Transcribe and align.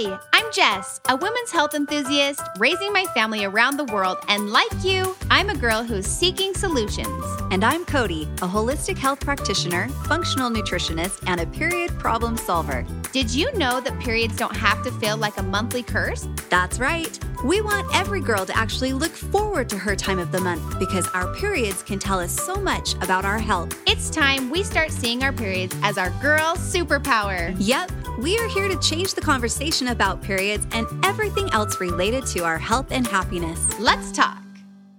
Hi, 0.00 0.16
I'm 0.32 0.52
Jess, 0.52 1.00
a 1.08 1.16
women's 1.16 1.50
health 1.50 1.74
enthusiast 1.74 2.40
raising 2.58 2.92
my 2.92 3.04
family 3.06 3.44
around 3.44 3.78
the 3.78 3.84
world. 3.86 4.18
And 4.28 4.50
like 4.50 4.84
you, 4.84 5.16
I'm 5.28 5.50
a 5.50 5.56
girl 5.56 5.82
who's 5.82 6.06
seeking 6.06 6.54
solutions. 6.54 7.24
And 7.50 7.64
I'm 7.64 7.84
Cody, 7.84 8.28
a 8.40 8.46
holistic 8.46 8.96
health 8.96 9.18
practitioner, 9.18 9.88
functional 10.06 10.50
nutritionist, 10.50 11.24
and 11.26 11.40
a 11.40 11.46
period 11.46 11.90
problem 11.98 12.36
solver. 12.36 12.86
Did 13.10 13.30
you 13.30 13.50
know 13.56 13.80
that 13.80 13.98
periods 14.00 14.36
don't 14.36 14.54
have 14.54 14.82
to 14.82 14.92
feel 14.92 15.16
like 15.16 15.38
a 15.38 15.42
monthly 15.42 15.82
curse? 15.82 16.28
That's 16.50 16.78
right. 16.78 17.18
We 17.42 17.62
want 17.62 17.88
every 17.94 18.20
girl 18.20 18.44
to 18.44 18.54
actually 18.54 18.92
look 18.92 19.12
forward 19.12 19.70
to 19.70 19.78
her 19.78 19.96
time 19.96 20.18
of 20.18 20.30
the 20.30 20.40
month 20.40 20.78
because 20.78 21.08
our 21.14 21.34
periods 21.34 21.82
can 21.82 21.98
tell 21.98 22.20
us 22.20 22.32
so 22.32 22.56
much 22.56 22.94
about 22.96 23.24
our 23.24 23.38
health. 23.38 23.74
It's 23.86 24.10
time 24.10 24.50
we 24.50 24.62
start 24.62 24.90
seeing 24.90 25.22
our 25.22 25.32
periods 25.32 25.74
as 25.82 25.96
our 25.96 26.10
girl 26.20 26.54
superpower. 26.56 27.56
Yep, 27.58 27.90
we 28.18 28.36
are 28.38 28.48
here 28.48 28.68
to 28.68 28.76
change 28.80 29.14
the 29.14 29.22
conversation 29.22 29.88
about 29.88 30.20
periods 30.20 30.66
and 30.72 30.86
everything 31.02 31.48
else 31.50 31.80
related 31.80 32.26
to 32.26 32.44
our 32.44 32.58
health 32.58 32.88
and 32.90 33.06
happiness. 33.06 33.78
Let's 33.78 34.12
talk. 34.12 34.47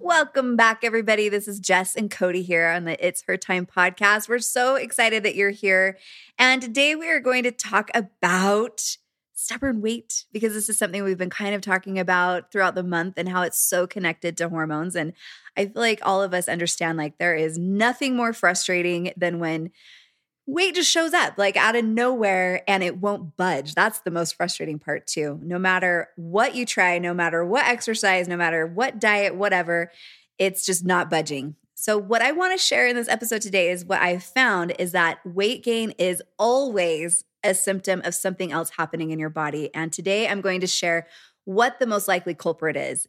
Welcome 0.09 0.55
back, 0.55 0.83
everybody. 0.83 1.29
This 1.29 1.47
is 1.47 1.59
Jess 1.59 1.95
and 1.95 2.09
Cody 2.09 2.41
here 2.41 2.69
on 2.69 2.85
the 2.85 3.07
It's 3.07 3.23
Her 3.27 3.37
Time 3.37 3.67
podcast. 3.67 4.27
We're 4.27 4.39
so 4.39 4.73
excited 4.73 5.21
that 5.21 5.35
you're 5.35 5.51
here. 5.51 5.99
And 6.39 6.63
today 6.63 6.95
we 6.95 7.07
are 7.11 7.19
going 7.19 7.43
to 7.43 7.51
talk 7.51 7.91
about 7.93 8.97
stubborn 9.35 9.81
weight 9.81 10.25
because 10.33 10.53
this 10.53 10.67
is 10.67 10.79
something 10.79 11.03
we've 11.03 11.19
been 11.19 11.29
kind 11.29 11.53
of 11.53 11.61
talking 11.61 11.99
about 11.99 12.51
throughout 12.51 12.73
the 12.73 12.81
month 12.81 13.19
and 13.19 13.29
how 13.29 13.43
it's 13.43 13.59
so 13.59 13.85
connected 13.85 14.35
to 14.37 14.49
hormones. 14.49 14.95
And 14.95 15.13
I 15.55 15.65
feel 15.65 15.73
like 15.75 15.99
all 16.01 16.23
of 16.23 16.33
us 16.33 16.49
understand 16.49 16.97
like 16.97 17.19
there 17.19 17.35
is 17.35 17.59
nothing 17.59 18.15
more 18.15 18.33
frustrating 18.33 19.13
than 19.15 19.37
when 19.37 19.69
weight 20.49 20.75
just 20.75 20.89
shows 20.89 21.13
up 21.13 21.37
like 21.37 21.55
out 21.55 21.75
of 21.75 21.85
nowhere 21.85 22.63
and 22.67 22.83
it 22.83 22.97
won't 22.97 23.37
budge. 23.37 23.75
That's 23.75 23.99
the 23.99 24.11
most 24.11 24.35
frustrating 24.35 24.79
part, 24.79 25.07
too. 25.07 25.39
No 25.43 25.59
matter 25.59 26.09
what 26.15 26.55
you 26.55 26.65
try, 26.65 26.97
no 26.97 27.13
matter 27.13 27.45
what 27.45 27.65
exercise, 27.65 28.27
no 28.27 28.37
matter 28.37 28.65
what 28.65 28.99
diet, 28.99 29.35
whatever, 29.35 29.91
it's 30.37 30.65
just 30.65 30.85
not 30.85 31.09
budging. 31.09 31.55
So, 31.75 31.97
what 31.97 32.21
I 32.21 32.33
want 32.33 32.51
to 32.51 32.63
share 32.63 32.87
in 32.87 32.95
this 32.95 33.07
episode 33.07 33.41
today 33.41 33.69
is 33.69 33.85
what 33.85 34.01
I've 34.01 34.23
found 34.23 34.73
is 34.79 34.91
that 34.91 35.19
weight 35.25 35.63
gain 35.63 35.91
is 35.91 36.21
always 36.37 37.23
a 37.43 37.53
symptom 37.53 38.01
of 38.03 38.13
something 38.13 38.51
else 38.51 38.71
happening 38.71 39.11
in 39.11 39.19
your 39.19 39.29
body. 39.29 39.73
And 39.73 39.93
today 39.93 40.27
I'm 40.27 40.41
going 40.41 40.59
to 40.59 40.67
share 40.67 41.07
what 41.45 41.79
the 41.79 41.87
most 41.87 42.07
likely 42.07 42.33
culprit 42.33 42.75
is. 42.75 43.07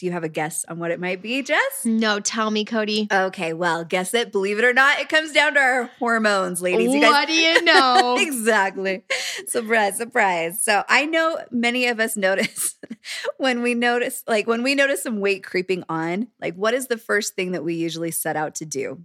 Do 0.00 0.06
you 0.06 0.12
have 0.12 0.24
a 0.24 0.30
guess 0.30 0.64
on 0.66 0.78
what 0.78 0.90
it 0.90 0.98
might 0.98 1.20
be, 1.20 1.42
Jess? 1.42 1.84
No, 1.84 2.20
tell 2.20 2.50
me, 2.50 2.64
Cody. 2.64 3.06
Okay, 3.12 3.52
well, 3.52 3.84
guess 3.84 4.14
it. 4.14 4.32
Believe 4.32 4.58
it 4.58 4.64
or 4.64 4.72
not, 4.72 4.98
it 4.98 5.10
comes 5.10 5.30
down 5.30 5.52
to 5.54 5.60
our 5.60 5.90
hormones, 5.98 6.62
ladies. 6.62 6.94
You 6.94 7.02
guys- 7.02 7.10
what 7.10 7.28
do 7.28 7.34
you 7.34 7.62
know? 7.62 8.16
exactly. 8.18 9.04
Surprise, 9.46 9.98
surprise. 9.98 10.64
So 10.64 10.84
I 10.88 11.04
know 11.04 11.38
many 11.50 11.86
of 11.88 12.00
us 12.00 12.16
notice 12.16 12.76
when 13.36 13.60
we 13.60 13.74
notice, 13.74 14.24
like 14.26 14.46
when 14.46 14.62
we 14.62 14.74
notice 14.74 15.02
some 15.02 15.20
weight 15.20 15.44
creeping 15.44 15.84
on, 15.90 16.28
like 16.40 16.54
what 16.54 16.72
is 16.72 16.86
the 16.86 16.96
first 16.96 17.34
thing 17.34 17.52
that 17.52 17.62
we 17.62 17.74
usually 17.74 18.10
set 18.10 18.36
out 18.36 18.54
to 18.54 18.64
do? 18.64 19.04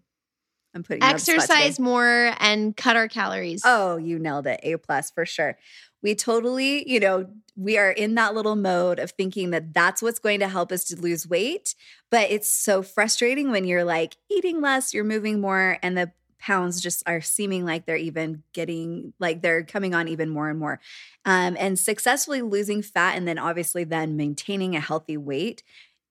I'm 0.74 0.84
putting 0.84 1.04
exercise 1.04 1.78
more 1.78 2.34
and 2.40 2.76
cut 2.76 2.96
our 2.96 3.10
calories. 3.10 3.64
Oh, 3.66 3.98
you 3.98 4.18
nailed 4.18 4.48
it. 4.48 4.62
A 4.64 4.78
plus 4.78 5.12
for 5.12 5.26
sure. 5.26 5.58
We 6.06 6.14
totally, 6.14 6.88
you 6.88 7.00
know, 7.00 7.26
we 7.56 7.80
are 7.80 7.90
in 7.90 8.14
that 8.14 8.36
little 8.36 8.56
mode 8.56 9.00
of 9.00 9.10
thinking 9.10 9.50
that 9.50 9.74
that's 9.74 10.04
what's 10.04 10.20
going 10.20 10.40
to 10.42 10.48
help 10.48 10.72
us 10.72 10.84
to 10.84 10.96
lose 10.96 11.28
weight. 11.28 11.74
But 12.12 12.30
it's 12.30 12.54
so 12.54 12.84
frustrating 12.84 13.50
when 13.50 13.66
you're 13.66 13.84
like 13.84 14.16
eating 14.30 14.62
less, 14.62 14.94
you're 14.94 15.04
moving 15.04 15.42
more, 15.42 15.80
and 15.82 15.98
the 15.98 16.12
pounds 16.38 16.80
just 16.80 17.02
are 17.08 17.22
seeming 17.22 17.66
like 17.66 17.88
they're 17.88 17.96
even 17.96 18.44
getting 18.54 19.14
like 19.18 19.42
they're 19.42 19.64
coming 19.64 19.96
on 19.96 20.08
even 20.08 20.30
more 20.30 20.48
and 20.48 20.60
more 20.60 20.80
um, 21.26 21.58
and 21.60 21.80
successfully 21.80 22.44
losing 22.44 22.84
fat 22.84 23.18
and 23.18 23.28
then 23.28 23.40
obviously 23.40 23.84
then 23.84 24.16
maintaining 24.16 24.76
a 24.76 24.80
healthy 24.80 25.18
weight 25.18 25.64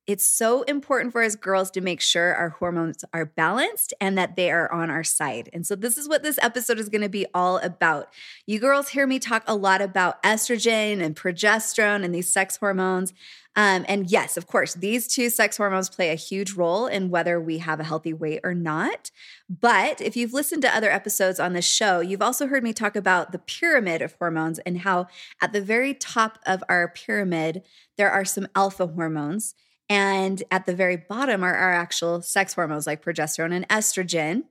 it's 0.07 0.25
so 0.25 0.63
important 0.63 1.13
for 1.13 1.23
us 1.23 1.35
girls 1.35 1.71
to 1.73 1.81
make 1.81 2.01
sure 2.01 2.35
our 2.35 2.51
hormones 2.51 3.05
are 3.13 3.25
balanced 3.25 3.95
and 4.01 4.19
that 4.19 4.37
they 4.37 4.51
are 4.51 4.71
on 4.73 4.91
our 4.91 5.05
side. 5.05 5.49
And 5.53 5.67
so, 5.67 5.75
this 5.75 5.97
is 5.97 6.09
what 6.09 6.23
this 6.23 6.39
episode 6.43 6.79
is 6.79 6.89
going 6.89 7.03
to 7.03 7.09
be 7.09 7.27
all 7.33 7.59
about. 7.59 8.09
You 8.47 8.59
girls 8.59 8.91
hear 8.91 9.07
me 9.07 9.19
talk 9.19 9.45
a 9.47 9.55
lot 9.55 9.81
about 9.81 10.23
estrogen 10.23 11.03
and 11.03 11.17
progesterone 11.17 12.05
and 12.05 12.15
these 12.15 12.31
sex 12.31 12.57
hormones. 12.57 13.13
Um, 13.57 13.85
and 13.89 14.11
yes, 14.11 14.37
of 14.37 14.47
course, 14.47 14.75
these 14.75 15.07
two 15.07 15.31
sex 15.31 15.57
hormones 15.57 15.89
play 15.89 16.11
a 16.11 16.17
huge 16.17 16.55
role 16.55 16.87
in 16.87 17.11
whether 17.11 17.41
we 17.41 17.59
have 17.59 17.79
a 17.79 17.85
healthy 17.85 18.13
weight 18.13 18.41
or 18.43 18.53
not. 18.53 19.13
But 19.49 20.01
if 20.01 20.17
you've 20.17 20.33
listened 20.33 20.63
to 20.63 20.77
other 20.77 20.91
episodes 20.91 21.39
on 21.39 21.53
this 21.53 21.65
show, 21.65 22.01
you've 22.01 22.23
also 22.23 22.49
heard 22.49 22.65
me 22.65 22.73
talk 22.73 22.97
about 22.97 23.31
the 23.31 23.39
pyramid 23.39 24.03
of 24.03 24.17
hormones 24.19 24.59
and 24.61 24.81
how 24.81 25.07
at 25.41 25.53
the 25.53 25.61
very 25.61 25.95
top 25.95 26.41
of 26.45 26.65
our 26.69 26.89
pyramid, 26.89 27.63
there 27.97 28.11
are 28.11 28.25
some 28.25 28.49
alpha 28.57 28.89
hormones. 28.89 29.55
And 29.89 30.43
at 30.51 30.67
the 30.67 30.75
very 30.75 30.97
bottom 30.97 31.43
are 31.43 31.55
our 31.55 31.73
actual 31.73 32.23
sex 32.23 32.55
hormones 32.55 32.87
like 32.87 33.05
progesterone 33.05 33.53
and 33.53 33.69
estrogen. 33.69 34.45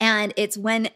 And 0.00 0.32
it's 0.36 0.56
when 0.56 0.90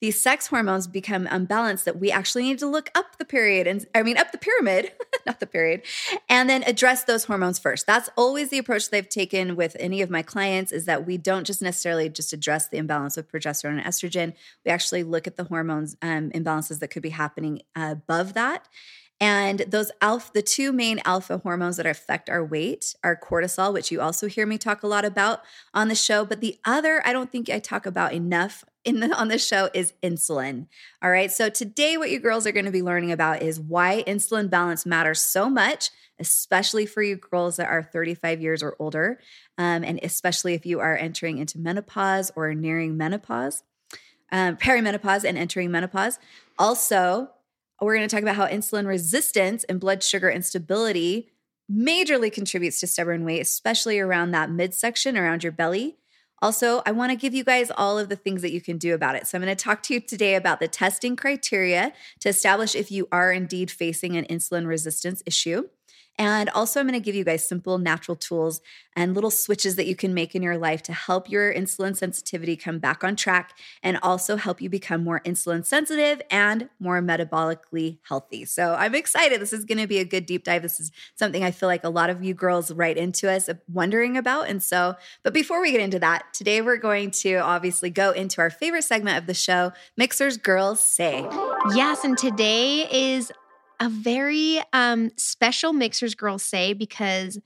these 0.00 0.20
sex 0.20 0.48
hormones 0.48 0.86
become 0.86 1.26
unbalanced 1.30 1.86
that 1.86 1.98
we 1.98 2.10
actually 2.10 2.42
need 2.42 2.58
to 2.58 2.66
look 2.66 2.90
up 2.94 3.16
the 3.16 3.24
period 3.24 3.66
and 3.66 3.86
I 3.94 4.02
mean 4.02 4.18
up 4.18 4.30
the 4.30 4.38
pyramid, 4.38 4.92
not 5.26 5.40
the 5.40 5.46
period, 5.46 5.82
and 6.28 6.50
then 6.50 6.62
address 6.64 7.04
those 7.04 7.24
hormones 7.24 7.58
first. 7.58 7.86
That's 7.86 8.10
always 8.14 8.50
the 8.50 8.58
approach 8.58 8.90
they've 8.90 9.08
taken 9.08 9.56
with 9.56 9.74
any 9.80 10.02
of 10.02 10.10
my 10.10 10.20
clients 10.20 10.70
is 10.70 10.84
that 10.84 11.06
we 11.06 11.16
don't 11.16 11.46
just 11.46 11.62
necessarily 11.62 12.10
just 12.10 12.34
address 12.34 12.68
the 12.68 12.76
imbalance 12.76 13.16
of 13.16 13.26
progesterone 13.28 13.78
and 13.78 13.86
estrogen. 13.86 14.34
We 14.66 14.70
actually 14.70 15.02
look 15.02 15.26
at 15.26 15.36
the 15.36 15.44
hormones 15.44 15.96
um, 16.02 16.30
imbalances 16.30 16.80
that 16.80 16.88
could 16.88 17.02
be 17.02 17.10
happening 17.10 17.62
above 17.74 18.34
that 18.34 18.68
and 19.18 19.60
those 19.60 19.90
alpha, 20.02 20.30
the 20.34 20.42
two 20.42 20.72
main 20.72 21.00
alpha 21.04 21.38
hormones 21.38 21.78
that 21.78 21.86
affect 21.86 22.28
our 22.28 22.44
weight 22.44 22.94
are 23.02 23.16
cortisol, 23.16 23.72
which 23.72 23.90
you 23.90 24.00
also 24.00 24.26
hear 24.26 24.46
me 24.46 24.58
talk 24.58 24.82
a 24.82 24.86
lot 24.86 25.06
about 25.06 25.40
on 25.72 25.88
the 25.88 25.94
show. 25.94 26.24
But 26.26 26.42
the 26.42 26.58
other, 26.66 27.02
I 27.06 27.14
don't 27.14 27.32
think 27.32 27.48
I 27.48 27.58
talk 27.58 27.86
about 27.86 28.12
enough 28.12 28.64
in 28.84 29.00
the, 29.00 29.10
on 29.18 29.28
the 29.28 29.38
show 29.38 29.70
is 29.72 29.94
insulin. 30.02 30.66
All 31.02 31.10
right. 31.10 31.32
So 31.32 31.48
today, 31.48 31.96
what 31.96 32.10
you 32.10 32.20
girls 32.20 32.46
are 32.46 32.52
going 32.52 32.66
to 32.66 32.70
be 32.70 32.82
learning 32.82 33.10
about 33.10 33.42
is 33.42 33.58
why 33.58 34.04
insulin 34.06 34.50
balance 34.50 34.84
matters 34.84 35.22
so 35.22 35.48
much, 35.48 35.90
especially 36.18 36.84
for 36.84 37.02
you 37.02 37.16
girls 37.16 37.56
that 37.56 37.68
are 37.68 37.82
35 37.82 38.42
years 38.42 38.62
or 38.62 38.76
older, 38.78 39.18
um, 39.56 39.82
and 39.82 39.98
especially 40.02 40.52
if 40.52 40.66
you 40.66 40.78
are 40.80 40.96
entering 40.96 41.38
into 41.38 41.58
menopause 41.58 42.30
or 42.36 42.54
nearing 42.54 42.98
menopause, 42.98 43.64
um, 44.30 44.56
perimenopause, 44.58 45.24
and 45.24 45.38
entering 45.38 45.70
menopause. 45.70 46.18
Also, 46.58 47.30
we're 47.84 47.96
going 47.96 48.08
to 48.08 48.14
talk 48.14 48.22
about 48.22 48.36
how 48.36 48.46
insulin 48.46 48.86
resistance 48.86 49.64
and 49.64 49.78
blood 49.78 50.02
sugar 50.02 50.30
instability 50.30 51.30
majorly 51.70 52.32
contributes 52.32 52.80
to 52.80 52.86
stubborn 52.86 53.24
weight, 53.24 53.40
especially 53.40 53.98
around 53.98 54.30
that 54.30 54.50
midsection, 54.50 55.16
around 55.16 55.42
your 55.42 55.52
belly. 55.52 55.96
Also, 56.42 56.82
I 56.84 56.92
want 56.92 57.10
to 57.10 57.16
give 57.16 57.34
you 57.34 57.44
guys 57.44 57.70
all 57.76 57.98
of 57.98 58.08
the 58.08 58.16
things 58.16 58.42
that 58.42 58.52
you 58.52 58.60
can 58.60 58.78
do 58.78 58.94
about 58.94 59.14
it. 59.14 59.26
So, 59.26 59.36
I'm 59.36 59.42
going 59.42 59.54
to 59.54 59.62
talk 59.62 59.82
to 59.84 59.94
you 59.94 60.00
today 60.00 60.34
about 60.34 60.60
the 60.60 60.68
testing 60.68 61.16
criteria 61.16 61.92
to 62.20 62.28
establish 62.28 62.74
if 62.74 62.90
you 62.90 63.08
are 63.10 63.32
indeed 63.32 63.70
facing 63.70 64.16
an 64.16 64.26
insulin 64.26 64.66
resistance 64.66 65.22
issue. 65.26 65.68
And 66.18 66.48
also, 66.50 66.80
I'm 66.80 66.86
going 66.86 66.98
to 66.98 67.04
give 67.04 67.14
you 67.14 67.24
guys 67.24 67.46
simple 67.46 67.78
natural 67.78 68.16
tools 68.16 68.60
and 68.94 69.14
little 69.14 69.30
switches 69.30 69.76
that 69.76 69.86
you 69.86 69.94
can 69.94 70.14
make 70.14 70.34
in 70.34 70.42
your 70.42 70.56
life 70.56 70.82
to 70.84 70.92
help 70.92 71.30
your 71.30 71.52
insulin 71.52 71.94
sensitivity 71.94 72.56
come 72.56 72.78
back 72.78 73.04
on 73.04 73.16
track 73.16 73.58
and 73.82 73.98
also 74.02 74.36
help 74.36 74.62
you 74.62 74.70
become 74.70 75.04
more 75.04 75.20
insulin 75.20 75.64
sensitive 75.64 76.22
and 76.30 76.70
more 76.80 77.02
metabolically 77.02 77.98
healthy. 78.02 78.44
So, 78.44 78.74
I'm 78.78 78.94
excited. 78.94 79.40
This 79.40 79.52
is 79.52 79.64
going 79.64 79.78
to 79.78 79.86
be 79.86 79.98
a 79.98 80.04
good 80.04 80.26
deep 80.26 80.44
dive. 80.44 80.62
This 80.62 80.80
is 80.80 80.90
something 81.16 81.44
I 81.44 81.50
feel 81.50 81.68
like 81.68 81.84
a 81.84 81.90
lot 81.90 82.10
of 82.10 82.24
you 82.24 82.34
girls 82.34 82.72
write 82.72 82.96
into 82.96 83.30
us 83.30 83.50
wondering 83.70 84.16
about. 84.16 84.48
And 84.48 84.62
so, 84.62 84.94
but 85.22 85.34
before 85.34 85.60
we 85.60 85.72
get 85.72 85.80
into 85.80 85.98
that, 85.98 86.32
today 86.32 86.62
we're 86.62 86.76
going 86.76 87.10
to 87.10 87.36
obviously 87.36 87.90
go 87.90 88.10
into 88.12 88.40
our 88.40 88.50
favorite 88.50 88.84
segment 88.84 89.18
of 89.18 89.26
the 89.26 89.34
show 89.34 89.72
Mixhers 89.96 90.36
Girls 90.42 90.80
Say. 90.80 91.26
Yes. 91.74 92.04
And 92.04 92.16
today 92.16 92.88
is 92.90 93.32
a 93.80 93.88
very 93.88 94.60
um, 94.72 95.10
special 95.16 95.72
Mixhers 95.72 96.16
Girls 96.16 96.42
Say 96.42 96.72
because 96.72 97.38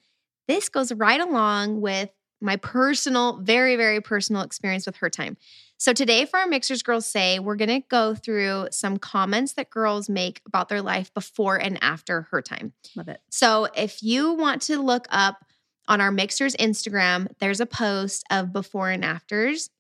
this 0.49 0.69
goes 0.69 0.93
right 0.93 1.21
along 1.21 1.81
with 1.81 2.11
my 2.41 2.57
personal, 2.57 3.39
very, 3.39 3.77
very 3.77 4.01
personal 4.01 4.43
experience 4.43 4.87
with 4.87 4.97
her 4.97 5.11
time. 5.11 5.37
So, 5.77 5.93
today 5.93 6.27
for 6.27 6.39
our 6.39 6.47
Mixhers 6.47 6.83
Girls 6.83 7.07
Say, 7.07 7.39
we're 7.39 7.57
going 7.57 7.69
to 7.69 7.87
go 7.89 8.15
through 8.15 8.69
some 8.71 8.99
comments 8.99 9.55
that 9.55 9.71
girls 9.71 10.09
make 10.09 10.43
about 10.47 10.69
their 10.69 10.83
life 10.83 11.13
before 11.15 11.57
and 11.57 11.79
after 11.83 12.23
her 12.31 12.43
time. 12.43 12.73
Love 12.97 13.09
it. 13.09 13.21
So, 13.31 13.69
if 13.75 14.03
you 14.03 14.35
want 14.35 14.63
to 14.63 14.83
look 14.83 15.07
up 15.11 15.45
on 15.89 16.01
our 16.01 16.11
Mixhers 16.11 16.55
Instagram, 16.57 17.29
there's 17.39 17.61
a 17.61 17.67
post 17.67 18.25
of 18.31 18.53
before 18.53 18.91
and 18.91 19.05
afters 19.05 19.71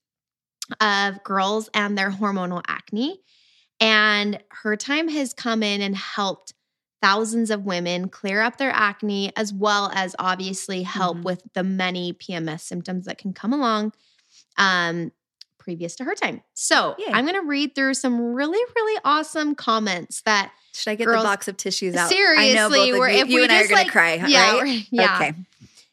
of 0.80 1.22
girls 1.22 1.68
and 1.74 1.98
their 1.98 2.10
hormonal 2.10 2.62
acne. 2.66 3.20
And 3.80 4.42
her 4.50 4.76
time 4.76 5.08
has 5.08 5.32
come 5.32 5.62
in 5.62 5.80
and 5.80 5.96
helped 5.96 6.54
thousands 7.00 7.50
of 7.50 7.64
women 7.64 8.08
clear 8.08 8.42
up 8.42 8.58
their 8.58 8.70
acne, 8.70 9.34
as 9.36 9.52
well 9.52 9.90
as 9.94 10.14
obviously 10.18 10.82
help 10.82 11.16
mm-hmm. 11.16 11.24
with 11.24 11.42
the 11.54 11.62
many 11.64 12.12
PMS 12.12 12.60
symptoms 12.60 13.06
that 13.06 13.18
can 13.18 13.32
come 13.32 13.52
along. 13.52 13.92
Um, 14.58 15.12
previous 15.58 15.94
to 15.96 16.04
her 16.04 16.14
time. 16.14 16.42
So 16.54 16.96
Yay. 16.98 17.12
I'm 17.12 17.24
going 17.24 17.40
to 17.40 17.46
read 17.46 17.74
through 17.74 17.94
some 17.94 18.20
really, 18.34 18.58
really 18.74 19.00
awesome 19.04 19.54
comments 19.54 20.22
that 20.22 20.52
Should 20.72 20.90
I 20.90 20.94
get 20.96 21.04
Girls- 21.04 21.22
the 21.22 21.28
box 21.28 21.48
of 21.48 21.56
tissues 21.56 21.94
out? 21.94 22.10
I 22.10 22.54
know 22.54 22.70
seriously, 22.70 22.90
both 22.90 22.98
where 22.98 23.08
of 23.08 23.14
you, 23.14 23.22
if 23.22 23.28
you 23.28 23.34
we 23.36 23.42
and 23.44 23.52
I 23.52 23.56
are 23.56 23.58
just 23.60 23.70
going 23.70 23.78
like, 23.78 23.86
to 23.86 23.92
cry, 23.92 24.14
yeah, 24.26 24.52
right? 24.52 24.62
we're- 24.62 24.86
yeah. 24.90 25.16
Okay. 25.16 25.34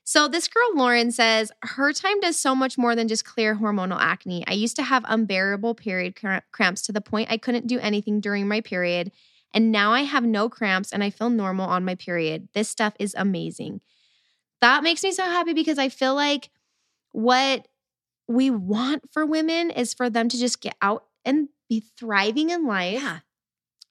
So 0.10 0.30
this 0.30 0.48
girl 0.48 0.70
Lauren 0.74 1.12
says 1.12 1.52
her 1.64 1.92
time 1.92 2.22
does 2.22 2.38
so 2.38 2.56
much 2.56 2.78
more 2.78 2.96
than 2.96 3.10
just 3.10 3.26
clear 3.26 3.58
hormonal 3.58 4.00
acne. 4.00 4.42
I 4.48 4.54
used 4.54 4.78
to 4.78 4.84
have 4.84 5.04
unbearable 5.06 5.76
period 5.76 6.16
cra- 6.16 6.44
cramps 6.54 6.82
to 6.84 6.94
the 6.94 7.02
point 7.02 7.30
I 7.30 7.36
couldn't 7.36 7.68
do 7.68 7.78
anything 7.80 8.22
during 8.22 8.48
my 8.48 8.62
period, 8.62 9.12
and 9.54 9.70
now 9.70 9.92
I 9.92 10.04
have 10.04 10.24
no 10.24 10.48
cramps 10.48 10.94
and 10.94 11.04
I 11.04 11.10
feel 11.10 11.30
normal 11.30 11.68
on 11.68 11.84
my 11.84 11.96
period. 11.96 12.48
This 12.54 12.70
stuff 12.70 12.94
is 13.00 13.14
amazing. 13.18 13.82
That 14.62 14.82
makes 14.82 15.04
me 15.04 15.12
so 15.12 15.24
happy 15.24 15.52
because 15.52 15.78
I 15.78 15.90
feel 15.90 16.16
like 16.16 16.52
what 17.12 17.68
we 18.30 18.50
want 18.50 19.10
for 19.12 19.26
women 19.26 19.72
is 19.72 19.94
for 19.94 20.10
them 20.10 20.30
to 20.30 20.38
just 20.40 20.62
get 20.62 20.76
out 20.82 21.04
and 21.26 21.50
be 21.68 21.84
thriving 22.00 22.50
in 22.50 22.66
life 22.66 23.02
Yeah. 23.02 23.20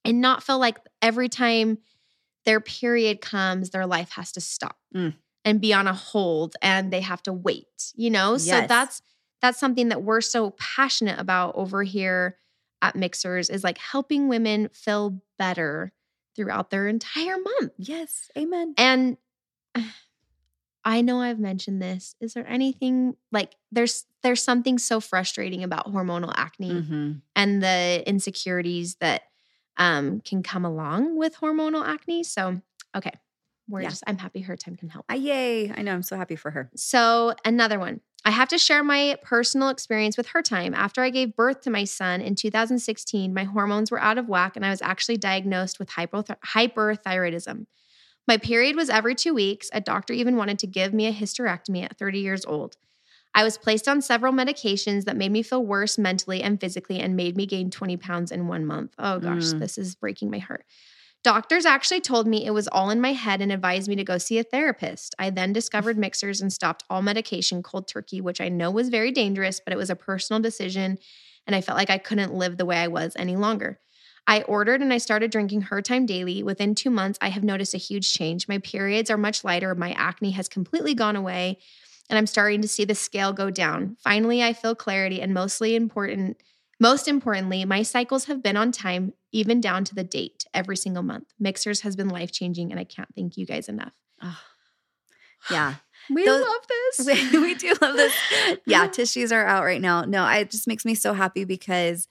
and 0.02 0.22
not 0.22 0.42
feel 0.42 0.58
like 0.58 0.78
every 1.02 1.28
time 1.28 1.76
their 2.46 2.60
period 2.60 3.20
comes, 3.20 3.68
their 3.68 3.84
life 3.84 4.12
has 4.12 4.32
to 4.32 4.40
stop 4.40 4.78
Mm. 4.94 5.14
And 5.46 5.60
be 5.60 5.72
on 5.72 5.86
a 5.86 5.94
hold 5.94 6.56
and 6.60 6.92
they 6.92 7.00
have 7.00 7.22
to 7.22 7.32
wait, 7.32 7.92
you 7.94 8.10
know? 8.10 8.36
So 8.36 8.66
that's 8.66 9.00
that's 9.40 9.58
something 9.58 9.88
that 9.88 10.02
we're 10.02 10.20
so 10.20 10.50
passionate 10.58 11.18
about 11.18 11.54
over 11.56 11.82
here 11.84 12.36
at 12.82 12.94
Mixhers 12.94 13.48
is 13.48 13.64
like 13.64 13.78
helping 13.78 14.28
women 14.28 14.68
feel 14.72 15.22
better 15.38 15.92
throughout 16.34 16.70
their 16.70 16.88
entire 16.88 17.36
month. 17.38 17.72
Yes. 17.78 18.28
Amen. 18.36 18.74
And 18.76 19.16
I 20.84 21.00
know 21.00 21.20
I've 21.20 21.40
mentioned 21.40 21.82
this. 21.82 22.14
Is 22.20 22.34
there 22.34 22.46
anything 22.46 23.16
like 23.32 23.54
there's 23.72 24.04
there's 24.22 24.42
something 24.42 24.78
so 24.78 25.00
frustrating 25.00 25.62
about 25.64 25.92
hormonal 25.92 26.32
acne 26.36 26.70
Mhm. 26.70 27.22
and 27.34 27.62
the 27.62 28.02
insecurities 28.06 28.96
that 28.96 29.22
um, 29.78 30.20
can 30.20 30.42
come 30.42 30.64
along 30.64 31.16
with 31.18 31.36
hormonal 31.36 31.86
acne. 31.86 32.22
So, 32.24 32.62
okay, 32.96 33.12
we're 33.68 33.82
Yeah. 33.82 33.88
just, 33.90 34.04
I'm 34.06 34.18
happy 34.18 34.40
her 34.42 34.56
time 34.56 34.76
can 34.76 34.88
help. 34.88 35.04
Ah, 35.08 35.14
yay. 35.14 35.70
I 35.72 35.82
know. 35.82 35.92
I'm 35.92 36.02
so 36.02 36.16
happy 36.16 36.36
for 36.36 36.50
her. 36.50 36.70
So, 36.76 37.34
another 37.44 37.78
one. 37.78 38.00
I 38.24 38.30
have 38.30 38.48
to 38.48 38.58
share 38.58 38.82
my 38.82 39.16
personal 39.22 39.68
experience 39.68 40.16
with 40.16 40.28
her 40.28 40.42
time. 40.42 40.74
After 40.74 41.00
I 41.02 41.10
gave 41.10 41.36
birth 41.36 41.60
to 41.62 41.70
my 41.70 41.84
son 41.84 42.20
in 42.20 42.34
2016, 42.34 43.32
my 43.32 43.44
hormones 43.44 43.90
were 43.92 44.00
out 44.00 44.18
of 44.18 44.28
whack 44.28 44.56
and 44.56 44.66
I 44.66 44.70
was 44.70 44.82
actually 44.82 45.16
diagnosed 45.18 45.78
with 45.78 45.90
hypoth- 45.90 46.34
hyperthyroidism. 46.44 47.66
My 48.26 48.36
period 48.36 48.74
was 48.74 48.90
every 48.90 49.14
two 49.14 49.32
weeks. 49.34 49.70
A 49.72 49.80
doctor 49.80 50.12
even 50.12 50.36
wanted 50.36 50.58
to 50.60 50.66
give 50.66 50.92
me 50.92 51.06
a 51.06 51.12
hysterectomy 51.12 51.84
at 51.84 51.96
30 51.98 52.18
years 52.18 52.44
old. 52.44 52.76
I 53.34 53.44
was 53.44 53.58
placed 53.58 53.86
on 53.86 54.00
several 54.02 54.32
medications 54.32 55.04
that 55.04 55.16
made 55.16 55.30
me 55.30 55.42
feel 55.42 55.64
worse 55.64 55.98
mentally 55.98 56.42
and 56.42 56.60
physically 56.60 56.98
and 56.98 57.14
made 57.16 57.36
me 57.36 57.46
gain 57.46 57.70
20 57.70 57.96
pounds 57.98 58.32
in 58.32 58.48
one 58.48 58.64
month. 58.66 58.94
Oh 58.98 59.20
gosh, 59.20 59.44
Mm. 59.52 59.60
this 59.60 59.78
is 59.78 59.94
breaking 59.94 60.30
my 60.30 60.38
heart. 60.38 60.64
Doctors 61.26 61.66
actually 61.66 62.00
told 62.00 62.28
me 62.28 62.46
it 62.46 62.52
was 62.52 62.68
all 62.68 62.88
in 62.88 63.00
my 63.00 63.12
head 63.12 63.40
and 63.40 63.50
advised 63.50 63.88
me 63.88 63.96
to 63.96 64.04
go 64.04 64.16
see 64.16 64.38
a 64.38 64.44
therapist. 64.44 65.12
I 65.18 65.30
then 65.30 65.52
discovered 65.52 65.98
Mixhers 65.98 66.40
and 66.40 66.52
stopped 66.52 66.84
all 66.88 67.02
medication 67.02 67.64
cold 67.64 67.88
turkey, 67.88 68.20
which 68.20 68.40
I 68.40 68.48
know 68.48 68.70
was 68.70 68.90
very 68.90 69.10
dangerous, 69.10 69.58
but 69.58 69.72
it 69.72 69.76
was 69.76 69.90
a 69.90 69.96
personal 69.96 70.40
decision 70.40 70.98
and 71.44 71.56
I 71.56 71.62
felt 71.62 71.78
like 71.78 71.90
I 71.90 71.98
couldn't 71.98 72.34
live 72.34 72.58
the 72.58 72.64
way 72.64 72.76
I 72.76 72.86
was 72.86 73.16
any 73.16 73.34
longer. 73.34 73.80
I 74.28 74.42
ordered 74.42 74.82
and 74.82 74.92
I 74.92 74.98
started 74.98 75.32
drinking 75.32 75.62
her 75.62 75.82
time 75.82 76.06
daily. 76.06 76.44
Within 76.44 76.76
two 76.76 76.90
months, 76.90 77.18
I 77.20 77.30
have 77.30 77.42
noticed 77.42 77.74
a 77.74 77.78
huge 77.78 78.12
change. 78.12 78.46
My 78.46 78.58
periods 78.58 79.10
are 79.10 79.16
much 79.16 79.42
lighter. 79.42 79.74
My 79.74 79.94
acne 79.94 80.30
has 80.30 80.48
completely 80.48 80.94
gone 80.94 81.16
away, 81.16 81.58
and 82.08 82.16
I'm 82.16 82.28
starting 82.28 82.62
to 82.62 82.68
see 82.68 82.84
the 82.84 82.94
scale 82.94 83.32
go 83.32 83.50
down. 83.50 83.96
Finally, 83.98 84.44
I 84.44 84.52
feel 84.52 84.76
clarity, 84.76 85.20
and 85.20 85.34
mostly 85.34 85.74
important, 85.74 86.40
most 86.80 87.08
importantly, 87.08 87.64
my 87.64 87.82
cycles 87.82 88.26
have 88.26 88.42
been 88.42 88.56
on 88.56 88.70
time, 88.72 89.12
even 89.32 89.60
down 89.60 89.84
to 89.84 89.94
the 89.94 90.04
date, 90.04 90.44
every 90.52 90.76
single 90.76 91.02
month. 91.02 91.32
Mixhers 91.40 91.80
has 91.82 91.96
been 91.96 92.08
life 92.08 92.32
changing, 92.32 92.70
and 92.70 92.78
I 92.78 92.84
can't 92.84 93.08
thank 93.16 93.36
you 93.36 93.46
guys 93.46 93.68
enough. 93.68 93.92
Oh. 94.22 94.38
Yeah. 95.50 95.74
We 96.08 96.24
Those- 96.24 96.40
love 96.42 96.66
this. 96.68 97.06
we, 97.32 97.38
we 97.40 97.54
do 97.54 97.74
love 97.82 97.96
this. 97.96 98.14
Yeah, 98.64 98.86
tissues 98.86 99.32
are 99.32 99.44
out 99.44 99.64
right 99.64 99.80
now. 99.80 100.02
No, 100.02 100.22
I- 100.22 100.38
it 100.38 100.50
just 100.50 100.68
makes 100.68 100.84
me 100.84 100.94
so 100.94 101.14
happy 101.14 101.42
because 101.44 102.06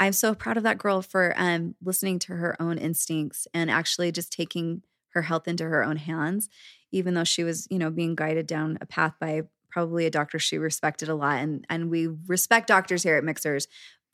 I'm 0.00 0.12
so 0.14 0.34
proud 0.34 0.56
of 0.56 0.64
that 0.64 0.78
girl 0.78 1.00
for 1.00 1.32
um, 1.36 1.76
listening 1.80 2.18
to 2.20 2.32
her 2.34 2.60
own 2.60 2.76
instincts 2.76 3.46
and 3.54 3.70
actually 3.70 4.10
just 4.10 4.32
taking 4.32 4.82
her 5.10 5.22
health 5.22 5.46
into 5.46 5.62
her 5.62 5.84
own 5.84 5.96
hands, 5.96 6.48
even 6.90 7.14
though 7.14 7.22
she 7.22 7.44
was, 7.44 7.68
you 7.70 7.78
know, 7.78 7.88
being 7.88 8.16
guided 8.16 8.48
down 8.48 8.78
a 8.80 8.86
path 8.86 9.14
by 9.20 9.42
probably 9.70 10.06
a 10.06 10.10
doctor 10.10 10.40
she 10.40 10.58
respected 10.58 11.08
a 11.08 11.14
lot. 11.14 11.38
And 11.38 11.64
and 11.70 11.88
we 11.88 12.08
respect 12.26 12.66
doctors 12.66 13.04
here 13.04 13.16
at 13.16 13.22
Mixhers, 13.24 13.68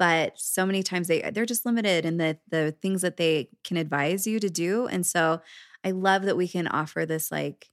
but 0.07 0.33
so 0.37 0.67
many 0.67 0.83
times 0.83 1.07
they 1.09 1.21
they're 1.33 1.47
just 1.55 1.65
limited 1.65 2.05
in 2.05 2.17
the 2.17 2.37
the 2.49 2.75
things 2.83 3.03
that 3.03 3.17
they 3.19 3.49
can 3.63 3.77
advise 3.77 4.27
you 4.27 4.41
to 4.41 4.51
do. 4.51 4.87
And 4.89 5.05
so 5.07 5.41
I 5.85 5.91
love 5.93 6.23
that 6.25 6.37
we 6.37 6.49
can 6.49 6.67
offer 6.67 7.07
this 7.07 7.31
like 7.31 7.69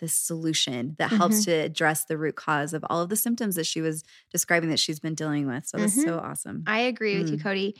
this 0.00 0.14
solution 0.14 0.96
that 0.98 1.10
helps 1.10 1.44
to 1.44 1.52
address 1.52 2.06
the 2.06 2.16
root 2.16 2.34
cause 2.34 2.72
of 2.72 2.82
all 2.88 3.02
of 3.02 3.08
the 3.10 3.16
symptoms 3.16 3.54
that 3.56 3.66
she 3.66 3.82
was 3.82 4.02
describing 4.32 4.70
that 4.70 4.78
she's 4.80 4.98
been 4.98 5.14
dealing 5.14 5.46
with. 5.46 5.66
So 5.66 5.76
that's 5.76 5.94
Mhm. 5.96 6.04
so 6.04 6.18
awesome. 6.18 6.62
I 6.66 6.78
agree 6.92 7.18
with 7.18 7.28
you, 7.30 7.36
Mm. 7.36 7.42
Cody. 7.42 7.76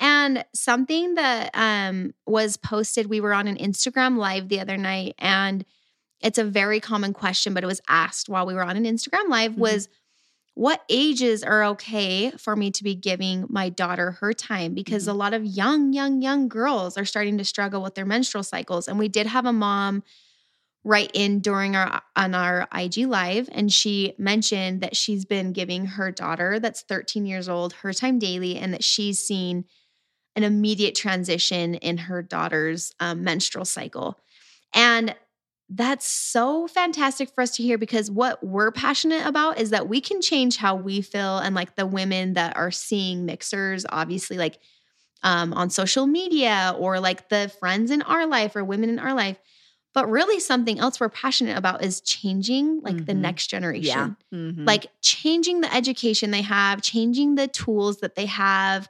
And 0.00 0.44
something 0.54 1.14
that 1.14 1.50
um, 1.54 2.14
was 2.26 2.56
posted, 2.56 3.06
we 3.10 3.20
were 3.20 3.34
on 3.34 3.46
an 3.46 3.56
Instagram 3.58 4.16
live 4.16 4.48
the 4.48 4.60
other 4.60 4.78
night, 4.78 5.14
and 5.18 5.64
it's 6.20 6.38
a 6.38 6.44
very 6.44 6.80
common 6.80 7.12
question, 7.12 7.52
but 7.54 7.62
it 7.62 7.66
was 7.74 7.82
asked 7.86 8.28
while 8.30 8.46
we 8.46 8.54
were 8.54 8.64
on 8.70 8.76
an 8.76 8.84
Instagram 8.84 9.28
live 9.28 9.52
Mhm. 9.52 9.58
was 9.58 9.88
what 10.58 10.82
ages 10.88 11.44
are 11.44 11.62
okay 11.62 12.32
for 12.32 12.56
me 12.56 12.72
to 12.72 12.82
be 12.82 12.96
giving 12.96 13.46
my 13.48 13.68
daughter 13.68 14.10
her 14.20 14.32
time? 14.32 14.74
Because 14.74 15.04
Mm-hmm. 15.04 15.10
a 15.12 15.14
lot 15.14 15.32
of 15.32 15.44
young, 15.44 15.92
young, 15.92 16.20
young 16.20 16.48
girls 16.48 16.98
are 16.98 17.04
starting 17.04 17.38
to 17.38 17.44
struggle 17.44 17.80
with 17.80 17.94
their 17.94 18.04
menstrual 18.04 18.42
cycles. 18.42 18.88
And 18.88 18.98
we 18.98 19.06
did 19.06 19.28
have 19.28 19.46
a 19.46 19.52
mom 19.52 20.02
write 20.82 21.12
in 21.14 21.38
during 21.38 21.76
our 21.76 22.02
on 22.16 22.34
our 22.34 22.66
IG 22.74 23.06
live 23.06 23.48
and 23.52 23.72
she 23.72 24.14
mentioned 24.18 24.80
that 24.80 24.96
she's 24.96 25.24
been 25.24 25.52
giving 25.52 25.86
her 25.86 26.10
daughter 26.10 26.58
that's 26.58 26.82
13 26.82 27.26
years 27.26 27.48
old 27.48 27.72
her 27.74 27.92
time 27.92 28.18
daily 28.18 28.56
and 28.56 28.72
that 28.72 28.82
she's 28.82 29.18
seen 29.18 29.64
an 30.34 30.42
immediate 30.42 30.94
transition 30.94 31.74
in 31.74 31.98
her 31.98 32.22
daughter's 32.22 32.92
um, 33.00 33.22
menstrual 33.22 33.64
cycle. 33.64 34.18
And 34.74 35.14
that's 35.70 36.06
so 36.06 36.66
fantastic 36.66 37.28
for 37.34 37.42
us 37.42 37.50
to 37.56 37.62
hear 37.62 37.76
because 37.76 38.10
what 38.10 38.42
we're 38.44 38.70
passionate 38.72 39.26
about 39.26 39.58
is 39.60 39.70
that 39.70 39.88
we 39.88 40.00
can 40.00 40.20
change 40.22 40.56
how 40.56 40.74
we 40.74 41.02
feel 41.02 41.38
and 41.38 41.54
like 41.54 41.76
the 41.76 41.86
women 41.86 42.32
that 42.34 42.56
are 42.56 42.70
seeing 42.70 43.26
Mixhers 43.26 43.84
obviously 43.90 44.38
like 44.38 44.58
um, 45.22 45.52
on 45.52 45.68
social 45.68 46.06
media 46.06 46.74
or 46.78 47.00
like 47.00 47.28
the 47.28 47.52
friends 47.60 47.90
in 47.90 48.02
our 48.02 48.26
life 48.26 48.56
or 48.56 48.64
women 48.64 48.88
in 48.88 48.98
our 48.98 49.14
life 49.14 49.38
but 49.94 50.08
really 50.08 50.38
something 50.38 50.78
else 50.78 51.00
we're 51.00 51.08
passionate 51.08 51.56
about 51.56 51.82
is 51.84 52.00
changing 52.02 52.80
like 52.82 53.04
the 53.06 53.12
Mhm. 53.12 53.18
next 53.18 53.48
generation 53.48 54.16
Yeah. 54.32 54.38
Mhm. 54.38 54.66
like 54.66 54.86
changing 55.02 55.60
the 55.60 55.74
education 55.74 56.30
they 56.30 56.42
have 56.42 56.82
changing 56.82 57.34
the 57.34 57.48
tools 57.48 57.98
that 57.98 58.14
they 58.14 58.26
have 58.26 58.88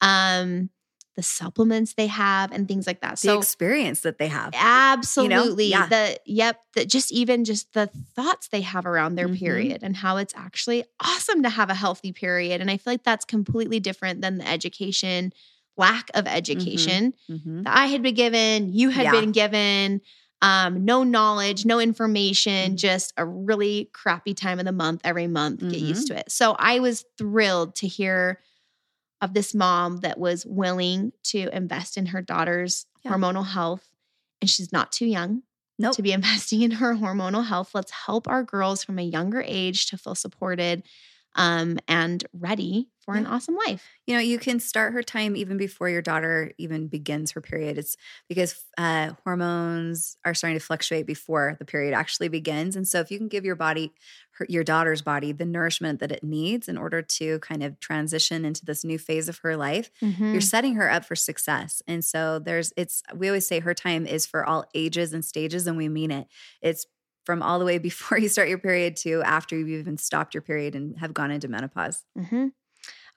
um 0.00 0.70
the 1.16 1.22
supplements 1.22 1.94
they 1.94 2.06
have 2.06 2.52
and 2.52 2.66
things 2.68 2.86
like 2.86 3.00
that 3.00 3.12
the 3.12 3.28
so 3.28 3.38
experience 3.38 4.00
that 4.02 4.18
they 4.18 4.28
have. 4.28 4.52
absolutely 4.54 5.66
Yeah. 5.66 5.86
the 5.88 6.18
yep 6.26 6.60
the 6.74 6.84
just 6.84 7.12
even 7.12 7.44
just 7.44 7.72
the 7.72 7.88
thoughts 8.14 8.48
they 8.48 8.60
have 8.60 8.86
around 8.86 9.14
their 9.16 9.28
Mhm. 9.28 9.38
period 9.38 9.82
and 9.82 9.96
how 9.96 10.16
it's 10.16 10.34
actually 10.36 10.84
awesome 11.00 11.42
to 11.42 11.48
have 11.48 11.70
a 11.70 11.74
healthy 11.74 12.12
period 12.12 12.60
and 12.60 12.70
i 12.70 12.76
feel 12.76 12.92
like 12.92 13.02
that's 13.04 13.24
completely 13.24 13.80
different 13.80 14.20
than 14.20 14.38
the 14.38 14.48
education 14.48 15.32
lack 15.76 16.10
of 16.14 16.26
education 16.26 17.14
Mhm. 17.30 17.64
that 17.64 17.74
I 17.74 17.86
had 17.86 18.02
been 18.02 18.14
given, 18.14 18.70
you 18.72 18.90
had 18.90 19.04
Yeah. 19.04 19.12
been 19.12 19.32
given, 19.32 20.02
um, 20.42 20.84
no 20.84 21.04
knowledge, 21.04 21.64
no 21.64 21.78
information, 21.80 22.72
Mhm. 22.72 22.76
just 22.76 23.14
a 23.16 23.24
really 23.24 23.88
crappy 23.94 24.34
time 24.34 24.58
of 24.58 24.66
the 24.66 24.72
month 24.72 25.00
every 25.04 25.26
month. 25.26 25.60
Get 25.60 25.80
used 25.80 26.08
Mm-hmm. 26.08 26.14
to 26.16 26.20
it. 26.20 26.30
So 26.32 26.54
I 26.58 26.80
was 26.80 27.04
thrilled 27.16 27.76
to 27.76 27.86
hear 27.86 28.40
of 29.20 29.34
this 29.34 29.54
mom 29.54 29.98
that 29.98 30.18
was 30.18 30.46
willing 30.46 31.12
to 31.24 31.48
invest 31.54 31.96
in 31.96 32.06
her 32.06 32.22
daughter's 32.22 32.86
Yeah. 33.04 33.12
hormonal 33.12 33.46
health. 33.46 33.86
And 34.40 34.48
she's 34.48 34.72
not 34.72 34.92
too 34.92 35.06
young 35.06 35.42
Nope. 35.78 35.96
to 35.96 36.02
be 36.02 36.12
investing 36.20 36.62
in 36.62 36.70
her 36.72 36.94
hormonal 36.94 37.46
health. 37.46 37.70
Let's 37.74 37.90
help 37.92 38.28
our 38.28 38.42
girls 38.42 38.82
from 38.84 38.98
a 38.98 39.02
younger 39.02 39.42
age 39.46 39.86
to 39.86 39.98
feel 39.98 40.14
supported 40.14 40.82
um, 41.36 41.78
and 41.86 42.24
ready 42.32 42.88
for 42.98 43.14
an 43.14 43.24
awesome 43.24 43.56
life. 43.66 43.88
You 44.06 44.14
know, 44.14 44.20
you 44.20 44.36
can 44.38 44.58
start 44.58 44.92
her 44.94 45.02
time 45.02 45.36
even 45.36 45.56
before 45.58 45.88
your 45.88 46.02
daughter 46.02 46.50
even 46.58 46.88
begins 46.88 47.30
her 47.32 47.40
period. 47.40 47.78
It's 47.78 47.96
because 48.28 48.64
uh, 48.76 49.12
hormones 49.24 50.16
are 50.24 50.34
starting 50.34 50.58
to 50.58 50.64
fluctuate 50.64 51.06
before 51.06 51.54
the 51.60 51.64
period 51.64 51.94
actually 51.94 52.28
begins. 52.28 52.74
And 52.74 52.86
so, 52.86 52.98
if 52.98 53.12
you 53.12 53.18
can 53.18 53.28
give 53.28 53.44
your 53.44 53.54
body, 53.54 53.92
her, 54.40 54.46
your 54.48 54.64
daughter's 54.64 55.00
body, 55.02 55.30
the 55.32 55.46
nourishment 55.46 56.00
that 56.00 56.10
it 56.10 56.24
needs 56.24 56.68
in 56.68 56.76
order 56.76 57.00
to 57.02 57.38
kind 57.38 57.62
of 57.62 57.78
transition 57.78 58.44
into 58.44 58.64
this 58.64 58.84
new 58.84 58.98
phase 58.98 59.28
of 59.28 59.38
her 59.38 59.56
life, 59.56 59.90
Mm. 60.02 60.32
you're 60.32 60.40
setting 60.40 60.74
her 60.74 60.90
up 60.90 61.04
for 61.04 61.14
success. 61.14 61.82
And 61.86 62.04
so, 62.04 62.40
there's, 62.40 62.72
it's, 62.76 63.02
we 63.14 63.28
always 63.28 63.46
say 63.46 63.60
her 63.60 63.74
time 63.74 64.06
is 64.06 64.26
for 64.26 64.44
all 64.44 64.64
ages 64.74 65.12
and 65.12 65.24
stages, 65.24 65.66
and 65.68 65.76
we 65.76 65.88
mean 65.88 66.10
it. 66.10 66.26
It's 66.60 66.86
from 67.24 67.42
all 67.42 67.58
the 67.60 67.64
way 67.64 67.78
before 67.78 68.18
you 68.22 68.28
start 68.28 68.48
your 68.48 68.58
period 68.58 68.96
to 68.96 69.22
after 69.22 69.56
you've 69.56 69.68
even 69.68 69.96
stopped 69.98 70.34
your 70.34 70.42
period 70.42 70.74
and 70.74 70.98
have 70.98 71.14
gone 71.14 71.30
into 71.30 71.46
menopause. 71.48 72.04
hmm 72.18 72.48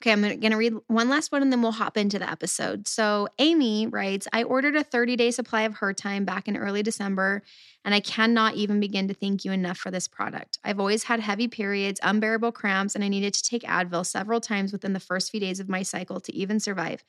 Okay, 0.04 0.12
I'm 0.12 0.22
going 0.22 0.52
to 0.52 0.58
read 0.58 0.74
one 0.88 1.08
last 1.08 1.32
one 1.32 1.42
and 1.42 1.50
then 1.50 1.62
we'll 1.62 1.72
hop 1.72 1.96
into 1.96 2.20
the 2.20 2.30
episode. 2.30 2.90
So, 2.90 3.30
Amy 3.40 3.88
writes 3.88 4.28
I 4.34 4.44
ordered 4.44 4.76
a 4.76 4.84
30 4.84 5.16
day 5.16 5.32
supply 5.32 5.62
of 5.62 5.76
her 5.76 5.94
time 5.94 6.26
back 6.26 6.50
in 6.50 6.58
early 6.58 6.84
December, 6.84 7.42
and 7.86 7.96
I 7.96 8.02
cannot 8.02 8.56
even 8.56 8.82
begin 8.82 9.08
to 9.08 9.14
thank 9.14 9.46
you 9.46 9.54
enough 9.54 9.78
for 9.78 9.92
this 9.92 10.10
product. 10.10 10.60
I've 10.62 10.82
always 10.82 11.04
had 11.04 11.22
heavy 11.22 11.48
periods, 11.48 12.02
unbearable 12.04 12.52
cramps, 12.52 12.96
and 12.96 13.04
I 13.06 13.08
needed 13.08 13.34
to 13.34 13.44
take 13.44 13.64
Advil 13.64 14.06
several 14.06 14.42
times 14.42 14.74
within 14.74 14.92
the 14.92 15.00
first 15.00 15.32
few 15.32 15.40
days 15.40 15.62
of 15.62 15.70
my 15.70 15.84
cycle 15.84 16.20
to 16.20 16.36
even 16.36 16.60
survive. 16.60 17.06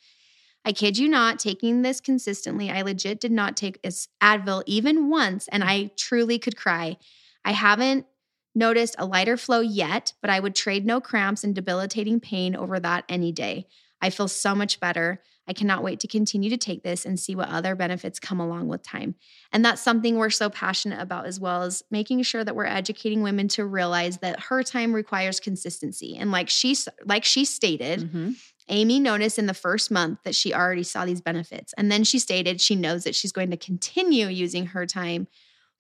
I 0.65 0.71
kid 0.71 0.97
you 0.97 1.09
not, 1.09 1.41
taking 1.41 1.83
this 1.83 2.01
consistently, 2.01 2.71
I 2.71 2.83
legit 2.83 3.19
did 3.19 3.33
not 3.33 3.57
take 3.57 3.83
Advil 4.23 4.63
even 4.67 5.11
once, 5.11 5.49
and 5.49 5.65
mm. 5.65 5.67
I 5.67 5.91
truly 5.97 6.39
could 6.39 6.57
cry. 6.57 6.97
I 7.45 7.53
haven't 7.53 8.07
noticed 8.55 8.97
a 8.99 9.07
lighter 9.07 9.37
flow 9.37 9.61
yet, 9.61 10.13
but 10.21 10.31
I 10.31 10.41
would 10.41 10.55
trade 10.55 10.87
no 10.87 11.01
cramps 11.01 11.45
and 11.45 11.55
debilitating 11.55 12.21
pain 12.21 12.55
over 12.55 12.79
that 12.81 13.05
any 13.09 13.33
day. 13.33 13.67
I 14.01 14.11
feel 14.11 14.29
so 14.29 14.55
much 14.55 14.81
better. 14.81 15.23
I 15.47 15.53
cannot 15.53 15.83
wait 15.83 16.01
to 16.01 16.09
continue 16.09 16.51
to 16.51 16.57
take 16.57 16.83
this 16.83 17.05
and 17.05 17.21
see 17.21 17.35
what 17.35 17.49
other 17.49 17.75
benefits 17.75 18.19
come 18.19 18.41
along 18.41 18.69
with 18.69 18.83
time. 18.83 19.15
And 19.53 19.65
that's 19.65 19.83
something 19.83 20.17
we're 20.17 20.31
so 20.31 20.49
passionate 20.49 21.01
about 21.01 21.27
as 21.27 21.39
well 21.39 21.63
as 21.63 21.83
making 21.91 22.23
sure 22.23 22.45
that 22.45 22.57
we're 22.57 22.65
educating 22.65 23.23
women 23.23 23.49
to 23.49 23.67
realize 23.67 24.19
that 24.19 24.41
her 24.41 24.63
time 24.63 24.95
requires 24.95 25.41
consistency. 25.41 26.17
And 26.17 26.31
like 26.31 26.49
she 26.49 26.77
like 27.05 27.25
she 27.25 27.45
stated, 27.45 28.01
mm-hmm. 28.01 28.33
Amy 28.69 28.99
noticed 28.99 29.39
in 29.39 29.47
the 29.47 29.55
first 29.55 29.91
month 29.91 30.21
that 30.25 30.35
she 30.35 30.55
already 30.55 30.83
saw 30.83 31.05
these 31.05 31.21
benefits. 31.21 31.75
And 31.77 31.93
then 31.93 32.05
she 32.05 32.19
stated 32.19 32.61
she 32.61 32.77
knows 32.77 33.05
that 33.05 33.15
she's 33.15 33.33
going 33.33 33.51
to 33.51 33.59
continue 33.59 34.29
using 34.29 34.67
her 34.67 34.87
time 34.87 35.29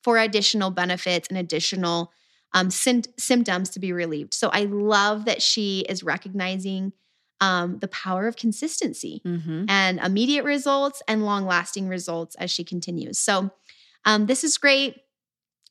for 0.02 0.19
additional 0.19 0.71
benefits 0.71 1.28
and 1.28 1.38
additional 1.38 2.12
um, 2.54 2.70
symptoms 2.70 3.70
to 3.70 3.80
be 3.80 3.92
relieved. 3.92 4.32
So 4.32 4.49
I 4.49 4.64
love 4.64 5.26
that 5.26 5.42
she 5.42 5.80
is 5.88 6.02
recognizing 6.02 6.92
um, 7.40 7.78
the 7.80 7.88
power 7.88 8.26
of 8.28 8.37
consistency 8.37 9.20
mm-hmm. 9.26 9.64
and 9.68 9.99
immediate 9.99 10.44
results 10.44 11.02
and 11.08 11.25
long 11.25 11.44
lasting 11.46 11.88
results 11.88 12.37
as 12.37 12.50
she 12.50 12.64
continues. 12.64 13.18
So 13.18 13.50
um, 14.04 14.26
this 14.26 14.44
is 14.44 14.56
great 14.56 14.96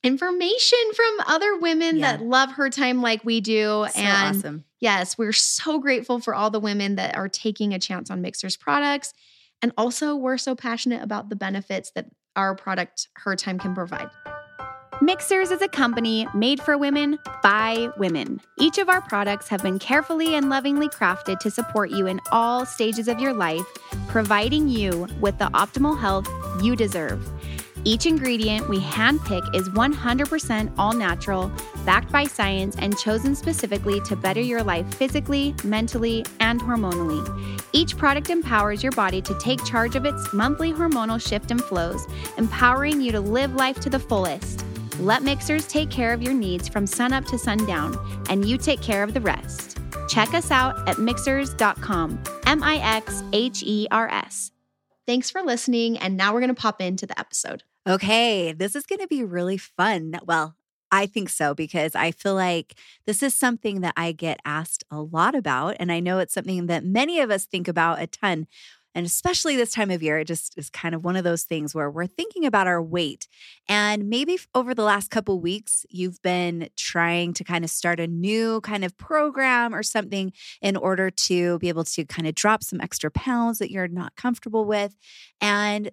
information 0.04 0.80
from 0.94 1.20
other 1.26 1.58
women 1.58 1.98
yeah. 1.98 2.18
that 2.18 2.26
love 2.26 2.52
her 2.52 2.70
time 2.70 3.02
like 3.02 3.24
we 3.24 3.40
do. 3.40 3.88
So 3.90 4.00
and 4.00 4.38
awesome. 4.38 4.66
yes, 4.82 5.18
we're 5.18 5.32
so 5.32 5.80
grateful 5.80 6.20
for 6.20 6.36
all 6.36 6.52
the 6.52 6.60
women 6.60 6.96
that 6.96 7.16
are 7.16 7.30
taking 7.30 7.74
a 7.74 7.80
chance 7.80 8.12
on 8.12 8.22
Mixhers' 8.22 8.60
products. 8.60 9.14
And 9.62 9.72
also, 9.78 10.18
we're 10.18 10.38
so 10.38 10.56
passionate 10.56 11.02
about 11.02 11.30
the 11.30 11.38
benefits 11.38 11.92
that 11.96 12.08
our 12.36 12.54
product, 12.54 13.08
Her 13.16 13.38
Time, 13.38 13.58
can 13.58 13.74
provide. 13.74 14.10
Mixhers 15.04 15.52
is 15.52 15.62
a 15.62 15.68
company 15.68 16.26
made 16.34 16.62
for 16.62 16.78
women 16.78 17.20
by 17.42 17.90
women. 17.98 18.40
Each 18.58 18.78
of 18.78 18.88
our 18.88 19.02
products 19.02 19.50
have 19.50 19.62
been 19.62 19.78
carefully 19.78 20.36
and 20.36 20.50
lovingly 20.50 20.88
crafted 20.88 21.40
to 21.40 21.52
support 21.52 21.92
you 21.92 22.08
in 22.08 22.22
all 22.32 22.66
stages 22.66 23.10
of 23.10 23.20
your 23.20 23.34
life, 23.34 23.66
providing 24.08 24.70
you 24.70 25.10
with 25.20 25.38
the 25.40 25.48
optimal 25.48 26.00
health 26.00 26.30
you 26.64 26.78
deserve. 26.78 27.30
Each 27.84 28.06
ingredient 28.06 28.70
we 28.70 28.80
handpick 28.80 29.54
is 29.54 29.68
100% 29.68 30.74
all 30.78 30.94
natural, 30.94 31.52
backed 31.86 32.10
by 32.10 32.24
science, 32.24 32.78
and 32.80 32.98
chosen 32.98 33.36
specifically 33.36 34.00
to 34.06 34.16
better 34.16 34.40
your 34.40 34.64
life 34.64 34.88
physically, 34.94 35.54
mentally, 35.66 36.26
and 36.40 36.62
hormonally. 36.62 37.62
Each 37.74 37.98
product 37.98 38.30
empowers 38.30 38.82
your 38.82 38.94
body 38.94 39.22
to 39.24 39.38
take 39.38 39.66
charge 39.66 39.98
of 39.98 40.06
its 40.06 40.32
monthly 40.32 40.72
hormonal 40.72 41.22
shift 41.22 41.52
and 41.52 41.62
flows, 41.62 42.08
empowering 42.38 43.02
you 43.02 43.12
to 43.12 43.20
live 43.20 43.54
life 43.56 43.82
to 43.82 43.90
the 43.90 44.00
fullest. 44.00 44.63
Let 45.00 45.24
Mixhers 45.24 45.68
take 45.68 45.90
care 45.90 46.14
of 46.14 46.22
your 46.22 46.34
needs 46.34 46.68
from 46.68 46.86
sunup 46.86 47.26
to 47.26 47.38
sundown, 47.38 47.98
and 48.30 48.48
you 48.48 48.58
take 48.58 48.82
care 48.82 49.04
of 49.04 49.14
the 49.14 49.22
rest. 49.22 49.80
Check 50.08 50.34
us 50.34 50.52
out 50.52 50.88
at 50.88 50.98
mixhers.com. 50.98 52.24
M 52.46 52.62
I 52.64 52.78
X 52.98 53.24
H 53.34 53.64
E 53.66 53.88
R 53.90 54.08
S. 54.10 54.52
Thanks 55.08 55.32
for 55.32 55.42
listening, 55.42 55.98
and 55.98 56.16
now 56.16 56.34
we're 56.34 56.42
going 56.42 56.54
to 56.54 56.62
pop 56.62 56.80
into 56.80 57.08
the 57.08 57.20
episode. 57.20 57.64
Okay, 57.88 58.54
this 58.54 58.76
is 58.76 58.86
going 58.86 59.00
to 59.00 59.08
be 59.08 59.24
really 59.24 59.58
fun. 59.58 60.20
Well, 60.26 60.56
I 60.92 61.08
think 61.08 61.30
so 61.30 61.56
because 61.56 61.96
I 61.96 62.12
feel 62.12 62.36
like 62.36 62.76
this 63.08 63.24
is 63.24 63.34
something 63.34 63.82
that 63.82 63.96
I 63.98 64.12
get 64.12 64.40
asked 64.46 64.84
a 64.92 65.02
lot 65.02 65.34
about. 65.34 65.76
And 65.80 65.92
I 65.92 66.00
know 66.00 66.20
it's 66.20 66.36
something 66.36 66.68
that 66.68 66.86
many 66.86 67.20
of 67.20 67.32
us 67.32 67.46
think 67.46 67.68
about 67.68 68.00
a 68.00 68.06
ton 68.06 68.46
and 68.96 69.06
especially 69.06 69.56
this 69.56 69.72
time 69.72 69.92
of 69.92 70.04
year, 70.04 70.20
it 70.20 70.28
just 70.28 70.58
is 70.58 70.70
kind 70.70 70.94
of 70.94 71.04
one 71.04 71.16
of 71.16 71.24
those 71.24 71.44
things 71.44 71.74
where 71.74 71.90
we're 71.90 72.08
thinking 72.08 72.46
about 72.46 72.68
our 72.68 72.82
weight. 72.82 73.28
And 73.68 74.10
maybe 74.10 74.38
over 74.54 74.74
the 74.74 74.84
last 74.84 75.10
couple 75.10 75.40
weeks, 75.40 75.86
you've 75.90 76.22
been 76.22 76.70
trying 76.76 77.34
to 77.34 77.44
kind 77.44 77.64
of 77.64 77.70
start 77.70 78.00
a 78.00 78.08
new 78.08 78.62
kind 78.62 78.84
of 78.86 78.98
program 78.98 79.74
or 79.74 79.84
something 79.84 80.34
in 80.62 80.76
order 80.76 81.10
to 81.10 81.60
be 81.60 81.70
able 81.70 81.84
to 81.86 82.06
kind 82.06 82.28
of 82.28 82.36
drop 82.36 82.64
some 82.64 82.82
extra 82.82 83.10
pounds 83.12 83.60
that 83.60 83.72
you're 83.72 83.88
not 83.88 84.16
comfortable 84.16 84.66
with. 84.66 84.96
And 85.42 85.92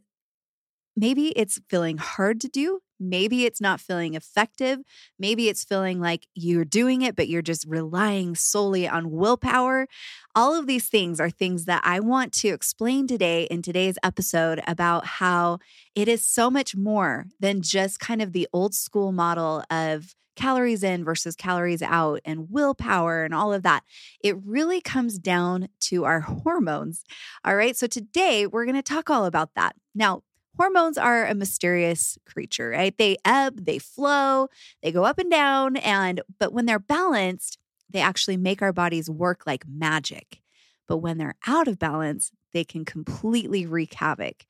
maybe 0.96 1.28
it's 1.28 1.60
feeling 1.68 1.98
hard 1.98 2.40
to 2.42 2.48
do. 2.48 2.80
Maybe 3.00 3.46
it's 3.46 3.60
not 3.60 3.80
feeling 3.80 4.14
effective. 4.14 4.80
Maybe 5.18 5.48
it's 5.48 5.64
feeling 5.64 6.00
like 6.00 6.26
you're 6.34 6.64
doing 6.64 7.02
it, 7.02 7.16
but 7.16 7.28
you're 7.28 7.42
just 7.42 7.66
relying 7.66 8.34
solely 8.34 8.86
on 8.86 9.10
willpower. 9.10 9.88
All 10.34 10.54
of 10.54 10.66
these 10.66 10.88
things 10.88 11.18
are 11.18 11.30
things 11.30 11.64
that 11.64 11.82
I 11.84 11.98
want 12.00 12.32
to 12.34 12.48
explain 12.48 13.06
today 13.06 13.44
in 13.44 13.62
today's 13.62 13.98
episode 14.02 14.60
about 14.66 15.06
how 15.06 15.58
it 15.94 16.06
is 16.06 16.24
so 16.24 16.50
much 16.50 16.76
more 16.76 17.26
than 17.40 17.62
just 17.62 17.98
kind 17.98 18.20
of 18.20 18.32
the 18.32 18.46
old 18.52 18.74
school 18.74 19.10
model 19.10 19.64
of 19.70 20.14
calories 20.36 20.82
in 20.82 21.04
versus 21.04 21.36
calories 21.36 21.82
out 21.82 22.20
and 22.24 22.50
willpower 22.50 23.24
and 23.24 23.34
all 23.34 23.52
of 23.52 23.62
that. 23.62 23.82
It 24.22 24.36
really 24.44 24.80
comes 24.80 25.18
down 25.18 25.68
to 25.80 26.04
our 26.04 26.20
hormones. 26.20 27.04
All 27.44 27.56
right. 27.56 27.76
So 27.76 27.86
today 27.86 28.46
we're 28.46 28.64
going 28.64 28.76
to 28.76 28.82
talk 28.82 29.10
all 29.10 29.26
about 29.26 29.50
that. 29.54 29.74
Now, 29.94 30.22
hormones 30.60 30.98
are 30.98 31.24
a 31.24 31.34
mysterious 31.34 32.18
creature, 32.26 32.68
right? 32.68 32.94
They 32.98 33.16
ebb, 33.24 33.64
they 33.64 33.78
flow, 33.78 34.48
they 34.82 34.92
go 34.92 35.04
up 35.04 35.18
and 35.18 35.30
down 35.30 35.78
and 35.78 36.20
but 36.38 36.52
when 36.52 36.66
they're 36.66 36.78
balanced, 36.78 37.56
they 37.88 38.00
actually 38.00 38.36
make 38.36 38.60
our 38.60 38.72
bodies 38.72 39.08
work 39.08 39.46
like 39.46 39.64
magic. 39.66 40.42
But 40.86 40.98
when 40.98 41.16
they're 41.16 41.36
out 41.46 41.66
of 41.66 41.78
balance, 41.78 42.30
they 42.52 42.64
can 42.64 42.84
completely 42.84 43.64
wreak 43.64 43.94
havoc. 43.94 44.44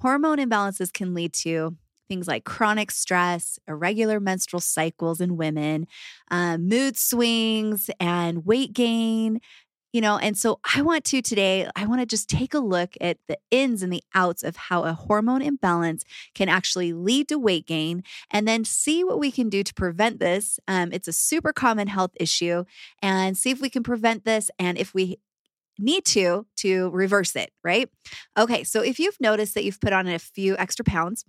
Hormone 0.00 0.38
imbalances 0.38 0.92
can 0.92 1.14
lead 1.14 1.32
to 1.34 1.76
things 2.08 2.26
like 2.26 2.42
chronic 2.42 2.90
stress, 2.90 3.60
irregular 3.68 4.18
menstrual 4.18 4.60
cycles 4.60 5.20
in 5.20 5.36
women, 5.36 5.86
uh, 6.28 6.58
mood 6.58 6.96
swings, 6.96 7.88
and 8.00 8.44
weight 8.44 8.72
gain, 8.72 9.38
you 9.92 10.00
know, 10.00 10.18
and 10.18 10.36
so 10.36 10.58
I 10.74 10.82
want 10.82 11.04
to 11.06 11.20
today, 11.22 11.68
I 11.76 11.86
want 11.86 12.00
to 12.00 12.06
just 12.06 12.28
take 12.28 12.54
a 12.54 12.58
look 12.58 12.94
at 13.00 13.18
the 13.28 13.38
ins 13.50 13.82
and 13.82 13.92
the 13.92 14.02
outs 14.14 14.42
of 14.42 14.56
how 14.56 14.84
a 14.84 14.94
hormone 14.94 15.42
imbalance 15.42 16.04
can 16.34 16.48
actually 16.48 16.92
lead 16.92 17.28
to 17.28 17.38
weight 17.38 17.66
gain 17.66 18.02
and 18.30 18.48
then 18.48 18.64
see 18.64 19.04
what 19.04 19.18
we 19.18 19.30
can 19.30 19.48
do 19.48 19.62
to 19.62 19.74
prevent 19.74 20.18
this. 20.18 20.58
Um, 20.66 20.90
it's 20.92 21.08
a 21.08 21.12
super 21.12 21.52
common 21.52 21.88
health 21.88 22.12
issue 22.18 22.64
and 23.02 23.36
see 23.36 23.50
if 23.50 23.60
we 23.60 23.68
can 23.68 23.82
prevent 23.82 24.24
this 24.24 24.50
and 24.58 24.78
if 24.78 24.94
we 24.94 25.18
need 25.78 26.04
to 26.04 26.46
to 26.56 26.90
reverse 26.90 27.36
it, 27.36 27.52
right? 27.62 27.88
Okay, 28.38 28.64
so 28.64 28.82
if 28.82 28.98
you've 28.98 29.20
noticed 29.20 29.54
that 29.54 29.64
you've 29.64 29.80
put 29.80 29.92
on 29.92 30.06
a 30.06 30.18
few 30.18 30.56
extra 30.56 30.84
pounds, 30.84 31.24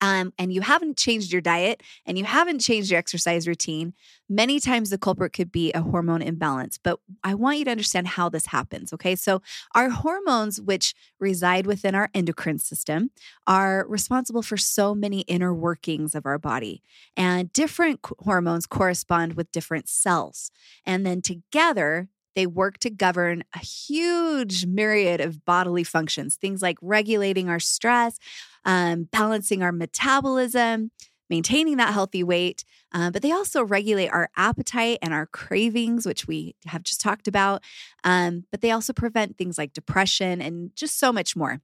um, 0.00 0.32
and 0.38 0.52
you 0.52 0.60
haven't 0.60 0.96
changed 0.96 1.32
your 1.32 1.40
diet 1.40 1.82
and 2.06 2.18
you 2.18 2.24
haven't 2.24 2.60
changed 2.60 2.90
your 2.90 2.98
exercise 2.98 3.48
routine, 3.48 3.94
many 4.28 4.60
times 4.60 4.90
the 4.90 4.98
culprit 4.98 5.32
could 5.32 5.50
be 5.50 5.72
a 5.72 5.80
hormone 5.80 6.22
imbalance. 6.22 6.78
But 6.78 7.00
I 7.24 7.34
want 7.34 7.58
you 7.58 7.64
to 7.64 7.70
understand 7.70 8.08
how 8.08 8.28
this 8.28 8.46
happens. 8.46 8.92
Okay. 8.92 9.16
So, 9.16 9.42
our 9.74 9.90
hormones, 9.90 10.60
which 10.60 10.94
reside 11.18 11.66
within 11.66 11.94
our 11.94 12.10
endocrine 12.14 12.58
system, 12.58 13.10
are 13.46 13.86
responsible 13.88 14.42
for 14.42 14.56
so 14.56 14.94
many 14.94 15.20
inner 15.22 15.52
workings 15.54 16.14
of 16.14 16.26
our 16.26 16.38
body. 16.38 16.82
And 17.16 17.52
different 17.52 18.00
hormones 18.20 18.66
correspond 18.66 19.34
with 19.34 19.50
different 19.52 19.88
cells. 19.88 20.50
And 20.86 21.04
then 21.04 21.22
together, 21.22 22.08
they 22.38 22.46
work 22.46 22.78
to 22.78 22.88
govern 22.88 23.42
a 23.52 23.58
huge 23.58 24.64
myriad 24.64 25.20
of 25.20 25.44
bodily 25.44 25.82
functions, 25.82 26.36
things 26.36 26.62
like 26.62 26.76
regulating 26.80 27.48
our 27.48 27.58
stress, 27.58 28.16
um, 28.64 29.08
balancing 29.10 29.60
our 29.60 29.72
metabolism, 29.72 30.92
maintaining 31.28 31.78
that 31.78 31.92
healthy 31.92 32.22
weight. 32.22 32.64
Uh, 32.94 33.10
but 33.10 33.22
they 33.22 33.32
also 33.32 33.64
regulate 33.64 34.10
our 34.10 34.30
appetite 34.36 34.98
and 35.02 35.12
our 35.12 35.26
cravings, 35.26 36.06
which 36.06 36.28
we 36.28 36.54
have 36.66 36.84
just 36.84 37.00
talked 37.00 37.26
about. 37.26 37.60
Um, 38.04 38.44
but 38.52 38.60
they 38.60 38.70
also 38.70 38.92
prevent 38.92 39.36
things 39.36 39.58
like 39.58 39.72
depression 39.72 40.40
and 40.40 40.70
just 40.76 40.96
so 40.96 41.12
much 41.12 41.34
more. 41.34 41.60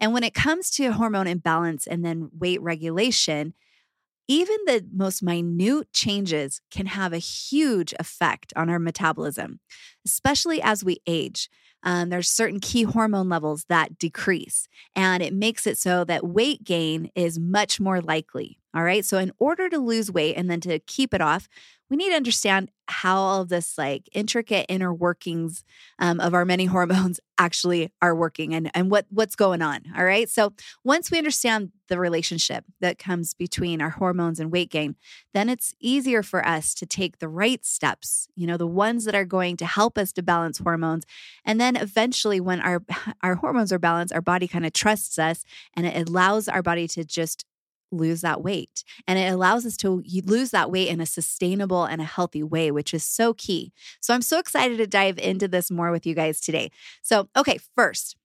And 0.00 0.12
when 0.12 0.24
it 0.24 0.34
comes 0.34 0.72
to 0.72 0.90
hormone 0.90 1.28
imbalance 1.28 1.86
and 1.86 2.04
then 2.04 2.30
weight 2.36 2.60
regulation, 2.60 3.54
even 4.28 4.56
the 4.66 4.84
most 4.92 5.22
minute 5.22 5.92
changes 5.92 6.60
can 6.70 6.86
have 6.86 7.12
a 7.12 7.18
huge 7.18 7.94
effect 7.98 8.52
on 8.56 8.68
our 8.68 8.78
metabolism, 8.78 9.60
especially 10.06 10.62
as 10.62 10.82
we 10.82 10.98
age. 11.06 11.50
Um, 11.82 12.08
there's 12.08 12.30
certain 12.30 12.58
key 12.58 12.82
hormone 12.84 13.28
levels 13.28 13.66
that 13.68 13.98
decrease, 13.98 14.66
and 14.94 15.22
it 15.22 15.32
makes 15.32 15.66
it 15.66 15.78
so 15.78 16.04
that 16.04 16.26
weight 16.26 16.64
gain 16.64 17.10
is 17.14 17.38
much 17.38 17.78
more 17.78 18.00
likely. 18.00 18.58
All 18.74 18.82
right. 18.82 19.04
So, 19.04 19.18
in 19.18 19.32
order 19.38 19.68
to 19.68 19.78
lose 19.78 20.10
weight 20.10 20.36
and 20.36 20.50
then 20.50 20.60
to 20.62 20.78
keep 20.80 21.14
it 21.14 21.20
off, 21.20 21.48
we 21.88 21.96
need 21.96 22.10
to 22.10 22.16
understand 22.16 22.70
how 22.88 23.16
all 23.16 23.42
of 23.42 23.48
this 23.48 23.76
like 23.76 24.08
intricate 24.12 24.66
inner 24.68 24.92
workings 24.92 25.64
um, 25.98 26.20
of 26.20 26.34
our 26.34 26.44
many 26.44 26.64
hormones 26.66 27.20
actually 27.38 27.92
are 28.00 28.14
working 28.14 28.54
and, 28.54 28.70
and 28.74 28.90
what 28.90 29.06
what's 29.10 29.36
going 29.36 29.60
on 29.60 29.80
all 29.96 30.04
right 30.04 30.30
so 30.30 30.52
once 30.84 31.10
we 31.10 31.18
understand 31.18 31.70
the 31.88 31.98
relationship 31.98 32.64
that 32.80 32.98
comes 32.98 33.34
between 33.34 33.82
our 33.82 33.90
hormones 33.90 34.40
and 34.40 34.50
weight 34.50 34.70
gain 34.70 34.94
then 35.34 35.48
it's 35.48 35.74
easier 35.80 36.22
for 36.22 36.46
us 36.46 36.74
to 36.74 36.86
take 36.86 37.18
the 37.18 37.28
right 37.28 37.64
steps 37.64 38.28
you 38.36 38.46
know 38.46 38.56
the 38.56 38.66
ones 38.66 39.04
that 39.04 39.14
are 39.14 39.24
going 39.24 39.56
to 39.56 39.66
help 39.66 39.95
us 39.98 40.12
to 40.12 40.22
balance 40.22 40.58
hormones 40.58 41.04
and 41.44 41.60
then 41.60 41.76
eventually 41.76 42.40
when 42.40 42.60
our 42.60 42.82
our 43.22 43.36
hormones 43.36 43.72
are 43.72 43.78
balanced 43.78 44.14
our 44.14 44.20
body 44.20 44.48
kind 44.48 44.66
of 44.66 44.72
trusts 44.72 45.18
us 45.18 45.44
and 45.74 45.86
it 45.86 46.08
allows 46.08 46.48
our 46.48 46.62
body 46.62 46.88
to 46.88 47.04
just 47.04 47.44
lose 47.90 48.20
that 48.20 48.42
weight. 48.42 48.84
And 49.06 49.18
it 49.18 49.32
allows 49.32 49.66
us 49.66 49.76
to 49.78 50.02
lose 50.24 50.50
that 50.50 50.70
weight 50.70 50.88
in 50.88 51.00
a 51.00 51.06
sustainable 51.06 51.84
and 51.84 52.00
a 52.00 52.04
healthy 52.04 52.42
way, 52.42 52.70
which 52.70 52.92
is 52.92 53.04
so 53.04 53.34
key. 53.34 53.72
So 54.00 54.14
I'm 54.14 54.22
so 54.22 54.38
excited 54.38 54.78
to 54.78 54.86
dive 54.86 55.18
into 55.18 55.48
this 55.48 55.70
more 55.70 55.90
with 55.90 56.06
you 56.06 56.14
guys 56.14 56.40
today. 56.40 56.70
So, 57.02 57.28
okay, 57.36 57.58
first, 57.74 58.16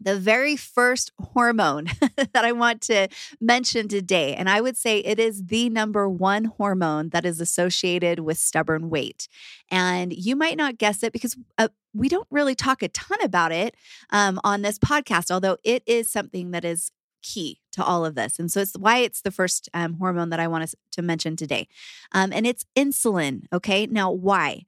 the 0.00 0.18
very 0.18 0.56
first 0.56 1.12
hormone 1.20 1.86
that 2.16 2.44
I 2.44 2.52
want 2.52 2.80
to 2.82 3.08
mention 3.40 3.88
today, 3.88 4.34
and 4.34 4.48
I 4.48 4.60
would 4.60 4.76
say 4.76 4.98
it 4.98 5.18
is 5.18 5.46
the 5.46 5.68
number 5.68 6.08
one 6.08 6.44
hormone 6.44 7.10
that 7.10 7.24
is 7.24 7.40
associated 7.40 8.20
with 8.20 8.38
stubborn 8.38 8.90
weight. 8.90 9.28
And 9.70 10.12
you 10.12 10.36
might 10.36 10.56
not 10.56 10.78
guess 10.78 11.02
it 11.02 11.12
because 11.12 11.36
uh, 11.58 11.68
we 11.94 12.08
don't 12.08 12.28
really 12.30 12.54
talk 12.54 12.82
a 12.82 12.88
ton 12.88 13.22
about 13.22 13.52
it 13.52 13.74
um, 14.10 14.40
on 14.44 14.62
this 14.62 14.78
podcast, 14.78 15.30
although 15.30 15.56
it 15.64 15.82
is 15.86 16.10
something 16.10 16.52
that 16.52 16.64
is 16.64 16.92
key 17.22 17.60
to 17.72 17.84
all 17.84 18.04
of 18.04 18.14
this. 18.14 18.38
And 18.38 18.50
so 18.50 18.60
it's 18.60 18.76
why 18.78 18.98
it's 18.98 19.22
the 19.22 19.30
first 19.30 19.68
um, 19.74 19.94
hormone 19.94 20.30
that 20.30 20.40
I 20.40 20.46
want 20.46 20.62
us 20.64 20.74
to 20.92 21.02
mention 21.02 21.36
today. 21.36 21.68
Um, 22.12 22.32
and 22.32 22.46
it's 22.46 22.64
insulin. 22.76 23.44
Okay. 23.52 23.86
Now, 23.86 24.10
why? 24.10 24.64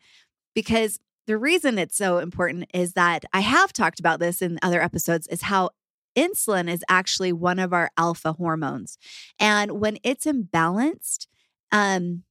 Because 0.55 0.99
the 1.31 1.39
reason 1.39 1.79
it's 1.79 1.97
so 1.97 2.19
important 2.19 2.69
is 2.75 2.95
that 2.95 3.25
I 3.33 3.39
have 3.39 3.73
talked 3.73 4.01
about 4.01 4.19
this 4.19 4.43
in 4.43 4.59
other 4.63 4.83
episodes, 4.83 5.29
is 5.29 5.43
how 5.43 5.71
insulin 6.17 6.69
is 6.69 6.83
actually 6.89 7.33
one 7.33 7.61
of 7.61 7.73
our 7.73 7.93
alpha 7.97 8.33
hormones. 8.33 8.99
And 9.39 9.81
when 9.81 9.99
it's 10.03 10.27
imbalanced, 10.27 11.29
um, 11.71 12.25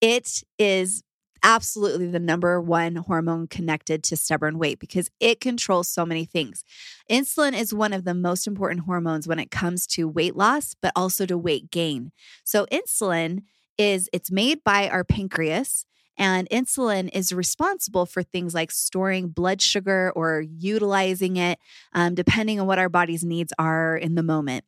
it 0.00 0.42
is 0.58 1.02
absolutely 1.42 2.06
the 2.06 2.18
number 2.18 2.58
one 2.58 2.96
hormone 2.96 3.48
connected 3.48 4.02
to 4.04 4.16
stubborn 4.16 4.58
weight 4.58 4.78
because 4.78 5.10
it 5.20 5.38
controls 5.38 5.88
so 5.88 6.06
many 6.06 6.24
things. 6.24 6.64
Insulin 7.10 7.52
is 7.52 7.74
one 7.74 7.92
of 7.92 8.04
the 8.04 8.14
most 8.14 8.46
important 8.46 8.86
hormones 8.86 9.28
when 9.28 9.40
it 9.40 9.50
comes 9.50 9.86
to 9.88 10.08
weight 10.08 10.36
loss, 10.36 10.74
but 10.80 10.92
also 10.96 11.26
to 11.26 11.36
weight 11.36 11.70
gain. 11.70 12.12
So, 12.44 12.64
insulin 12.72 13.42
is 13.76 14.08
it's 14.10 14.30
made 14.30 14.64
by 14.64 14.88
our 14.88 15.04
pancreas. 15.04 15.84
And 16.18 16.48
insulin 16.50 17.08
is 17.12 17.32
responsible 17.32 18.06
for 18.06 18.22
things 18.22 18.54
like 18.54 18.70
storing 18.70 19.28
blood 19.28 19.62
sugar 19.62 20.12
or 20.14 20.42
utilizing 20.42 21.36
it, 21.36 21.58
um, 21.94 22.14
depending 22.14 22.60
on 22.60 22.66
what 22.66 22.78
our 22.78 22.88
body's 22.88 23.24
needs 23.24 23.52
are 23.58 23.96
in 23.96 24.14
the 24.14 24.22
moment. 24.22 24.64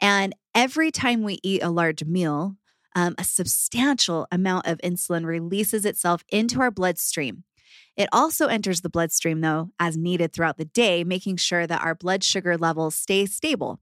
And 0.00 0.34
every 0.54 0.90
time 0.90 1.22
we 1.22 1.40
eat 1.42 1.62
a 1.62 1.70
large 1.70 2.04
meal, 2.04 2.56
um, 2.94 3.14
a 3.18 3.24
substantial 3.24 4.26
amount 4.30 4.66
of 4.66 4.78
insulin 4.78 5.26
releases 5.26 5.84
itself 5.84 6.24
into 6.30 6.60
our 6.60 6.70
bloodstream. 6.70 7.44
It 7.96 8.08
also 8.12 8.46
enters 8.46 8.82
the 8.82 8.90
bloodstream, 8.90 9.40
though, 9.40 9.70
as 9.80 9.96
needed 9.96 10.32
throughout 10.32 10.58
the 10.58 10.66
day, 10.66 11.02
making 11.02 11.36
sure 11.36 11.66
that 11.66 11.82
our 11.82 11.94
blood 11.94 12.22
sugar 12.22 12.56
levels 12.56 12.94
stay 12.94 13.26
stable. 13.26 13.80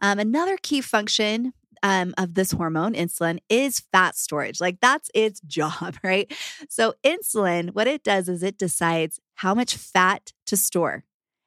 Um, 0.00 0.18
another 0.18 0.58
key 0.60 0.80
function 0.80 1.52
um, 1.84 2.14
of 2.16 2.32
this 2.32 2.50
hormone, 2.50 2.94
insulin, 2.94 3.38
is 3.50 3.80
fat 3.92 4.16
storage. 4.16 4.60
Like 4.60 4.80
that's 4.80 5.10
its 5.14 5.40
job, 5.46 5.96
right? 6.02 6.32
So, 6.68 6.94
insulin, 7.04 7.74
what 7.74 7.86
it 7.86 8.02
does 8.02 8.28
is 8.28 8.42
it 8.42 8.58
decides 8.58 9.20
how 9.36 9.54
much 9.54 9.76
fat 9.76 10.32
to 10.46 10.56
store, 10.56 11.04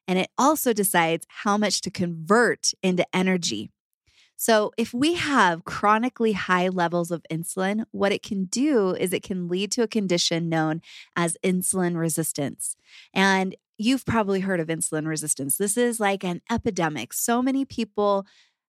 and 0.07 0.17
it 0.17 0.29
also 0.37 0.71
decides 0.71 1.25
how 1.27 1.57
much 1.57 1.81
to 1.81 1.91
convert 1.91 2.71
into 2.81 3.05
energy. 3.13 3.71
So, 4.35 4.71
if 4.77 4.93
we 4.93 5.15
have 5.15 5.65
chronically 5.65 6.33
high 6.33 6.67
levels 6.67 7.09
of 7.09 7.25
insulin, 7.31 7.85
what 7.89 8.11
it 8.11 8.21
can 8.21 8.45
do 8.45 8.91
is 8.91 9.11
it 9.11 9.23
can 9.23 9.47
lead 9.47 9.71
to 9.71 9.81
a 9.81 9.87
condition 9.87 10.47
known 10.49 10.81
as 11.15 11.35
insulin 11.43 11.97
resistance. 11.97 12.75
And 13.11 13.55
you've 13.79 14.05
probably 14.05 14.41
heard 14.41 14.59
of 14.59 14.67
insulin 14.67 15.07
resistance. 15.07 15.57
This 15.57 15.77
is 15.77 15.99
like 15.99 16.23
an 16.23 16.41
epidemic. 16.51 17.13
So 17.13 17.41
many 17.41 17.65
people 17.65 18.25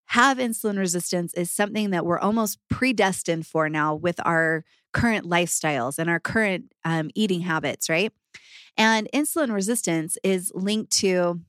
have 0.09 0.38
insulin 0.38 0.79
resistance 0.79 1.35
is 1.35 1.51
something 1.51 1.90
that 1.90 2.07
we're 2.07 2.18
almost 2.18 2.59
predestined 2.71 3.47
for 3.47 3.68
now 3.68 3.94
with 3.94 4.18
our 4.25 4.64
current 4.92 5.27
lifestyles 5.27 5.99
and 5.99 6.09
our 6.09 6.18
current 6.18 6.73
um, 6.85 7.11
eating 7.14 7.42
habits, 7.42 7.90
right? 7.90 8.12
And 8.77 9.09
insulin 9.12 9.53
resistance 9.53 10.16
is 10.23 10.51
linked 10.55 10.92
to 10.99 11.40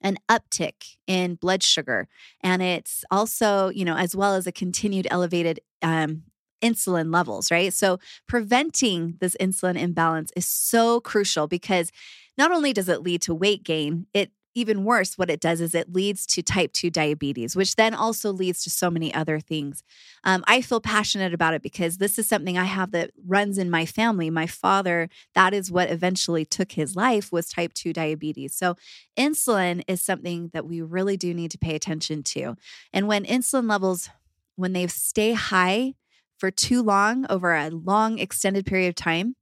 an 0.00 0.18
uptick 0.28 0.96
in 1.06 1.36
blood 1.36 1.62
sugar. 1.62 2.08
And 2.42 2.62
it's 2.62 3.04
also, 3.10 3.68
you 3.68 3.84
know, 3.84 3.96
as 3.96 4.16
well 4.16 4.34
as 4.34 4.46
a 4.46 4.52
continued 4.52 5.06
elevated 5.10 5.60
um, 5.80 6.24
insulin 6.60 7.12
levels, 7.12 7.50
right? 7.50 7.72
So 7.72 7.98
preventing 8.26 9.18
this 9.20 9.36
insulin 9.40 9.78
imbalance 9.78 10.32
is 10.34 10.46
so 10.46 11.00
crucial 11.00 11.46
because 11.46 11.92
not 12.36 12.50
only 12.50 12.72
does 12.72 12.88
it 12.88 13.02
lead 13.02 13.22
to 13.22 13.34
weight 13.34 13.62
gain, 13.62 14.06
it 14.12 14.32
even 14.54 14.84
worse, 14.84 15.18
what 15.18 15.30
it 15.30 15.40
does 15.40 15.60
is 15.60 15.74
it 15.74 15.92
leads 15.92 16.26
to 16.26 16.42
type 16.42 16.72
2 16.72 16.90
diabetes, 16.90 17.56
which 17.56 17.76
then 17.76 17.94
also 17.94 18.32
leads 18.32 18.62
to 18.64 18.70
so 18.70 18.90
many 18.90 19.12
other 19.12 19.40
things. 19.40 19.82
Um, 20.22 20.44
I 20.46 20.60
feel 20.60 20.80
passionate 20.80 21.34
about 21.34 21.54
it 21.54 21.62
because 21.62 21.98
this 21.98 22.18
is 22.18 22.28
something 22.28 22.56
I 22.56 22.64
have 22.64 22.92
that 22.92 23.10
runs 23.26 23.58
in 23.58 23.70
my 23.70 23.84
family. 23.84 24.30
My 24.30 24.46
father, 24.46 25.08
that 25.34 25.52
is 25.52 25.70
what 25.70 25.90
eventually 25.90 26.44
took 26.44 26.72
his 26.72 26.94
life, 26.94 27.32
was 27.32 27.48
type 27.48 27.74
2 27.74 27.92
diabetes. 27.92 28.54
So, 28.54 28.76
insulin 29.16 29.82
is 29.88 30.00
something 30.00 30.50
that 30.52 30.66
we 30.66 30.80
really 30.80 31.16
do 31.16 31.34
need 31.34 31.50
to 31.50 31.58
pay 31.58 31.74
attention 31.74 32.22
to. 32.24 32.56
And 32.92 33.08
when 33.08 33.24
insulin 33.24 33.68
levels, 33.68 34.08
when 34.56 34.72
they 34.72 34.86
stay 34.86 35.32
high 35.32 35.94
for 36.38 36.50
too 36.50 36.82
long 36.82 37.26
over 37.28 37.54
a 37.54 37.70
long 37.70 38.18
extended 38.18 38.66
period 38.66 38.88
of 38.88 38.94
time, 38.94 39.36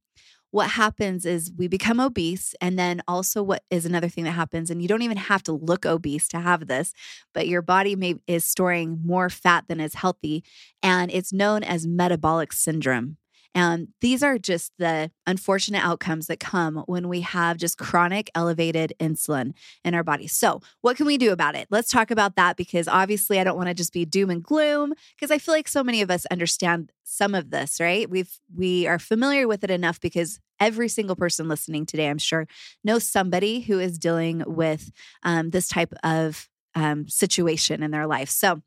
what 0.53 0.69
happens 0.69 1.25
is 1.25 1.51
we 1.57 1.67
become 1.67 1.99
obese. 1.99 2.53
And 2.61 2.77
then 2.77 3.01
also, 3.07 3.41
what 3.41 3.63
is 3.71 3.87
another 3.87 4.07
thing 4.07 4.23
that 4.25 4.31
happens, 4.33 4.69
and 4.69 4.83
you 4.83 4.87
don't 4.87 5.01
even 5.01 5.17
have 5.17 5.41
to 5.43 5.51
look 5.51 5.83
obese 5.83 6.27
to 6.27 6.39
have 6.39 6.67
this, 6.67 6.93
but 7.33 7.47
your 7.47 7.63
body 7.63 7.95
may, 7.95 8.17
is 8.27 8.45
storing 8.45 9.01
more 9.03 9.31
fat 9.31 9.67
than 9.67 9.79
is 9.79 9.95
healthy. 9.95 10.43
And 10.83 11.09
it's 11.09 11.33
known 11.33 11.63
as 11.63 11.87
metabolic 11.87 12.53
syndrome. 12.53 13.17
And 13.55 13.89
these 14.01 14.23
are 14.23 14.37
just 14.37 14.71
the 14.79 15.11
unfortunate 15.27 15.83
outcomes 15.83 16.27
that 16.27 16.39
come 16.39 16.83
when 16.87 17.07
we 17.07 17.21
have 17.21 17.57
just 17.57 17.77
chronic 17.77 18.31
elevated 18.33 18.93
insulin 18.99 19.53
in 19.83 19.93
our 19.93 20.03
body. 20.03 20.27
So, 20.27 20.61
what 20.81 20.97
can 20.97 21.05
we 21.05 21.17
do 21.17 21.31
about 21.31 21.55
it? 21.55 21.67
Let's 21.69 21.91
talk 21.91 22.11
about 22.11 22.35
that 22.35 22.57
because 22.57 22.87
obviously 22.87 23.39
I 23.39 23.43
don't 23.43 23.57
want 23.57 23.69
to 23.69 23.73
just 23.73 23.93
be 23.93 24.05
doom 24.05 24.29
and 24.29 24.43
gloom 24.43 24.93
because 25.15 25.31
I 25.31 25.37
feel 25.37 25.53
like 25.53 25.67
so 25.67 25.83
many 25.83 26.01
of 26.01 26.09
us 26.09 26.25
understand 26.27 26.91
some 27.03 27.35
of 27.35 27.51
this, 27.51 27.79
right? 27.79 28.09
We've 28.09 28.39
we 28.55 28.87
are 28.87 28.99
familiar 28.99 29.47
with 29.47 29.63
it 29.63 29.71
enough 29.71 29.99
because 29.99 30.39
every 30.59 30.87
single 30.87 31.15
person 31.15 31.47
listening 31.47 31.85
today, 31.85 32.09
I'm 32.09 32.17
sure, 32.17 32.47
knows 32.83 33.03
somebody 33.03 33.61
who 33.61 33.79
is 33.79 33.99
dealing 33.99 34.43
with 34.47 34.91
um, 35.23 35.49
this 35.51 35.67
type 35.67 35.93
of 36.03 36.49
um, 36.75 37.07
situation 37.07 37.83
in 37.83 37.91
their 37.91 38.07
life. 38.07 38.29
So, 38.29 38.61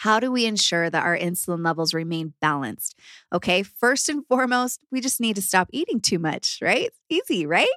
how 0.00 0.18
do 0.18 0.32
we 0.32 0.46
ensure 0.46 0.88
that 0.88 1.04
our 1.04 1.16
insulin 1.16 1.62
levels 1.62 1.92
remain 1.92 2.32
balanced? 2.40 2.98
Okay, 3.34 3.62
first 3.62 4.08
and 4.08 4.26
foremost, 4.26 4.80
we 4.90 4.98
just 4.98 5.20
need 5.20 5.36
to 5.36 5.42
stop 5.42 5.68
eating 5.72 6.00
too 6.00 6.18
much, 6.18 6.58
right? 6.62 6.88
Easy, 7.10 7.44
right? 7.44 7.68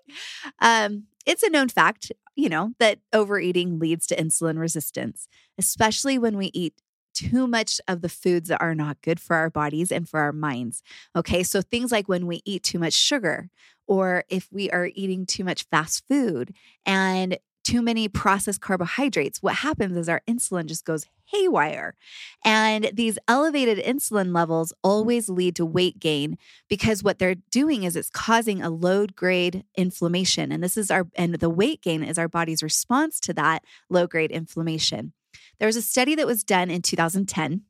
Um, 0.62 1.04
it's 1.26 1.44
a 1.44 1.50
known 1.50 1.68
fact, 1.68 2.14
you 2.38 2.48
know, 2.48 2.72
that 2.80 3.00
overeating 3.12 3.78
leads 3.78 4.08
to 4.08 4.16
insulin 4.16 4.58
resistance, 4.58 5.28
especially 5.58 6.18
when 6.18 6.38
we 6.38 6.50
eat 6.54 6.74
too 7.14 7.46
much 7.46 7.82
of 7.90 8.02
the 8.02 8.08
foods 8.08 8.48
that 8.48 8.62
are 8.62 8.74
not 8.74 9.02
good 9.02 9.20
for 9.20 9.36
our 9.36 9.50
bodies 9.50 9.92
and 9.92 10.08
for 10.08 10.22
our 10.22 10.32
minds. 10.32 10.82
Okay, 11.18 11.44
so 11.44 11.62
things 11.62 11.92
like 11.92 12.08
when 12.08 12.26
we 12.26 12.42
eat 12.46 12.64
too 12.64 12.80
much 12.80 12.94
sugar, 12.94 13.50
or 13.86 14.24
if 14.30 14.48
we 14.50 14.70
are 14.72 14.90
eating 14.96 15.26
too 15.26 15.44
much 15.44 15.66
fast 15.70 16.06
food 16.08 16.54
and 16.86 17.38
too 17.64 17.82
many 17.82 18.08
processed 18.08 18.62
carbohydrates, 18.62 19.42
what 19.42 19.56
happens 19.56 19.98
is 19.98 20.10
our 20.10 20.22
insulin 20.28 20.66
just 20.66 20.86
goes 20.86 21.06
haywire. 21.26 21.96
And 22.44 22.92
these 22.94 23.18
elevated 23.28 23.84
insulin 23.84 24.34
levels 24.34 24.74
always 24.84 25.30
lead 25.30 25.56
to 25.56 25.66
weight 25.66 26.00
gain 26.00 26.38
because 26.70 27.04
what 27.04 27.20
they're 27.20 27.36
doing 27.52 27.84
is 27.84 27.96
it's 27.96 28.10
causing 28.10 28.62
a 28.62 28.70
low 28.70 29.08
grade 29.08 29.64
inflammation. 29.76 30.52
And 30.52 30.64
this 30.64 30.78
is 30.78 30.92
our, 30.92 31.08
and 31.16 31.36
the 31.36 31.50
weight 31.50 31.82
gain 31.82 32.04
is 32.04 32.18
our 32.18 32.28
body's 32.28 32.62
response 32.62 33.20
to 33.22 33.34
that 33.34 33.64
low 33.90 34.08
grade 34.08 34.32
inflammation. 34.32 35.14
There 35.60 35.68
was 35.68 35.76
a 35.76 35.82
study 35.82 36.16
that 36.16 36.28
was 36.28 36.44
done 36.44 36.70
in 36.70 36.82
2010 36.82 37.64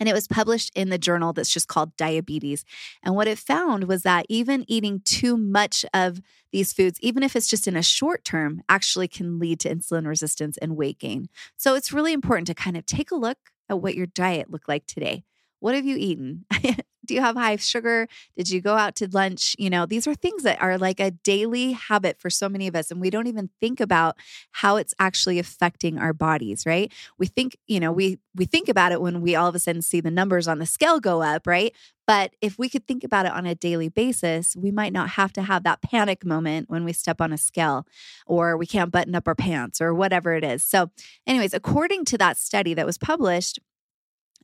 and 0.00 0.08
it 0.08 0.14
was 0.14 0.28
published 0.28 0.70
in 0.74 0.88
the 0.88 0.98
journal 0.98 1.32
that's 1.32 1.52
just 1.52 1.68
called 1.68 1.96
Diabetes. 1.96 2.64
And 3.02 3.14
what 3.14 3.28
it 3.28 3.38
found 3.38 3.84
was 3.84 4.02
that 4.02 4.26
even 4.28 4.64
eating 4.68 5.00
too 5.04 5.36
much 5.36 5.84
of 5.94 6.20
these 6.52 6.72
foods, 6.72 6.98
even 7.00 7.22
if 7.22 7.36
it's 7.36 7.48
just 7.48 7.66
in 7.68 7.76
a 7.76 7.82
short 7.82 8.24
term, 8.24 8.62
actually 8.68 9.08
can 9.08 9.38
lead 9.38 9.60
to 9.60 9.74
insulin 9.74 10.06
resistance 10.06 10.56
and 10.58 10.76
weight 10.76 10.98
gain. 10.98 11.28
So 11.56 11.74
it's 11.74 11.92
really 11.92 12.12
important 12.12 12.46
to 12.48 12.54
kind 12.54 12.76
of 12.76 12.86
take 12.86 13.10
a 13.10 13.16
look 13.16 13.38
at 13.68 13.80
what 13.80 13.94
your 13.94 14.06
diet 14.06 14.50
looked 14.50 14.68
like 14.68 14.86
today. 14.86 15.24
What 15.60 15.74
have 15.74 15.86
you 15.86 15.96
eaten? 15.96 16.44
Do 17.04 17.14
you 17.14 17.20
have 17.20 17.36
high 17.36 17.56
sugar? 17.56 18.08
Did 18.36 18.50
you 18.50 18.60
go 18.60 18.76
out 18.76 18.94
to 18.96 19.08
lunch? 19.10 19.54
You 19.58 19.70
know, 19.70 19.86
these 19.86 20.06
are 20.06 20.14
things 20.14 20.42
that 20.42 20.60
are 20.62 20.78
like 20.78 21.00
a 21.00 21.10
daily 21.10 21.72
habit 21.72 22.18
for 22.18 22.30
so 22.30 22.48
many 22.48 22.66
of 22.66 22.74
us. 22.74 22.90
And 22.90 23.00
we 23.00 23.10
don't 23.10 23.26
even 23.26 23.50
think 23.60 23.80
about 23.80 24.16
how 24.52 24.76
it's 24.76 24.94
actually 24.98 25.38
affecting 25.38 25.98
our 25.98 26.12
bodies, 26.12 26.64
right? 26.66 26.92
We 27.18 27.26
think, 27.26 27.56
you 27.66 27.80
know, 27.80 27.92
we 27.92 28.18
we 28.34 28.44
think 28.44 28.68
about 28.68 28.92
it 28.92 29.00
when 29.00 29.20
we 29.20 29.36
all 29.36 29.48
of 29.48 29.54
a 29.54 29.58
sudden 29.58 29.82
see 29.82 30.00
the 30.00 30.10
numbers 30.10 30.48
on 30.48 30.58
the 30.58 30.66
scale 30.66 30.98
go 30.98 31.22
up, 31.22 31.46
right? 31.46 31.72
But 32.06 32.34
if 32.40 32.58
we 32.58 32.68
could 32.68 32.86
think 32.86 33.04
about 33.04 33.26
it 33.26 33.32
on 33.32 33.46
a 33.46 33.54
daily 33.54 33.88
basis, 33.88 34.54
we 34.56 34.70
might 34.70 34.92
not 34.92 35.10
have 35.10 35.32
to 35.34 35.42
have 35.42 35.62
that 35.62 35.80
panic 35.82 36.24
moment 36.24 36.68
when 36.68 36.84
we 36.84 36.92
step 36.92 37.20
on 37.20 37.32
a 37.32 37.38
scale 37.38 37.86
or 38.26 38.56
we 38.56 38.66
can't 38.66 38.92
button 38.92 39.14
up 39.14 39.26
our 39.26 39.34
pants 39.34 39.80
or 39.80 39.94
whatever 39.94 40.34
it 40.34 40.44
is. 40.44 40.62
So, 40.62 40.90
anyways, 41.26 41.54
according 41.54 42.04
to 42.06 42.18
that 42.18 42.36
study 42.36 42.74
that 42.74 42.86
was 42.86 42.98
published, 42.98 43.58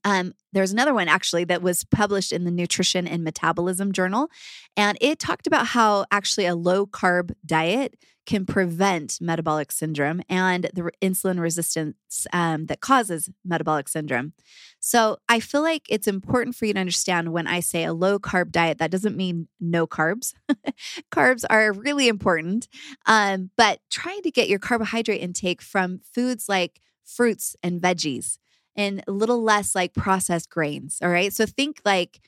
um, 0.04 0.34
there's 0.52 0.72
another 0.72 0.94
one 0.94 1.08
actually 1.08 1.44
that 1.44 1.62
was 1.62 1.84
published 1.84 2.32
in 2.32 2.44
the 2.44 2.50
Nutrition 2.50 3.06
and 3.06 3.22
Metabolism 3.24 3.92
Journal. 3.92 4.28
And 4.76 4.96
it 5.00 5.18
talked 5.18 5.46
about 5.46 5.68
how 5.68 6.06
actually 6.10 6.46
a 6.46 6.54
low 6.54 6.86
carb 6.86 7.32
diet 7.44 7.96
can 8.26 8.46
prevent 8.46 9.18
metabolic 9.20 9.72
syndrome 9.72 10.20
and 10.28 10.70
the 10.74 10.90
insulin 11.02 11.40
resistance 11.40 12.26
um, 12.32 12.66
that 12.66 12.80
causes 12.80 13.30
metabolic 13.44 13.88
syndrome. 13.88 14.34
So 14.78 15.18
I 15.28 15.40
feel 15.40 15.62
like 15.62 15.86
it's 15.88 16.06
important 16.06 16.54
for 16.54 16.66
you 16.66 16.74
to 16.74 16.80
understand 16.80 17.32
when 17.32 17.46
I 17.46 17.60
say 17.60 17.84
a 17.84 17.92
low 17.92 18.18
carb 18.18 18.52
diet, 18.52 18.78
that 18.78 18.90
doesn't 18.90 19.16
mean 19.16 19.48
no 19.58 19.86
carbs. 19.86 20.32
carbs 21.10 21.44
are 21.50 21.72
really 21.72 22.08
important, 22.08 22.68
um, 23.06 23.50
but 23.56 23.80
trying 23.90 24.22
to 24.22 24.30
get 24.30 24.48
your 24.48 24.58
carbohydrate 24.58 25.20
intake 25.20 25.60
from 25.60 26.00
foods 26.14 26.48
like 26.48 26.80
fruits 27.04 27.56
and 27.62 27.80
veggies 27.80 28.38
and 28.76 29.02
a 29.06 29.12
little 29.12 29.42
less 29.42 29.74
like 29.74 29.94
processed 29.94 30.50
grains. 30.50 30.98
All 31.02 31.10
right. 31.10 31.32
So 31.32 31.46
think 31.46 31.80
like 31.84 32.20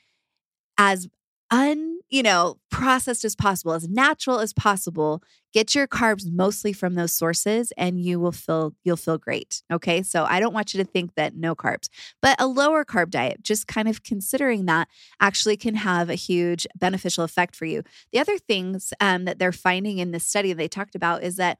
as 0.77 1.07
un, 1.53 1.99
you 2.09 2.23
know, 2.23 2.57
processed 2.71 3.23
as 3.23 3.35
possible, 3.35 3.73
as 3.73 3.87
natural 3.87 4.39
as 4.39 4.53
possible. 4.53 5.21
Get 5.53 5.75
your 5.75 5.87
carbs 5.87 6.25
mostly 6.31 6.73
from 6.73 6.95
those 6.95 7.13
sources 7.13 7.71
and 7.77 8.01
you 8.01 8.19
will 8.19 8.31
feel 8.31 8.73
you'll 8.83 8.97
feel 8.97 9.19
great. 9.19 9.61
Okay? 9.71 10.01
So 10.01 10.25
I 10.25 10.39
don't 10.39 10.53
want 10.53 10.73
you 10.73 10.83
to 10.83 10.89
think 10.89 11.13
that 11.13 11.35
no 11.35 11.55
carbs. 11.55 11.89
But 12.21 12.41
a 12.41 12.47
lower 12.47 12.83
carb 12.83 13.11
diet, 13.11 13.43
just 13.43 13.67
kind 13.67 13.87
of 13.87 14.01
considering 14.01 14.65
that 14.65 14.87
actually 15.19 15.55
can 15.55 15.75
have 15.75 16.09
a 16.09 16.15
huge 16.15 16.65
beneficial 16.75 17.23
effect 17.23 17.55
for 17.55 17.65
you. 17.65 17.83
The 18.11 18.19
other 18.19 18.39
things 18.39 18.91
um, 18.99 19.25
that 19.25 19.37
they're 19.37 19.51
finding 19.51 19.99
in 19.99 20.11
this 20.11 20.25
study 20.25 20.53
they 20.53 20.67
talked 20.67 20.95
about 20.95 21.21
is 21.21 21.35
that 21.35 21.59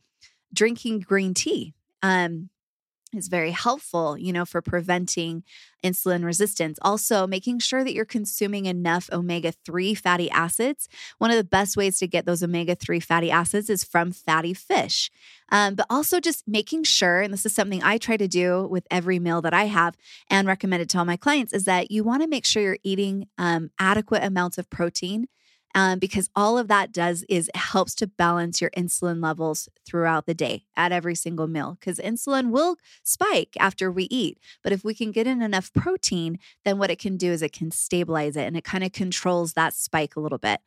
drinking 0.52 1.02
green 1.02 1.36
tea 1.36 1.76
um, 2.02 2.50
is 3.18 3.28
very 3.28 3.52
helpful, 3.52 4.18
you 4.18 4.34
know, 4.34 4.46
for 4.46 4.62
preventing 4.62 5.44
insulin 5.84 6.24
resistance. 6.24 6.80
Also, 6.82 7.28
making 7.28 7.60
sure 7.60 7.84
that 7.84 7.94
you're 7.94 8.06
consuming 8.06 8.66
enough 8.66 9.10
omega 9.12 9.52
3 9.66 9.94
fatty 9.94 10.30
acids. 10.32 10.88
One 11.18 11.32
of 11.32 11.38
the 11.38 11.44
best 11.44 11.76
ways 11.76 12.00
to 12.00 12.08
get 12.08 12.26
those 12.26 12.44
omega 12.44 12.76
3 12.76 13.00
fatty 13.00 13.30
acids 13.32 13.70
is 13.70 13.84
from 13.84 14.12
fatty 14.12 14.54
fish. 14.54 15.12
Um, 15.50 15.76
but 15.76 15.86
also 15.90 16.20
just 16.20 16.48
making 16.48 16.84
sure, 16.84 17.22
and 17.22 17.34
this 17.34 17.46
is 17.46 17.54
something 17.54 17.84
I 17.84 17.98
try 17.98 18.18
to 18.18 18.28
do 18.28 18.68
with 18.68 18.88
every 18.90 19.20
meal 19.20 19.42
that 19.42 19.54
I 19.54 19.66
have 19.66 19.96
and 20.30 20.48
recommend 20.48 20.82
it 20.82 20.90
to 20.90 21.00
all 21.00 21.06
my 21.06 21.18
clients, 21.18 21.54
is 21.54 21.66
that 21.66 21.92
you 21.92 22.04
want 22.04 22.24
to 22.24 22.28
make 22.28 22.46
sure 22.46 22.64
you're 22.64 22.78
eating 22.84 23.28
um, 23.38 23.70
adequate 23.80 24.24
amounts 24.24 24.58
of 24.58 24.70
protein 24.70 25.28
um, 25.76 26.00
because 26.00 26.30
all 26.36 26.58
of 26.58 26.68
that 26.68 26.92
does 26.92 27.24
is 27.30 27.50
it 27.50 27.56
helps 27.56 27.96
to 27.96 28.08
balance 28.08 28.62
your 28.62 28.70
insulin 28.72 29.24
levels 29.24 29.68
throughout 29.86 30.26
the 30.26 30.34
day 30.34 30.66
at 30.76 30.92
every 30.92 31.16
single 31.16 31.48
meal 31.48 31.78
because 31.80 31.98
insulin 31.98 32.52
will 32.52 32.78
spike 33.04 33.56
after 33.60 33.92
we 33.92 34.04
eat. 34.06 34.38
But 34.64 34.72
if 34.72 34.84
we 34.84 34.94
can 34.94 35.12
get 35.12 35.28
in 35.28 35.42
enough 35.42 35.74
protein, 35.74 36.40
then 36.64 36.78
what 36.78 36.92
it 36.92 37.00
can 37.00 37.18
do 37.18 37.32
is 37.32 37.42
it 37.42 37.54
can 37.54 37.72
stabilize 37.72 38.36
it 38.36 38.46
and 38.46 38.56
it 38.56 38.64
kind 38.64 38.84
of 38.84 38.92
controls 38.92 39.54
that 39.54 39.74
spike 39.74 40.16
a 40.16 40.20
little 40.20 40.38
bit. 40.38 40.60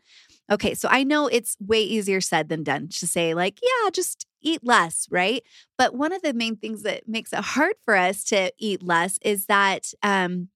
Okay, 0.51 0.75
so 0.75 0.89
I 0.91 1.03
know 1.03 1.27
it's 1.27 1.57
way 1.61 1.83
easier 1.83 2.21
said 2.21 2.49
than 2.49 2.63
done 2.63 2.89
to 2.89 3.07
say, 3.07 3.35
like, 3.35 3.59
yeah, 3.63 3.91
just 3.91 4.27
eat 4.43 4.61
less, 4.63 5.09
right? 5.11 5.43
But 5.77 5.95
one 5.95 6.13
of 6.13 6.23
the 6.23 6.33
main 6.33 6.57
things 6.57 6.83
that 6.83 7.09
makes 7.09 7.33
it 7.33 7.41
hard 7.41 7.75
for 7.85 7.97
us 7.97 8.23
to 8.25 8.53
eat 8.59 8.83
less 8.83 9.19
is 9.23 9.47
that 9.47 9.93
um, 10.03 10.49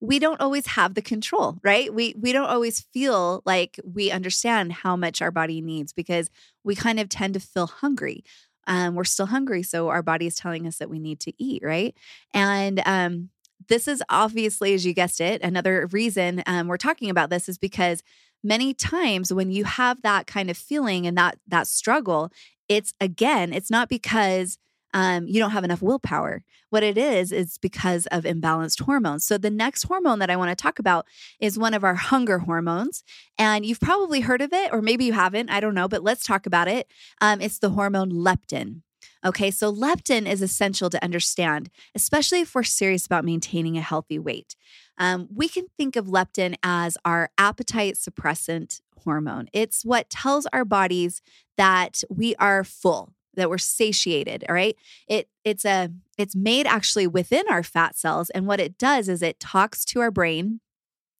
we 0.00 0.18
don't 0.18 0.40
always 0.40 0.66
have 0.66 0.94
the 0.94 1.02
control, 1.02 1.58
right? 1.62 1.92
We 1.92 2.14
we 2.18 2.32
don't 2.32 2.48
always 2.48 2.80
feel 2.80 3.42
like 3.44 3.78
we 3.84 4.10
understand 4.10 4.72
how 4.72 4.96
much 4.96 5.20
our 5.20 5.30
body 5.30 5.60
needs 5.60 5.92
because 5.92 6.30
we 6.64 6.74
kind 6.74 6.98
of 6.98 7.08
tend 7.08 7.34
to 7.34 7.40
feel 7.40 7.66
hungry. 7.66 8.24
Um, 8.66 8.94
we're 8.94 9.04
still 9.04 9.26
hungry, 9.26 9.62
so 9.62 9.88
our 9.88 10.02
body 10.02 10.26
is 10.26 10.36
telling 10.36 10.66
us 10.66 10.78
that 10.78 10.90
we 10.90 10.98
need 10.98 11.20
to 11.20 11.32
eat, 11.42 11.62
right? 11.62 11.94
And 12.32 12.82
um, 12.86 13.30
this 13.68 13.88
is 13.88 14.02
obviously, 14.08 14.74
as 14.74 14.86
you 14.86 14.94
guessed 14.94 15.20
it, 15.20 15.42
another 15.42 15.86
reason 15.92 16.42
um, 16.46 16.68
we're 16.68 16.76
talking 16.76 17.10
about 17.10 17.30
this 17.30 17.48
is 17.48 17.58
because 17.58 18.02
many 18.42 18.72
times 18.72 19.32
when 19.32 19.50
you 19.50 19.64
have 19.64 20.00
that 20.02 20.26
kind 20.26 20.50
of 20.50 20.56
feeling 20.56 21.06
and 21.06 21.16
that 21.18 21.38
that 21.48 21.66
struggle, 21.66 22.30
it's 22.68 22.94
again, 23.00 23.52
it's 23.52 23.70
not 23.70 23.88
because 23.88 24.56
um, 24.92 25.26
you 25.26 25.40
don't 25.40 25.50
have 25.50 25.64
enough 25.64 25.82
willpower. 25.82 26.44
What 26.70 26.82
it 26.82 26.96
is, 26.96 27.32
is 27.32 27.58
because 27.58 28.06
of 28.06 28.24
imbalanced 28.24 28.82
hormones. 28.82 29.24
So, 29.24 29.38
the 29.38 29.50
next 29.50 29.84
hormone 29.84 30.20
that 30.20 30.30
I 30.30 30.36
want 30.36 30.56
to 30.56 30.60
talk 30.60 30.78
about 30.78 31.06
is 31.40 31.58
one 31.58 31.74
of 31.74 31.82
our 31.82 31.94
hunger 31.94 32.38
hormones. 32.40 33.02
And 33.38 33.66
you've 33.66 33.80
probably 33.80 34.20
heard 34.20 34.40
of 34.40 34.52
it, 34.52 34.72
or 34.72 34.80
maybe 34.80 35.04
you 35.04 35.12
haven't. 35.12 35.50
I 35.50 35.60
don't 35.60 35.74
know, 35.74 35.88
but 35.88 36.04
let's 36.04 36.24
talk 36.24 36.46
about 36.46 36.68
it. 36.68 36.86
Um, 37.20 37.40
it's 37.40 37.58
the 37.58 37.70
hormone 37.70 38.12
leptin. 38.12 38.82
Okay, 39.24 39.50
so 39.50 39.72
leptin 39.72 40.26
is 40.26 40.40
essential 40.40 40.88
to 40.90 41.04
understand, 41.04 41.70
especially 41.94 42.40
if 42.40 42.54
we're 42.54 42.62
serious 42.62 43.04
about 43.04 43.24
maintaining 43.24 43.76
a 43.76 43.82
healthy 43.82 44.18
weight. 44.18 44.56
Um, 44.96 45.28
we 45.34 45.48
can 45.48 45.66
think 45.76 45.96
of 45.96 46.06
leptin 46.06 46.54
as 46.62 46.96
our 47.04 47.30
appetite 47.36 47.96
suppressant 47.96 48.80
hormone. 49.04 49.48
It's 49.52 49.84
what 49.84 50.10
tells 50.10 50.46
our 50.52 50.64
bodies 50.64 51.20
that 51.56 52.02
we 52.08 52.34
are 52.36 52.64
full, 52.64 53.12
that 53.40 53.50
we're 53.50 53.58
satiated 53.58 54.44
all 54.48 54.54
right? 54.54 54.76
It 55.08 55.28
it's 55.44 55.64
a 55.64 55.90
it's 56.18 56.36
made 56.36 56.66
actually 56.66 57.06
within 57.06 57.44
our 57.48 57.62
fat 57.62 57.96
cells 57.96 58.30
and 58.30 58.46
what 58.46 58.60
it 58.60 58.78
does 58.78 59.08
is 59.08 59.22
it 59.22 59.40
talks 59.40 59.84
to 59.86 60.00
our 60.00 60.10
brain 60.10 60.60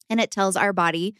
and 0.08 0.20
it 0.20 0.30
tells 0.30 0.56
our 0.56 0.72
body 0.72 1.14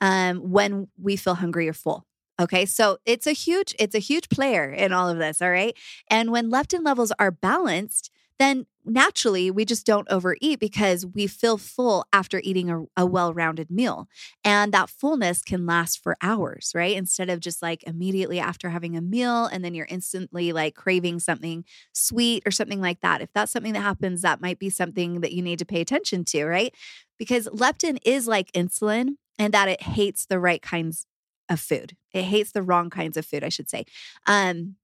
um, 0.00 0.38
when 0.50 0.88
we 1.00 1.16
feel 1.16 1.34
hungry 1.34 1.68
or 1.68 1.72
full 1.72 2.04
okay? 2.40 2.66
So 2.66 2.98
it's 3.04 3.26
a 3.26 3.32
huge 3.32 3.74
it's 3.78 3.94
a 3.94 4.00
huge 4.00 4.28
player 4.28 4.70
in 4.70 4.92
all 4.92 5.08
of 5.08 5.18
this 5.18 5.40
all 5.40 5.50
right? 5.50 5.76
And 6.08 6.30
when 6.30 6.50
leptin 6.50 6.84
levels 6.84 7.12
are 7.18 7.30
balanced 7.30 8.10
then 8.38 8.66
naturally 8.86 9.50
we 9.50 9.64
just 9.64 9.84
don't 9.84 10.10
overeat 10.10 10.60
because 10.60 11.04
we 11.04 11.26
feel 11.26 11.58
full 11.58 12.06
after 12.12 12.40
eating 12.42 12.70
a, 12.70 12.84
a 12.96 13.04
well 13.04 13.34
rounded 13.34 13.70
meal. 13.70 14.08
And 14.44 14.72
that 14.72 14.90
fullness 14.90 15.42
can 15.42 15.66
last 15.66 16.02
for 16.02 16.16
hours, 16.22 16.72
right? 16.74 16.96
Instead 16.96 17.28
of 17.30 17.40
just 17.40 17.62
like 17.62 17.82
immediately 17.84 18.38
after 18.38 18.70
having 18.70 18.96
a 18.96 19.00
meal 19.00 19.46
and 19.46 19.64
then 19.64 19.74
you're 19.74 19.86
instantly 19.88 20.52
like 20.52 20.74
craving 20.74 21.20
something 21.20 21.64
sweet 21.92 22.42
or 22.46 22.50
something 22.50 22.80
like 22.80 23.00
that. 23.00 23.20
If 23.20 23.30
that's 23.34 23.52
something 23.52 23.72
that 23.72 23.80
happens, 23.80 24.22
that 24.22 24.40
might 24.40 24.58
be 24.58 24.70
something 24.70 25.20
that 25.20 25.32
you 25.32 25.42
need 25.42 25.58
to 25.58 25.66
pay 25.66 25.80
attention 25.80 26.24
to, 26.26 26.44
right? 26.46 26.74
Because 27.18 27.48
leptin 27.48 27.98
is 28.04 28.26
like 28.28 28.52
insulin 28.52 29.16
and 29.38 29.52
that 29.52 29.68
it 29.68 29.82
hates 29.82 30.26
the 30.26 30.38
right 30.38 30.62
kinds 30.62 31.06
of 31.48 31.60
food. 31.60 31.96
It 32.12 32.24
hates 32.24 32.52
the 32.52 32.62
wrong 32.62 32.90
kinds 32.90 33.16
of 33.16 33.26
food, 33.26 33.44
I 33.44 33.48
should 33.48 33.70
say. 33.70 33.84
Um, 34.26 34.76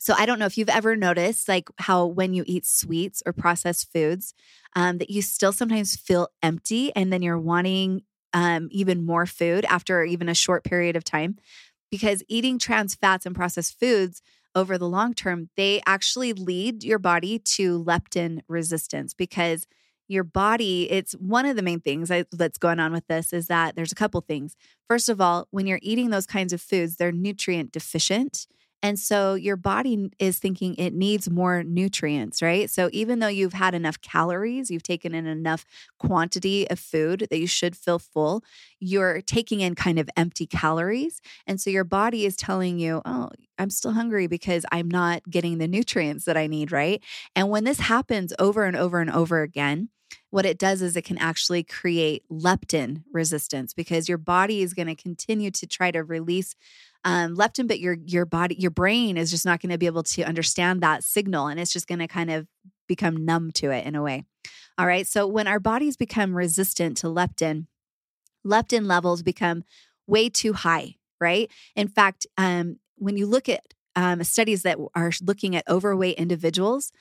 so 0.00 0.14
I 0.16 0.24
don't 0.24 0.38
know 0.38 0.46
if 0.46 0.56
you've 0.56 0.70
ever 0.70 0.96
noticed, 0.96 1.46
like 1.46 1.68
how 1.78 2.06
when 2.06 2.32
you 2.32 2.42
eat 2.46 2.64
sweets 2.64 3.22
or 3.26 3.34
processed 3.34 3.92
foods, 3.92 4.32
um, 4.74 4.96
that 4.96 5.10
you 5.10 5.20
still 5.20 5.52
sometimes 5.52 5.94
feel 5.94 6.28
empty, 6.42 6.90
and 6.96 7.12
then 7.12 7.20
you're 7.20 7.38
wanting 7.38 8.00
um, 8.32 8.68
even 8.70 9.04
more 9.04 9.26
food 9.26 9.66
after 9.66 10.02
even 10.02 10.30
a 10.30 10.34
short 10.34 10.64
period 10.64 10.96
of 10.96 11.04
time, 11.04 11.36
because 11.90 12.22
eating 12.28 12.58
trans 12.58 12.94
fats 12.94 13.26
and 13.26 13.36
processed 13.36 13.78
foods 13.78 14.22
over 14.54 14.78
the 14.78 14.88
long 14.88 15.12
term, 15.12 15.50
they 15.58 15.82
actually 15.86 16.32
lead 16.32 16.82
your 16.82 16.98
body 16.98 17.38
to 17.38 17.84
leptin 17.84 18.40
resistance 18.48 19.12
because 19.12 19.66
your 20.08 20.24
body 20.24 20.90
it's 20.90 21.12
one 21.12 21.44
of 21.44 21.56
the 21.56 21.62
main 21.62 21.78
things 21.78 22.10
that's 22.32 22.58
going 22.58 22.80
on 22.80 22.90
with 22.92 23.06
this 23.06 23.32
is 23.34 23.48
that 23.48 23.76
there's 23.76 23.92
a 23.92 23.96
couple 23.96 24.20
things. 24.22 24.56
First 24.88 25.10
of 25.10 25.20
all 25.20 25.46
when 25.50 25.66
you're 25.66 25.78
eating 25.82 26.08
those 26.10 26.26
kinds 26.26 26.52
of 26.52 26.60
foods 26.60 26.96
they're 26.96 27.12
nutrient 27.12 27.70
deficient 27.70 28.46
and 28.82 28.98
so 28.98 29.34
your 29.34 29.56
body 29.56 30.10
is 30.18 30.38
thinking 30.38 30.74
it 30.76 30.94
needs 30.94 31.28
more 31.28 31.62
nutrients, 31.62 32.40
right? 32.40 32.70
So 32.70 32.88
even 32.92 33.18
though 33.18 33.28
you've 33.28 33.52
had 33.52 33.74
enough 33.74 34.00
calories, 34.00 34.70
you've 34.70 34.82
taken 34.82 35.14
in 35.14 35.26
enough 35.26 35.66
quantity 35.98 36.68
of 36.70 36.78
food 36.78 37.26
that 37.30 37.38
you 37.38 37.46
should 37.46 37.76
feel 37.76 37.98
full, 37.98 38.42
you're 38.78 39.20
taking 39.20 39.60
in 39.60 39.74
kind 39.74 39.98
of 39.98 40.08
empty 40.16 40.46
calories. 40.46 41.20
And 41.46 41.60
so 41.60 41.68
your 41.68 41.84
body 41.84 42.24
is 42.24 42.36
telling 42.36 42.78
you, 42.78 43.02
oh, 43.04 43.30
I'm 43.58 43.70
still 43.70 43.92
hungry 43.92 44.26
because 44.26 44.64
I'm 44.72 44.88
not 44.88 45.28
getting 45.28 45.58
the 45.58 45.68
nutrients 45.68 46.24
that 46.24 46.36
I 46.36 46.46
need, 46.46 46.72
right? 46.72 47.02
And 47.36 47.50
when 47.50 47.64
this 47.64 47.80
happens 47.80 48.32
over 48.38 48.64
and 48.64 48.76
over 48.76 49.00
and 49.00 49.10
over 49.10 49.42
again, 49.42 49.90
what 50.30 50.46
it 50.46 50.58
does 50.58 50.80
is 50.82 50.96
it 50.96 51.04
can 51.04 51.18
actually 51.18 51.62
create 51.62 52.24
leptin 52.30 53.02
resistance 53.12 53.74
because 53.74 54.08
your 54.08 54.18
body 54.18 54.62
is 54.62 54.74
going 54.74 54.88
to 54.88 54.94
continue 54.94 55.50
to 55.50 55.66
try 55.66 55.90
to 55.90 56.02
release 56.02 56.54
um, 57.04 57.36
leptin, 57.36 57.66
but 57.66 57.80
your 57.80 57.96
your 58.04 58.26
body, 58.26 58.56
your 58.56 58.70
brain 58.70 59.16
is 59.16 59.30
just 59.30 59.46
not 59.46 59.60
going 59.60 59.70
to 59.70 59.78
be 59.78 59.86
able 59.86 60.02
to 60.02 60.22
understand 60.22 60.82
that 60.82 61.04
signal, 61.04 61.46
and 61.46 61.58
it's 61.58 61.72
just 61.72 61.88
going 61.88 61.98
to 62.00 62.08
kind 62.08 62.30
of 62.30 62.46
become 62.86 63.24
numb 63.24 63.52
to 63.52 63.70
it 63.70 63.86
in 63.86 63.94
a 63.94 64.02
way. 64.02 64.24
All 64.76 64.86
right. 64.86 65.06
So 65.06 65.26
when 65.26 65.46
our 65.46 65.60
bodies 65.60 65.96
become 65.96 66.36
resistant 66.36 66.96
to 66.98 67.06
leptin, 67.06 67.66
leptin 68.46 68.86
levels 68.86 69.22
become 69.22 69.64
way 70.06 70.28
too 70.28 70.52
high, 70.52 70.96
right? 71.20 71.50
In 71.76 71.88
fact, 71.88 72.26
um, 72.36 72.78
when 72.96 73.16
you 73.16 73.26
look 73.26 73.48
at 73.48 73.62
um, 73.96 74.22
studies 74.24 74.62
that 74.62 74.78
are 74.94 75.12
looking 75.22 75.56
at 75.56 75.68
overweight 75.68 76.16
individuals, 76.16 76.92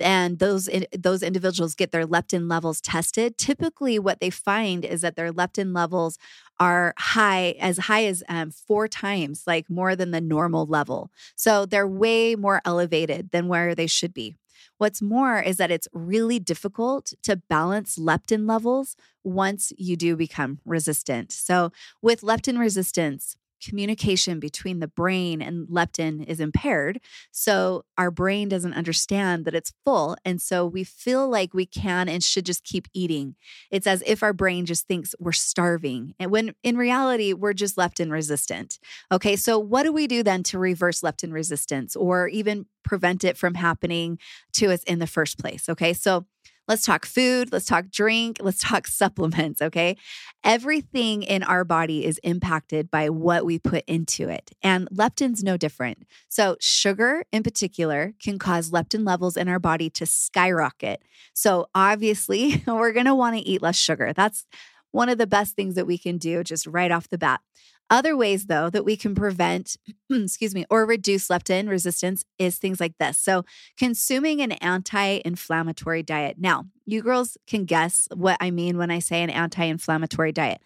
and 0.00 0.38
those 0.38 0.68
those 0.96 1.22
individuals 1.22 1.74
get 1.74 1.92
their 1.92 2.06
leptin 2.06 2.50
levels 2.50 2.80
tested. 2.80 3.38
Typically 3.38 3.98
what 3.98 4.20
they 4.20 4.30
find 4.30 4.84
is 4.84 5.00
that 5.00 5.16
their 5.16 5.32
leptin 5.32 5.74
levels 5.74 6.18
are 6.58 6.94
high 6.98 7.54
as 7.60 7.78
high 7.78 8.04
as 8.04 8.22
um, 8.28 8.50
four 8.50 8.88
times 8.88 9.44
like 9.46 9.68
more 9.68 9.96
than 9.96 10.10
the 10.10 10.20
normal 10.20 10.66
level. 10.66 11.10
So 11.34 11.66
they're 11.66 11.88
way 11.88 12.34
more 12.34 12.60
elevated 12.64 13.30
than 13.30 13.48
where 13.48 13.74
they 13.74 13.86
should 13.86 14.14
be. 14.14 14.36
What's 14.78 15.00
more 15.00 15.40
is 15.40 15.56
that 15.56 15.70
it's 15.70 15.88
really 15.92 16.38
difficult 16.38 17.14
to 17.22 17.36
balance 17.48 17.98
leptin 17.98 18.46
levels 18.48 18.96
once 19.24 19.72
you 19.78 19.96
do 19.96 20.16
become 20.16 20.60
resistant. 20.64 21.32
So 21.32 21.72
with 22.02 22.20
leptin 22.20 22.58
resistance 22.58 23.36
communication 23.62 24.40
between 24.40 24.80
the 24.80 24.88
brain 24.88 25.40
and 25.42 25.68
leptin 25.68 26.24
is 26.26 26.40
impaired. 26.40 27.00
So 27.30 27.84
our 27.98 28.10
brain 28.10 28.48
doesn't 28.48 28.74
understand 28.74 29.44
that 29.44 29.54
it's 29.54 29.72
full. 29.84 30.16
And 30.24 30.40
so 30.40 30.66
we 30.66 30.84
feel 30.84 31.28
like 31.28 31.54
we 31.54 31.66
can 31.66 32.08
and 32.08 32.22
should 32.22 32.46
just 32.46 32.64
keep 32.64 32.88
eating. 32.94 33.36
It's 33.70 33.86
as 33.86 34.02
if 34.06 34.22
our 34.22 34.32
brain 34.32 34.66
just 34.66 34.86
thinks 34.86 35.14
we're 35.18 35.32
starving. 35.32 36.14
And 36.18 36.30
when 36.30 36.54
in 36.62 36.76
reality, 36.76 37.32
we're 37.32 37.52
just 37.52 37.76
leptin 37.76 38.10
resistant. 38.10 38.78
Okay. 39.10 39.36
So 39.36 39.58
what 39.58 39.82
do 39.82 39.92
we 39.92 40.06
do 40.06 40.22
then 40.22 40.42
to 40.44 40.58
reverse 40.58 41.00
leptin 41.00 41.32
resistance 41.32 41.96
or 41.96 42.28
even 42.28 42.66
prevent 42.84 43.24
it 43.24 43.36
from 43.36 43.54
happening 43.54 44.18
to 44.54 44.72
us 44.72 44.82
in 44.84 44.98
the 44.98 45.06
first 45.06 45.38
place? 45.38 45.68
Okay. 45.68 45.92
So 45.92 46.26
Let's 46.68 46.84
talk 46.84 47.06
food. 47.06 47.52
Let's 47.52 47.66
talk 47.66 47.90
drink. 47.90 48.38
Let's 48.40 48.58
talk 48.58 48.86
supplements. 48.88 49.62
Okay. 49.62 49.96
Everything 50.44 51.22
in 51.22 51.42
our 51.42 51.64
body 51.64 52.04
is 52.04 52.18
impacted 52.18 52.90
by 52.90 53.08
what 53.10 53.44
we 53.44 53.58
put 53.58 53.84
into 53.86 54.28
it. 54.28 54.52
And 54.62 54.88
leptin's 54.90 55.42
no 55.42 55.56
different. 55.56 56.04
So, 56.28 56.56
sugar 56.60 57.24
in 57.32 57.42
particular 57.42 58.14
can 58.22 58.38
cause 58.38 58.70
leptin 58.70 59.06
levels 59.06 59.36
in 59.36 59.48
our 59.48 59.58
body 59.58 59.90
to 59.90 60.06
skyrocket. 60.06 61.02
So, 61.34 61.66
obviously, 61.74 62.62
we're 62.66 62.92
going 62.92 63.06
to 63.06 63.14
want 63.14 63.36
to 63.36 63.42
eat 63.42 63.62
less 63.62 63.76
sugar. 63.76 64.12
That's 64.12 64.46
one 64.92 65.08
of 65.08 65.18
the 65.18 65.26
best 65.26 65.54
things 65.54 65.74
that 65.74 65.86
we 65.86 65.98
can 65.98 66.16
do 66.16 66.42
just 66.42 66.66
right 66.66 66.90
off 66.90 67.08
the 67.08 67.18
bat. 67.18 67.40
Other 67.88 68.16
ways, 68.16 68.46
though, 68.46 68.68
that 68.70 68.84
we 68.84 68.96
can 68.96 69.14
prevent, 69.14 69.76
excuse 70.10 70.54
me, 70.54 70.64
or 70.68 70.84
reduce 70.84 71.28
leptin 71.28 71.68
resistance 71.68 72.24
is 72.38 72.58
things 72.58 72.80
like 72.80 72.98
this. 72.98 73.16
So, 73.16 73.44
consuming 73.78 74.40
an 74.40 74.52
anti 74.52 75.20
inflammatory 75.24 76.02
diet. 76.02 76.36
Now, 76.38 76.66
you 76.84 77.02
girls 77.02 77.36
can 77.46 77.64
guess 77.64 78.08
what 78.12 78.38
I 78.40 78.50
mean 78.50 78.76
when 78.76 78.90
I 78.90 78.98
say 78.98 79.22
an 79.22 79.30
anti 79.30 79.64
inflammatory 79.64 80.32
diet. 80.32 80.62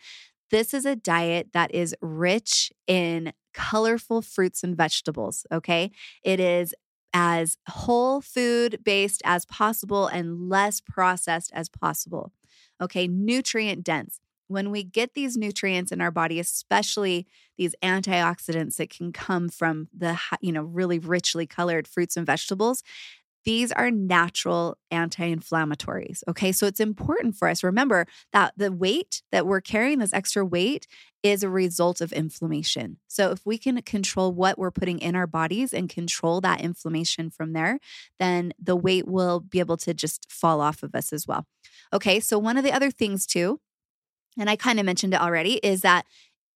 This 0.51 0.73
is 0.73 0.87
a 0.87 0.97
diet 0.97 1.49
that 1.53 1.75
is 1.75 1.95
rich 2.01 2.73
in 2.87 3.33
colorful 3.53 4.23
fruits 4.23 4.65
and 4.65 4.77
vegetables. 4.77 5.47
Okay. 5.53 5.91
It 6.25 6.41
is 6.41 6.75
as 7.13 7.57
whole 7.69 8.21
food 8.21 8.81
based 8.85 9.21
as 9.25 9.45
possible 9.45 10.07
and 10.07 10.49
less 10.49 10.81
processed 10.81 11.51
as 11.53 11.69
possible. 11.69 12.33
Okay. 12.81 13.07
Nutrient 13.07 13.85
dense 13.85 14.21
when 14.51 14.71
we 14.71 14.83
get 14.83 15.15
these 15.15 15.37
nutrients 15.37 15.93
in 15.93 16.01
our 16.01 16.11
body, 16.11 16.41
especially 16.41 17.27
these 17.57 17.75
antioxidants 17.83 18.77
that 18.77 18.91
can 18.91 19.13
come 19.13 19.49
from 19.49 19.89
the 19.97 20.19
you 20.41 20.53
know 20.53 20.63
really 20.63 20.99
richly 20.99 21.47
colored 21.47 21.87
fruits 21.87 22.17
and 22.17 22.27
vegetables, 22.27 22.83
these 23.45 23.73
are 23.73 23.91
natural 23.91 24.77
anti-inflammatories. 24.91 26.23
Okay, 26.29 26.53
so 26.53 26.67
it's 26.67 26.81
important 26.81 27.37
for 27.37 27.49
us 27.49 27.63
remember 27.63 28.07
that 28.33 28.53
the 28.57 28.73
weight 28.73 29.23
that 29.33 29.47
we're 29.47 29.61
carrying, 29.61 29.99
this 29.99 30.13
extra 30.13 30.45
weight, 30.45 30.87
is 31.23 31.43
a 31.43 31.49
result 31.49 32.01
of 32.01 32.13
inflammation. 32.13 32.99
So 33.07 33.31
if 33.31 33.45
we 33.47 33.57
can 33.57 33.81
control 33.83 34.33
what 34.33 34.59
we're 34.59 34.71
putting 34.71 34.99
in 34.99 35.15
our 35.15 35.27
bodies 35.27 35.73
and 35.73 35.89
control 35.89 36.41
that 36.41 36.61
inflammation 36.61 37.31
from 37.31 37.53
there, 37.53 37.79
then 38.19 38.53
the 38.63 38.77
weight 38.77 39.07
will 39.07 39.41
be 39.41 39.61
able 39.61 39.77
to 39.79 39.95
just 39.95 40.31
fall 40.31 40.61
off 40.61 40.83
of 40.83 40.95
us 40.95 41.13
as 41.13 41.27
well. 41.27 41.47
Okay, 41.93 42.21
so 42.21 42.39
one 42.39 42.57
of 42.57 42.65
the 42.65 42.73
other 42.73 42.91
things 42.91 43.27
too 43.27 43.61
and 44.39 44.49
I 44.51 44.57
kind 44.57 44.79
of 44.79 44.87
mentioned 44.87 45.15
it 45.15 45.21
already, 45.21 45.55
is 45.55 45.83
that 45.83 46.07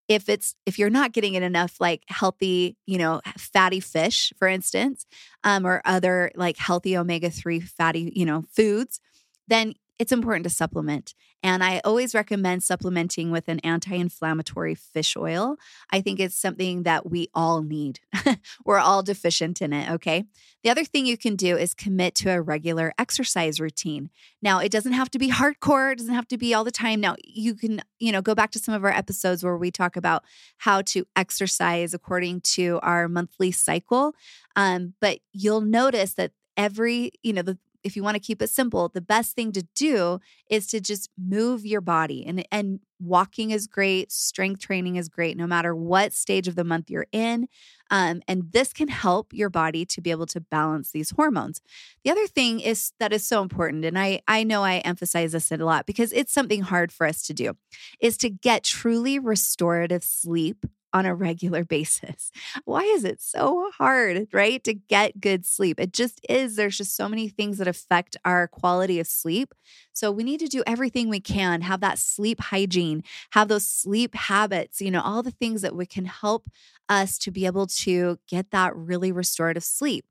if 0.08 0.28
it's 0.28 0.54
if 0.66 0.78
you're 0.78 0.90
not 0.90 1.12
getting 1.12 1.34
in 1.34 1.42
enough 1.42 1.80
like 1.80 2.02
healthy 2.08 2.76
you 2.86 2.98
know 2.98 3.20
fatty 3.38 3.80
fish 3.80 4.32
for 4.38 4.46
instance 4.46 5.06
um, 5.44 5.66
or 5.66 5.80
other 5.84 6.30
like 6.34 6.58
healthy 6.58 6.96
omega-3 6.96 7.62
fatty 7.62 8.12
you 8.14 8.26
know 8.26 8.44
foods 8.54 9.00
then 9.48 9.74
it's 9.98 10.12
important 10.12 10.44
to 10.44 10.50
supplement. 10.50 11.14
And 11.42 11.62
I 11.62 11.80
always 11.84 12.14
recommend 12.14 12.62
supplementing 12.62 13.30
with 13.30 13.48
an 13.48 13.60
anti 13.60 13.94
inflammatory 13.94 14.74
fish 14.74 15.16
oil. 15.16 15.56
I 15.90 16.00
think 16.00 16.18
it's 16.18 16.36
something 16.36 16.84
that 16.84 17.08
we 17.08 17.28
all 17.34 17.62
need. 17.62 18.00
We're 18.64 18.78
all 18.78 19.02
deficient 19.02 19.60
in 19.60 19.72
it. 19.72 19.90
Okay. 19.90 20.24
The 20.62 20.70
other 20.70 20.84
thing 20.84 21.04
you 21.04 21.18
can 21.18 21.36
do 21.36 21.56
is 21.56 21.74
commit 21.74 22.14
to 22.16 22.30
a 22.30 22.40
regular 22.40 22.94
exercise 22.98 23.60
routine. 23.60 24.08
Now, 24.40 24.60
it 24.60 24.72
doesn't 24.72 24.94
have 24.94 25.10
to 25.10 25.18
be 25.18 25.30
hardcore, 25.30 25.92
it 25.92 25.98
doesn't 25.98 26.14
have 26.14 26.28
to 26.28 26.38
be 26.38 26.54
all 26.54 26.64
the 26.64 26.70
time. 26.70 27.00
Now, 27.00 27.16
you 27.22 27.54
can, 27.54 27.82
you 27.98 28.10
know, 28.10 28.22
go 28.22 28.34
back 28.34 28.50
to 28.52 28.58
some 28.58 28.74
of 28.74 28.82
our 28.82 28.90
episodes 28.90 29.44
where 29.44 29.58
we 29.58 29.70
talk 29.70 29.96
about 29.96 30.24
how 30.58 30.80
to 30.82 31.06
exercise 31.14 31.92
according 31.92 32.40
to 32.40 32.80
our 32.82 33.08
monthly 33.08 33.52
cycle. 33.52 34.14
Um, 34.56 34.94
but 35.00 35.18
you'll 35.32 35.60
notice 35.60 36.14
that 36.14 36.32
every, 36.56 37.12
you 37.22 37.32
know, 37.32 37.42
the 37.42 37.58
if 37.84 37.96
you 37.96 38.02
want 38.02 38.14
to 38.14 38.20
keep 38.20 38.42
it 38.42 38.50
simple, 38.50 38.88
the 38.88 39.00
best 39.00 39.36
thing 39.36 39.52
to 39.52 39.62
do 39.74 40.18
is 40.48 40.66
to 40.68 40.80
just 40.80 41.10
move 41.18 41.64
your 41.64 41.82
body. 41.82 42.24
And 42.26 42.46
and 42.50 42.80
walking 42.98 43.50
is 43.50 43.66
great, 43.66 44.10
strength 44.10 44.60
training 44.60 44.96
is 44.96 45.08
great, 45.08 45.36
no 45.36 45.46
matter 45.46 45.76
what 45.76 46.12
stage 46.12 46.48
of 46.48 46.54
the 46.54 46.64
month 46.64 46.88
you're 46.88 47.06
in. 47.12 47.46
Um, 47.90 48.22
and 48.26 48.50
this 48.52 48.72
can 48.72 48.88
help 48.88 49.34
your 49.34 49.50
body 49.50 49.84
to 49.84 50.00
be 50.00 50.10
able 50.10 50.26
to 50.26 50.40
balance 50.40 50.90
these 50.90 51.10
hormones. 51.10 51.60
The 52.02 52.10
other 52.10 52.26
thing 52.26 52.60
is 52.60 52.92
that 52.98 53.12
is 53.12 53.26
so 53.26 53.42
important, 53.42 53.84
and 53.84 53.98
I 53.98 54.22
I 54.26 54.42
know 54.42 54.64
I 54.64 54.78
emphasize 54.78 55.32
this 55.32 55.52
a 55.52 55.58
lot 55.58 55.86
because 55.86 56.12
it's 56.12 56.32
something 56.32 56.62
hard 56.62 56.90
for 56.90 57.06
us 57.06 57.22
to 57.26 57.34
do, 57.34 57.52
is 58.00 58.16
to 58.18 58.30
get 58.30 58.64
truly 58.64 59.18
restorative 59.18 60.02
sleep 60.02 60.64
on 60.94 61.04
a 61.06 61.14
regular 61.14 61.64
basis. 61.66 62.30
Why 62.64 62.80
is 62.82 63.04
it 63.04 63.20
so 63.20 63.70
hard, 63.76 64.28
right, 64.32 64.64
to 64.64 64.74
get 64.74 65.20
good 65.20 65.44
sleep? 65.44 65.78
It 65.80 65.92
just 65.92 66.20
is. 66.28 66.56
There's 66.56 66.78
just 66.78 66.96
so 66.96 67.08
many 67.08 67.28
things 67.28 67.58
that 67.58 67.68
affect 67.68 68.16
our 68.24 68.48
quality 68.48 69.00
of 69.00 69.06
sleep. 69.06 69.54
So 69.92 70.10
we 70.10 70.24
need 70.24 70.40
to 70.40 70.48
do 70.48 70.62
everything 70.66 71.08
we 71.08 71.20
can, 71.20 71.60
have 71.62 71.80
that 71.80 71.98
sleep 71.98 72.40
hygiene, 72.40 73.02
have 73.32 73.48
those 73.48 73.66
sleep 73.68 74.14
habits, 74.14 74.80
you 74.80 74.90
know, 74.90 75.02
all 75.02 75.22
the 75.22 75.30
things 75.30 75.62
that 75.62 75.76
we 75.76 75.86
can 75.86 76.06
help 76.06 76.48
us 76.88 77.18
to 77.18 77.30
be 77.30 77.46
able 77.46 77.66
to 77.66 78.18
get 78.28 78.50
that 78.52 78.74
really 78.76 79.12
restorative 79.12 79.64
sleep. 79.64 80.04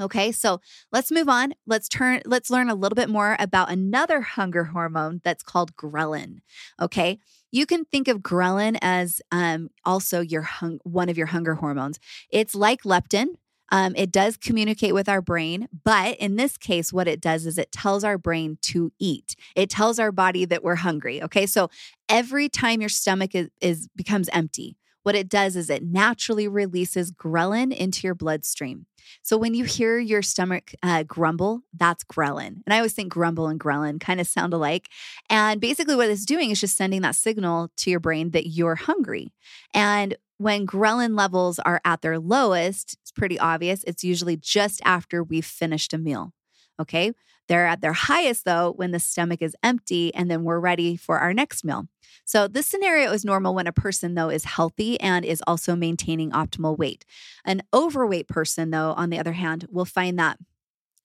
Okay, 0.00 0.32
so 0.32 0.60
let's 0.90 1.12
move 1.12 1.28
on. 1.28 1.54
Let's 1.66 1.88
turn 1.88 2.20
let's 2.26 2.50
learn 2.50 2.68
a 2.68 2.74
little 2.74 2.96
bit 2.96 3.08
more 3.08 3.36
about 3.38 3.70
another 3.70 4.20
hunger 4.20 4.64
hormone 4.64 5.20
that's 5.22 5.42
called 5.42 5.76
ghrelin. 5.76 6.38
Okay? 6.80 7.18
You 7.52 7.66
can 7.66 7.84
think 7.84 8.08
of 8.08 8.18
ghrelin 8.18 8.76
as 8.82 9.20
um, 9.30 9.70
also 9.84 10.20
your 10.20 10.42
hung- 10.42 10.80
one 10.82 11.08
of 11.08 11.16
your 11.16 11.28
hunger 11.28 11.54
hormones. 11.54 12.00
It's 12.30 12.54
like 12.54 12.82
leptin. 12.82 13.36
Um, 13.70 13.94
it 13.96 14.12
does 14.12 14.36
communicate 14.36 14.94
with 14.94 15.08
our 15.08 15.22
brain, 15.22 15.68
but 15.84 16.16
in 16.18 16.36
this 16.36 16.56
case, 16.56 16.92
what 16.92 17.08
it 17.08 17.20
does 17.20 17.46
is 17.46 17.56
it 17.56 17.72
tells 17.72 18.04
our 18.04 18.18
brain 18.18 18.58
to 18.62 18.92
eat. 18.98 19.34
It 19.56 19.70
tells 19.70 19.98
our 19.98 20.12
body 20.12 20.44
that 20.44 20.62
we're 20.62 20.74
hungry. 20.76 21.22
Okay, 21.22 21.46
so 21.46 21.70
every 22.08 22.48
time 22.48 22.80
your 22.80 22.90
stomach 22.90 23.34
is, 23.34 23.48
is 23.60 23.88
becomes 23.96 24.28
empty, 24.32 24.76
what 25.04 25.14
it 25.14 25.28
does 25.28 25.54
is 25.54 25.70
it 25.70 25.82
naturally 25.82 26.48
releases 26.48 27.12
ghrelin 27.12 27.74
into 27.74 28.06
your 28.06 28.14
bloodstream. 28.14 28.86
So 29.22 29.36
when 29.36 29.54
you 29.54 29.64
hear 29.64 29.98
your 29.98 30.22
stomach 30.22 30.72
uh, 30.82 31.02
grumble, 31.04 31.60
that's 31.74 32.04
ghrelin. 32.04 32.62
And 32.64 32.72
I 32.72 32.78
always 32.78 32.94
think 32.94 33.12
grumble 33.12 33.48
and 33.48 33.60
ghrelin 33.60 34.00
kind 34.00 34.20
of 34.20 34.26
sound 34.26 34.52
alike. 34.54 34.88
And 35.30 35.60
basically, 35.60 35.94
what 35.94 36.10
it's 36.10 36.24
doing 36.24 36.50
is 36.50 36.60
just 36.60 36.76
sending 36.76 37.02
that 37.02 37.14
signal 37.16 37.70
to 37.76 37.90
your 37.90 38.00
brain 38.00 38.30
that 38.30 38.48
you're 38.48 38.74
hungry. 38.74 39.32
And 39.72 40.16
when 40.38 40.66
ghrelin 40.66 41.16
levels 41.16 41.58
are 41.60 41.80
at 41.84 42.02
their 42.02 42.18
lowest, 42.18 42.96
it's 43.02 43.12
pretty 43.12 43.38
obvious. 43.38 43.84
It's 43.84 44.04
usually 44.04 44.36
just 44.36 44.80
after 44.84 45.22
we've 45.22 45.44
finished 45.44 45.92
a 45.92 45.98
meal. 45.98 46.32
Okay. 46.80 47.12
They're 47.48 47.66
at 47.66 47.80
their 47.80 47.92
highest, 47.92 48.44
though, 48.44 48.72
when 48.72 48.90
the 48.90 48.98
stomach 48.98 49.42
is 49.42 49.56
empty 49.62 50.14
and 50.14 50.30
then 50.30 50.44
we're 50.44 50.60
ready 50.60 50.96
for 50.96 51.18
our 51.18 51.34
next 51.34 51.64
meal. 51.64 51.86
So, 52.24 52.48
this 52.48 52.66
scenario 52.66 53.12
is 53.12 53.24
normal 53.24 53.54
when 53.54 53.66
a 53.66 53.72
person, 53.72 54.14
though, 54.14 54.30
is 54.30 54.44
healthy 54.44 54.98
and 55.00 55.24
is 55.24 55.42
also 55.46 55.76
maintaining 55.76 56.30
optimal 56.30 56.78
weight. 56.78 57.04
An 57.44 57.62
overweight 57.72 58.28
person, 58.28 58.70
though, 58.70 58.94
on 58.96 59.10
the 59.10 59.18
other 59.18 59.32
hand, 59.32 59.66
will 59.70 59.84
find 59.84 60.18
that 60.18 60.38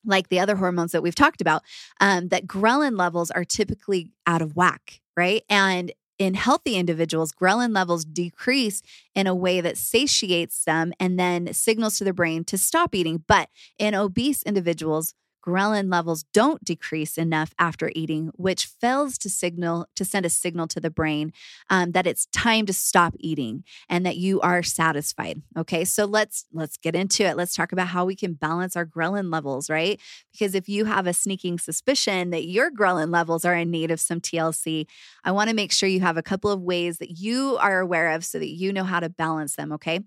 like 0.06 0.30
the 0.30 0.39
other 0.39 0.56
hormones 0.56 0.91
that 0.93 1.04
we've 1.04 1.15
talked 1.15 1.41
about, 1.41 1.63
um, 1.99 2.30
that 2.30 2.47
ghrelin 2.47 2.97
levels 2.97 3.32
are 3.32 3.43
typically 3.43 4.13
out 4.25 4.41
of 4.41 4.56
whack, 4.56 5.02
right? 5.17 5.43
And 5.49 5.91
in 6.17 6.34
healthy 6.34 6.75
individuals, 6.75 7.32
ghrelin 7.32 7.73
levels 7.73 8.06
decrease 8.06 8.82
in 9.15 9.28
a 9.28 9.36
way 9.36 9.62
that 9.62 9.78
satiates 9.78 10.65
them 10.65 10.93
and 10.99 11.17
then 11.17 11.54
signals 11.54 11.97
to 11.97 12.04
the 12.04 12.13
brain 12.13 12.43
to 12.45 12.58
stop 12.58 12.93
eating. 12.93 13.23
But 13.25 13.49
in 13.78 13.95
obese 13.95 14.43
individuals, 14.43 15.15
ghrelin 15.45 15.91
levels 15.91 16.23
don't 16.34 16.63
decrease 16.63 17.17
enough 17.17 17.54
after 17.60 17.91
eating, 17.95 18.32
which 18.36 18.65
fails 18.65 19.17
to 19.19 19.30
signal 19.30 19.88
to 19.95 20.06
send 20.06 20.25
a 20.25 20.30
signal 20.30 20.67
to 20.67 20.80
the 20.80 20.89
brain 20.89 21.32
um, 21.69 21.91
that 21.91 22.08
it's 22.08 22.28
time 22.28 22.65
to 22.65 22.73
stop 22.73 23.13
eating 23.19 23.63
and 23.88 24.06
that 24.06 24.17
you 24.17 24.41
are 24.41 24.63
satisfied. 24.63 25.41
Okay, 25.58 25.86
so 25.86 26.06
let's 26.06 26.45
let's 26.54 26.78
get 26.78 26.95
into 26.95 27.23
it. 27.23 27.38
Let's 27.38 27.56
talk 27.56 27.71
about 27.71 27.88
how 27.88 28.06
we 28.06 28.15
can 28.15 28.34
balance 28.34 28.75
our 28.75 28.86
ghrelin 28.86 29.32
levels, 29.32 29.69
right? 29.69 29.99
Because 30.32 30.56
if 30.56 30.69
you 30.69 30.86
have 30.86 31.08
a 31.08 31.13
sneaking 31.13 31.60
suspicion 31.60 32.30
that 32.32 32.45
your 32.45 32.71
ghrelin 32.71 33.12
levels 33.12 33.45
are 33.45 33.56
in 33.56 33.71
need 33.71 33.91
of 33.91 33.99
some 33.99 34.21
TLC, 34.21 34.88
I 35.23 35.32
want 35.32 35.49
to 35.49 35.56
make 35.56 35.71
sure 35.71 35.89
you 35.89 36.02
have 36.02 36.17
a 36.17 36.23
couple 36.23 36.52
of 36.52 36.62
ways 36.62 36.97
that 36.99 37.19
you 37.19 37.58
are 37.58 37.80
aware 37.80 38.12
of 38.12 38.25
so 38.25 38.39
that 38.39 38.49
you 38.49 38.73
know 38.73 38.84
how 38.84 38.99
to 38.99 39.10
balance 39.10 39.56
them. 39.56 39.71
Okay. 39.73 40.02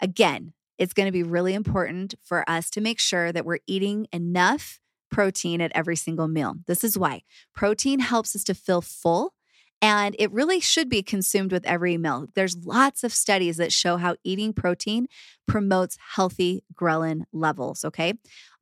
Again, 0.00 0.52
it's 0.78 0.94
going 0.94 1.06
to 1.06 1.12
be 1.12 1.22
really 1.22 1.54
important 1.54 2.14
for 2.22 2.48
us 2.48 2.70
to 2.70 2.80
make 2.80 3.00
sure 3.00 3.32
that 3.32 3.44
we're 3.44 3.58
eating 3.66 4.06
enough 4.12 4.80
protein 5.10 5.60
at 5.60 5.72
every 5.74 5.96
single 5.96 6.28
meal. 6.28 6.54
This 6.66 6.84
is 6.84 6.98
why 6.98 7.22
protein 7.54 8.00
helps 8.00 8.36
us 8.36 8.44
to 8.44 8.54
feel 8.54 8.80
full 8.80 9.34
and 9.80 10.16
it 10.18 10.32
really 10.32 10.58
should 10.58 10.88
be 10.88 11.02
consumed 11.02 11.52
with 11.52 11.64
every 11.64 11.96
meal. 11.96 12.26
There's 12.34 12.56
lots 12.64 13.04
of 13.04 13.12
studies 13.12 13.58
that 13.58 13.72
show 13.72 13.96
how 13.96 14.16
eating 14.24 14.52
protein 14.52 15.06
promotes 15.46 15.96
healthy 16.14 16.64
ghrelin 16.74 17.22
levels, 17.32 17.84
okay? 17.84 18.14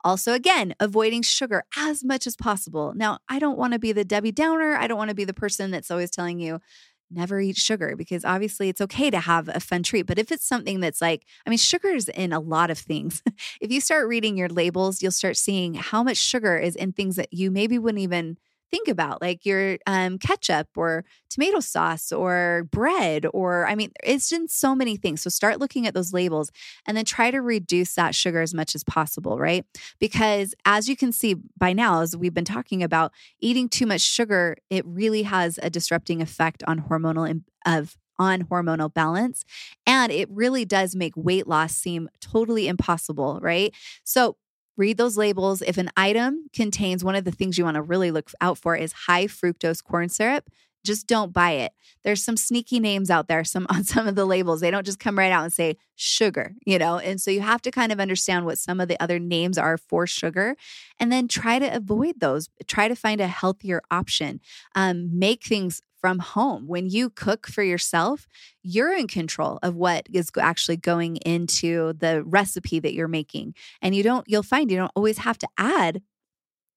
Also, 0.03 0.33
again, 0.33 0.75
avoiding 0.79 1.23
sugar 1.23 1.63
as 1.75 2.03
much 2.03 2.27
as 2.27 2.35
possible. 2.35 2.93
Now, 2.95 3.17
I 3.27 3.39
don't 3.39 3.57
want 3.57 3.73
to 3.73 3.79
be 3.79 3.91
the 3.91 4.05
Debbie 4.05 4.31
Downer. 4.31 4.75
I 4.75 4.85
don't 4.85 4.97
want 4.97 5.09
to 5.09 5.15
be 5.15 5.25
the 5.25 5.33
person 5.33 5.71
that's 5.71 5.89
always 5.89 6.11
telling 6.11 6.39
you, 6.39 6.59
never 7.09 7.39
eat 7.39 7.57
sugar 7.57 7.95
because 7.95 8.25
obviously 8.25 8.69
it's 8.69 8.81
okay 8.81 9.09
to 9.09 9.19
have 9.19 9.49
a 9.49 9.59
fun 9.59 9.83
treat. 9.83 10.03
But 10.05 10.19
if 10.19 10.31
it's 10.31 10.45
something 10.45 10.79
that's 10.79 11.01
like, 11.01 11.25
I 11.45 11.49
mean, 11.49 11.57
sugar 11.57 11.89
is 11.89 12.09
in 12.09 12.33
a 12.33 12.39
lot 12.39 12.69
of 12.69 12.77
things. 12.77 13.21
if 13.61 13.71
you 13.71 13.81
start 13.81 14.07
reading 14.07 14.37
your 14.37 14.49
labels, 14.49 15.01
you'll 15.01 15.11
start 15.11 15.37
seeing 15.37 15.73
how 15.73 16.03
much 16.03 16.17
sugar 16.17 16.57
is 16.57 16.75
in 16.75 16.91
things 16.93 17.15
that 17.15 17.33
you 17.33 17.51
maybe 17.51 17.79
wouldn't 17.79 18.01
even 18.01 18.37
think 18.71 18.87
about, 18.87 19.21
like 19.21 19.45
your 19.45 19.77
um, 19.87 20.17
ketchup 20.17 20.67
or 20.75 21.05
tomato 21.29 21.59
sauce 21.59 22.11
or 22.11 22.67
bread, 22.71 23.25
or 23.33 23.67
I 23.67 23.75
mean, 23.75 23.91
it's 24.03 24.31
in 24.31 24.47
so 24.47 24.75
many 24.75 24.97
things. 24.97 25.21
So 25.21 25.29
start 25.29 25.59
looking 25.59 25.87
at 25.87 25.93
those 25.93 26.13
labels 26.13 26.51
and 26.85 26.95
then 26.95 27.05
try 27.05 27.31
to 27.31 27.41
reduce 27.41 27.95
that 27.95 28.15
sugar 28.15 28.41
as 28.41 28.53
much 28.53 28.75
as 28.75 28.83
possible, 28.83 29.37
right? 29.37 29.65
Because 29.99 30.53
as 30.65 30.89
you 30.89 30.95
can 30.95 31.11
see 31.11 31.35
by 31.57 31.73
now, 31.73 32.01
as 32.01 32.15
we've 32.15 32.33
been 32.33 32.45
talking 32.45 32.83
about, 32.83 33.11
eating 33.39 33.69
too 33.69 33.85
much 33.85 34.01
sugar, 34.01 34.57
it 34.69 34.85
really 34.85 35.23
has 35.23 35.59
a 35.61 35.69
disrupting 35.69 36.21
effect 36.21 36.63
on 36.67 36.81
hormonal 36.81 37.41
of 37.65 37.97
on 38.19 38.43
hormonal 38.43 38.93
balance. 38.93 39.45
And 39.85 40.11
it 40.11 40.27
really 40.31 40.65
does 40.65 40.95
make 40.95 41.13
weight 41.15 41.47
loss 41.47 41.73
seem 41.75 42.09
totally 42.19 42.67
impossible, 42.67 43.39
right? 43.41 43.73
So 44.03 44.37
read 44.77 44.97
those 44.97 45.17
labels. 45.17 45.61
If 45.61 45.77
an 45.77 45.89
item 45.97 46.47
contains 46.53 47.03
one 47.03 47.15
of 47.15 47.25
the 47.25 47.31
things 47.31 47.57
you 47.57 47.65
want 47.65 47.75
to 47.75 47.81
really 47.81 48.11
look 48.11 48.31
out 48.39 48.57
for 48.57 48.75
is 48.75 48.93
high 48.93 49.25
fructose 49.25 49.83
corn 49.83 50.09
syrup, 50.09 50.49
just 50.85 51.07
don't 51.07 51.33
buy 51.33 51.51
it. 51.51 51.73
There's 52.03 52.23
some 52.23 52.37
sneaky 52.37 52.79
names 52.79 53.09
out 53.09 53.27
there 53.27 53.43
some 53.43 53.67
on 53.69 53.83
some 53.83 54.07
of 54.07 54.15
the 54.15 54.25
labels. 54.25 54.61
They 54.61 54.71
don't 54.71 54.85
just 54.85 54.99
come 54.99 55.17
right 55.17 55.31
out 55.31 55.43
and 55.43 55.53
say 55.53 55.77
sugar, 55.95 56.55
you 56.65 56.79
know? 56.79 56.97
And 56.97 57.19
so 57.19 57.29
you 57.29 57.41
have 57.41 57.61
to 57.63 57.71
kind 57.71 57.91
of 57.91 57.99
understand 57.99 58.45
what 58.45 58.57
some 58.57 58.79
of 58.79 58.87
the 58.87 59.01
other 59.01 59.19
names 59.19 59.57
are 59.57 59.77
for 59.77 60.07
sugar 60.07 60.55
and 60.99 61.11
then 61.11 61.27
try 61.27 61.59
to 61.59 61.67
avoid 61.67 62.19
those. 62.19 62.49
Try 62.67 62.87
to 62.87 62.95
find 62.95 63.19
a 63.19 63.27
healthier 63.27 63.81
option. 63.91 64.39
Um, 64.75 65.17
make 65.17 65.43
things 65.43 65.81
from 65.99 66.19
home. 66.19 66.67
When 66.67 66.89
you 66.89 67.09
cook 67.09 67.47
for 67.47 67.63
yourself, 67.63 68.27
you're 68.63 68.93
in 68.93 69.07
control 69.07 69.59
of 69.63 69.75
what 69.75 70.07
is 70.13 70.31
actually 70.39 70.77
going 70.77 71.17
into 71.17 71.93
the 71.93 72.23
recipe 72.23 72.79
that 72.79 72.93
you're 72.93 73.07
making. 73.07 73.55
And 73.81 73.95
you 73.95 74.03
don't, 74.03 74.27
you'll 74.27 74.43
find 74.43 74.69
you 74.71 74.77
don't 74.77 74.91
always 74.95 75.19
have 75.19 75.37
to 75.39 75.47
add 75.57 76.01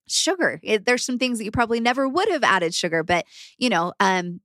sugar. 0.09 0.61
It, 0.63 0.85
there's 0.87 1.05
some 1.05 1.19
things 1.19 1.39
that 1.39 1.45
you 1.45 1.51
probably 1.51 1.81
never 1.81 2.09
would 2.09 2.29
have 2.31 2.43
added 2.45 2.75
sugar, 2.75 3.03
but 3.03 3.27
you 3.59 3.69
know, 3.69 3.93
um, 4.01 4.41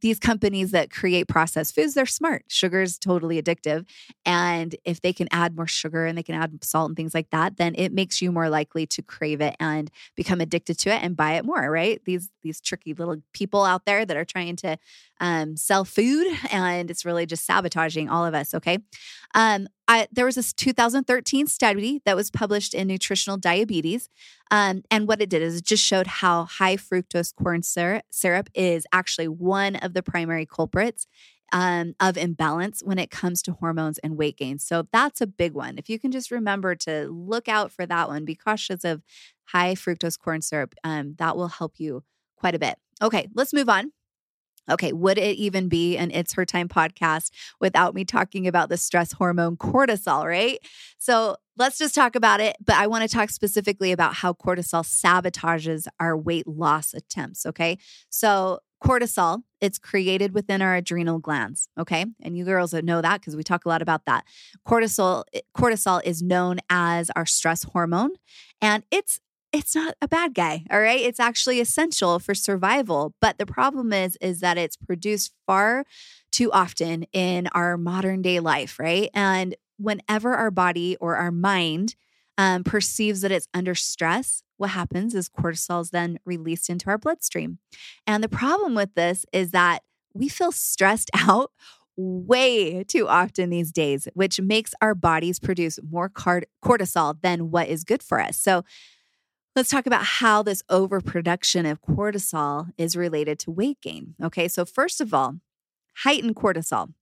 these 0.00 0.18
companies 0.18 0.70
that 0.70 0.90
create 0.90 1.28
processed 1.28 1.74
foods, 1.74 1.94
they're 1.94 2.06
smart. 2.06 2.44
Sugar 2.48 2.82
is 2.82 2.98
totally 2.98 3.40
addictive. 3.40 3.86
And 4.24 4.74
if 4.84 5.00
they 5.00 5.12
can 5.12 5.28
add 5.30 5.56
more 5.56 5.66
sugar 5.66 6.06
and 6.06 6.16
they 6.16 6.22
can 6.22 6.34
add 6.34 6.62
salt 6.64 6.88
and 6.90 6.96
things 6.96 7.14
like 7.14 7.30
that, 7.30 7.56
then 7.56 7.74
it 7.76 7.92
makes 7.92 8.20
you 8.20 8.32
more 8.32 8.48
likely 8.48 8.86
to 8.86 9.02
crave 9.02 9.40
it 9.40 9.56
and 9.60 9.90
become 10.16 10.40
addicted 10.40 10.78
to 10.80 10.90
it 10.90 11.02
and 11.02 11.16
buy 11.16 11.32
it 11.32 11.44
more, 11.44 11.70
right? 11.70 12.00
These 12.04 12.30
these 12.42 12.60
tricky 12.60 12.94
little 12.94 13.16
people 13.32 13.64
out 13.64 13.86
there 13.86 14.04
that 14.04 14.16
are 14.16 14.24
trying 14.24 14.56
to 14.56 14.78
um, 15.20 15.56
sell 15.56 15.84
food 15.84 16.26
and 16.50 16.90
it's 16.90 17.04
really 17.04 17.26
just 17.26 17.46
sabotaging 17.46 18.08
all 18.08 18.24
of 18.24 18.34
us. 18.34 18.54
Okay. 18.54 18.78
Um, 19.34 19.68
I, 19.88 20.08
there 20.10 20.24
was 20.24 20.34
this 20.34 20.52
2013 20.52 21.46
study 21.46 22.02
that 22.04 22.16
was 22.16 22.30
published 22.30 22.74
in 22.74 22.88
Nutritional 22.88 23.36
Diabetes. 23.36 24.08
Um, 24.50 24.82
and 24.90 25.06
what 25.06 25.20
it 25.20 25.30
did 25.30 25.42
is 25.42 25.56
it 25.56 25.64
just 25.64 25.84
showed 25.84 26.06
how 26.06 26.44
high 26.44 26.76
fructose 26.76 27.34
corn 27.34 27.62
syrup, 27.62 28.50
is 28.54 28.86
actually 28.92 29.28
one 29.28 29.76
of 29.76 29.94
the 29.94 30.02
primary 30.02 30.46
culprits 30.46 31.06
um, 31.52 31.94
of 32.00 32.16
imbalance 32.16 32.82
when 32.84 32.98
it 32.98 33.10
comes 33.10 33.42
to 33.42 33.52
hormones 33.52 33.98
and 33.98 34.16
weight 34.16 34.36
gain. 34.36 34.58
So 34.58 34.88
that's 34.92 35.20
a 35.20 35.26
big 35.26 35.52
one. 35.52 35.78
If 35.78 35.88
you 35.88 35.98
can 35.98 36.10
just 36.10 36.30
remember 36.30 36.74
to 36.76 37.08
look 37.08 37.48
out 37.48 37.70
for 37.70 37.86
that 37.86 38.08
one, 38.08 38.24
be 38.24 38.34
cautious 38.34 38.84
of 38.84 39.02
high 39.44 39.74
fructose 39.74 40.18
corn 40.18 40.42
syrup, 40.42 40.74
um, 40.82 41.14
that 41.18 41.36
will 41.36 41.48
help 41.48 41.74
you 41.78 42.02
quite 42.36 42.54
a 42.54 42.58
bit. 42.58 42.76
Okay, 43.00 43.28
let's 43.34 43.52
move 43.52 43.68
on. 43.68 43.92
Okay, 44.70 44.92
would 44.92 45.18
it 45.18 45.36
even 45.36 45.68
be 45.68 45.96
an 45.96 46.10
It's 46.10 46.34
Her 46.34 46.44
Time 46.44 46.68
podcast 46.68 47.30
without 47.60 47.94
me 47.94 48.04
talking 48.04 48.46
about 48.46 48.68
the 48.68 48.76
stress 48.76 49.12
hormone 49.12 49.56
cortisol, 49.56 50.24
right? 50.24 50.58
So 50.98 51.36
let's 51.56 51.78
just 51.78 51.94
talk 51.94 52.16
about 52.16 52.40
it. 52.40 52.56
But 52.64 52.76
I 52.76 52.86
want 52.86 53.08
to 53.08 53.14
talk 53.14 53.30
specifically 53.30 53.92
about 53.92 54.14
how 54.14 54.32
cortisol 54.32 54.84
sabotages 54.84 55.86
our 56.00 56.16
weight 56.16 56.46
loss 56.46 56.94
attempts. 56.94 57.46
Okay. 57.46 57.78
So, 58.10 58.60
cortisol, 58.84 59.42
it's 59.60 59.78
created 59.78 60.34
within 60.34 60.60
our 60.60 60.74
adrenal 60.76 61.18
glands. 61.18 61.68
Okay. 61.78 62.04
And 62.22 62.36
you 62.36 62.44
girls 62.44 62.74
know 62.74 63.00
that 63.00 63.20
because 63.20 63.34
we 63.34 63.42
talk 63.42 63.64
a 63.64 63.68
lot 63.68 63.80
about 63.80 64.04
that. 64.04 64.26
Cortisol, 64.66 65.24
eh, 65.32 65.40
cortisol 65.56 66.02
is 66.04 66.22
known 66.22 66.58
as 66.68 67.10
our 67.16 67.24
stress 67.24 67.62
hormone, 67.62 68.10
and 68.60 68.84
it's 68.90 69.18
it's 69.56 69.74
not 69.74 69.94
a 70.00 70.08
bad 70.08 70.34
guy 70.34 70.64
all 70.70 70.80
right? 70.80 71.00
It's 71.00 71.20
actually 71.20 71.60
essential 71.60 72.18
for 72.18 72.34
survival 72.34 73.14
but 73.20 73.38
the 73.38 73.46
problem 73.46 73.92
is 73.92 74.16
is 74.20 74.40
that 74.40 74.58
it's 74.58 74.76
produced 74.76 75.32
far 75.46 75.84
too 76.30 76.52
often 76.52 77.04
in 77.12 77.48
our 77.52 77.76
modern 77.76 78.22
day 78.22 78.40
life 78.40 78.78
right? 78.78 79.10
And 79.14 79.56
whenever 79.78 80.34
our 80.34 80.50
body 80.50 80.96
or 81.00 81.16
our 81.16 81.32
mind 81.32 81.94
um, 82.38 82.64
perceives 82.64 83.22
that 83.22 83.32
it's 83.32 83.48
under 83.54 83.74
stress 83.74 84.42
what 84.56 84.70
happens 84.70 85.14
is 85.14 85.28
cortisol 85.28 85.82
is 85.82 85.90
then 85.90 86.18
released 86.24 86.70
into 86.70 86.88
our 86.88 86.98
bloodstream. 86.98 87.58
And 88.06 88.22
the 88.22 88.28
problem 88.28 88.74
with 88.74 88.94
this 88.94 89.26
is 89.32 89.50
that 89.50 89.82
we 90.14 90.28
feel 90.28 90.52
stressed 90.52 91.10
out 91.14 91.50
way 91.96 92.84
too 92.84 93.08
often 93.08 93.50
these 93.50 93.72
days, 93.72 94.06
which 94.14 94.40
makes 94.40 94.74
our 94.82 94.94
bodies 94.94 95.38
produce 95.38 95.78
more 95.90 96.10
cortisol 96.10 97.20
than 97.22 97.50
what 97.50 97.68
is 97.68 97.84
good 97.84 98.02
for 98.02 98.20
us. 98.20 98.36
So, 98.36 98.64
Let's 99.56 99.70
talk 99.70 99.86
about 99.86 100.04
how 100.04 100.42
this 100.42 100.62
overproduction 100.68 101.64
of 101.64 101.80
cortisol 101.80 102.72
is 102.76 102.94
related 102.94 103.38
to 103.40 103.50
weight 103.50 103.80
gain. 103.80 104.14
Okay, 104.22 104.48
so 104.48 104.66
first 104.66 105.00
of 105.00 105.14
all, 105.14 105.36
heightened 106.04 106.36
cortisol. 106.36 106.92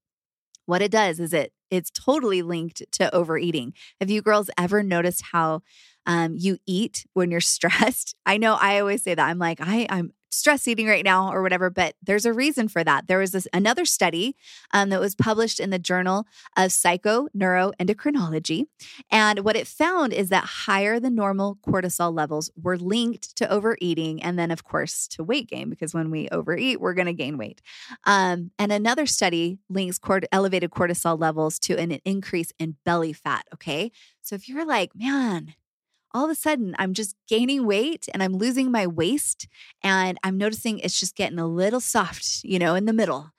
What 0.65 0.81
it 0.81 0.93
does 0.93 1.19
is 1.19 1.35
it 1.35 1.53
it's 1.69 1.91
totally 1.91 2.43
linked 2.43 2.85
to 2.93 3.13
overeating. 3.13 3.75
Have 3.99 4.09
you 4.09 4.23
girls 4.23 4.51
ever 4.57 4.85
noticed 4.85 5.25
how 5.33 5.63
um, 6.07 6.37
you 6.39 6.59
eat 6.65 7.05
when 7.13 7.33
you're 7.33 7.41
stressed? 7.57 8.15
I 8.25 8.37
know 8.37 8.55
I 8.55 8.79
always 8.79 9.03
say 9.03 9.17
that. 9.17 9.29
I'm 9.29 9.41
like, 9.41 9.59
I, 9.61 9.89
I'm 9.91 10.13
stress 10.35 10.67
eating 10.69 10.87
right 10.87 11.05
now 11.05 11.33
or 11.33 11.43
whatever, 11.43 11.71
but 11.71 11.95
there's 12.03 12.27
a 12.27 12.33
reason 12.33 12.69
for 12.69 12.83
that. 12.85 13.07
There 13.07 13.19
was 13.19 13.33
this 13.33 13.47
another 13.53 13.85
study 13.85 14.37
um, 14.73 14.89
that 14.91 15.01
was 15.01 15.15
published 15.15 15.61
in 15.61 15.71
the 15.71 15.79
Journal 15.79 16.27
of 16.57 16.71
Psychoneuroendocrinology. 16.71 18.67
And 19.11 19.41
what 19.41 19.57
it 19.57 19.67
found 19.67 20.13
is 20.13 20.29
that 20.31 20.45
higher 20.45 20.99
than 21.01 21.15
normal 21.15 21.59
cortisol 21.67 22.15
levels 22.15 22.51
were 22.61 22.77
linked 22.77 23.37
to 23.37 23.51
overeating 23.51 24.23
and 24.23 24.39
then, 24.39 24.51
of 24.51 24.65
course, 24.65 25.07
to 25.09 25.25
weight 25.25 25.49
gain, 25.49 25.71
because 25.71 25.95
when 25.95 26.11
we 26.11 26.29
overeat, 26.31 26.81
we're 26.81 26.95
going 26.95 27.07
to 27.07 27.13
gain 27.13 27.39
weight. 27.39 27.63
Um, 28.05 28.51
and 28.59 28.73
another 28.73 29.07
study 29.07 29.59
links 29.69 29.99
cort- 29.99 30.27
elevated 30.33 30.71
cortisol 30.71 31.19
levels 31.19 31.59
to 31.61 31.79
an 31.79 31.93
increase 32.05 32.53
in 32.59 32.77
belly 32.85 33.13
fat. 33.13 33.47
Okay. 33.55 33.93
So 34.21 34.35
if 34.35 34.49
you're 34.49 34.65
like, 34.67 34.91
man, 34.95 35.55
all 36.15 36.25
of 36.25 36.31
a 36.31 36.35
sudden 36.35 36.75
I'm 36.79 36.95
just 36.95 37.17
gaining 37.29 37.67
weight 37.67 38.09
and 38.15 38.23
I'm 38.23 38.37
losing 38.37 38.71
my 38.71 38.87
waist 38.87 39.49
and 39.83 40.17
I'm 40.23 40.39
noticing 40.39 40.79
it's 40.79 40.99
just 40.99 41.17
getting 41.17 41.39
a 41.41 41.47
little 41.47 41.81
soft, 41.81 42.45
you 42.45 42.59
know, 42.59 42.75
in 42.77 42.87
the 42.87 42.93
middle. 42.93 43.31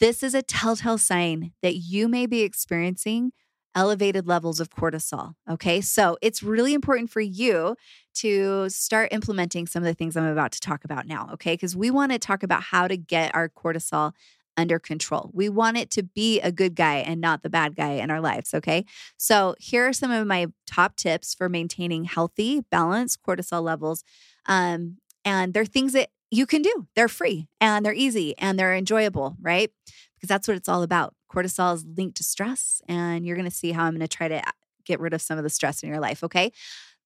This 0.00 0.22
is 0.22 0.34
a 0.34 0.42
telltale 0.42 0.98
sign 0.98 1.52
that 1.62 1.76
you 1.76 2.08
may 2.08 2.26
be 2.26 2.42
experiencing 2.42 3.32
elevated 3.74 4.26
levels 4.26 4.60
of 4.60 4.70
cortisol. 4.70 5.34
Okay. 5.50 5.80
So 5.80 6.16
it's 6.22 6.42
really 6.42 6.74
important 6.74 7.10
for 7.10 7.20
you 7.20 7.76
to 8.14 8.68
start 8.68 9.12
implementing 9.12 9.66
some 9.66 9.82
of 9.82 9.86
the 9.86 9.94
things 9.94 10.16
I'm 10.16 10.24
about 10.24 10.52
to 10.52 10.60
talk 10.60 10.84
about 10.84 11.06
now. 11.06 11.30
Okay. 11.34 11.54
Because 11.54 11.74
we 11.74 11.90
want 11.90 12.12
to 12.12 12.18
talk 12.18 12.42
about 12.42 12.62
how 12.62 12.86
to 12.86 12.96
get 12.96 13.34
our 13.34 13.48
cortisol 13.48 14.12
under 14.56 14.78
control. 14.78 15.30
We 15.32 15.48
want 15.48 15.76
it 15.76 15.90
to 15.92 16.02
be 16.02 16.40
a 16.40 16.52
good 16.52 16.74
guy 16.74 16.96
and 16.96 17.20
not 17.20 17.42
the 17.42 17.50
bad 17.50 17.76
guy 17.76 17.92
in 17.92 18.10
our 18.10 18.20
lives. 18.20 18.54
Okay. 18.54 18.84
So, 19.16 19.54
here 19.58 19.86
are 19.88 19.92
some 19.92 20.10
of 20.10 20.26
my 20.26 20.46
top 20.66 20.96
tips 20.96 21.34
for 21.34 21.48
maintaining 21.48 22.04
healthy, 22.04 22.60
balanced 22.70 23.22
cortisol 23.22 23.62
levels. 23.62 24.04
Um, 24.46 24.98
and 25.24 25.54
they're 25.54 25.64
things 25.64 25.92
that 25.94 26.10
you 26.30 26.46
can 26.46 26.62
do. 26.62 26.86
They're 26.94 27.08
free 27.08 27.48
and 27.60 27.84
they're 27.84 27.94
easy 27.94 28.36
and 28.38 28.58
they're 28.58 28.74
enjoyable, 28.74 29.36
right? 29.40 29.70
Because 30.14 30.28
that's 30.28 30.48
what 30.48 30.56
it's 30.56 30.68
all 30.68 30.82
about. 30.82 31.14
Cortisol 31.32 31.74
is 31.74 31.84
linked 31.84 32.16
to 32.18 32.24
stress, 32.24 32.80
and 32.88 33.26
you're 33.26 33.36
going 33.36 33.48
to 33.48 33.54
see 33.54 33.72
how 33.72 33.84
I'm 33.84 33.94
going 33.94 34.00
to 34.00 34.08
try 34.08 34.28
to 34.28 34.42
get 34.84 35.00
rid 35.00 35.14
of 35.14 35.22
some 35.22 35.38
of 35.38 35.44
the 35.44 35.50
stress 35.50 35.82
in 35.82 35.88
your 35.88 36.00
life. 36.00 36.22
Okay. 36.22 36.52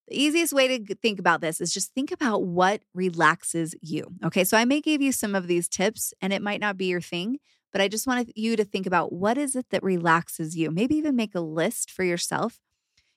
The 0.09 0.23
easiest 0.23 0.55
way 0.55 0.79
to 0.79 0.95
think 0.95 1.19
about 1.19 1.43
this 1.43 1.61
is 1.61 1.73
just 1.73 1.93
think 1.93 2.11
about 2.11 2.43
what 2.43 2.81
relaxes 2.95 3.75
you. 3.83 4.07
Okay. 4.25 4.43
So 4.43 4.57
I 4.57 4.65
may 4.65 4.81
give 4.81 5.03
you 5.03 5.13
some 5.13 5.35
of 5.35 5.47
these 5.47 5.69
tips 5.69 6.15
and 6.23 6.33
it 6.33 6.41
might 6.41 6.61
not 6.61 6.79
be 6.79 6.87
your 6.87 7.03
thing, 7.03 7.39
but 7.73 7.83
I 7.83 7.89
just 7.89 8.07
wanted 8.07 8.33
you 8.35 8.57
to 8.57 8.65
think 8.65 8.87
about 8.87 9.13
what 9.13 9.37
is 9.37 9.55
it 9.55 9.67
that 9.71 9.83
relaxes 9.83 10.57
you? 10.57 10.71
Maybe 10.71 10.97
even 10.97 11.15
make 11.15 11.35
a 11.35 11.41
list 11.41 11.91
for 11.91 12.05
yourself. 12.05 12.59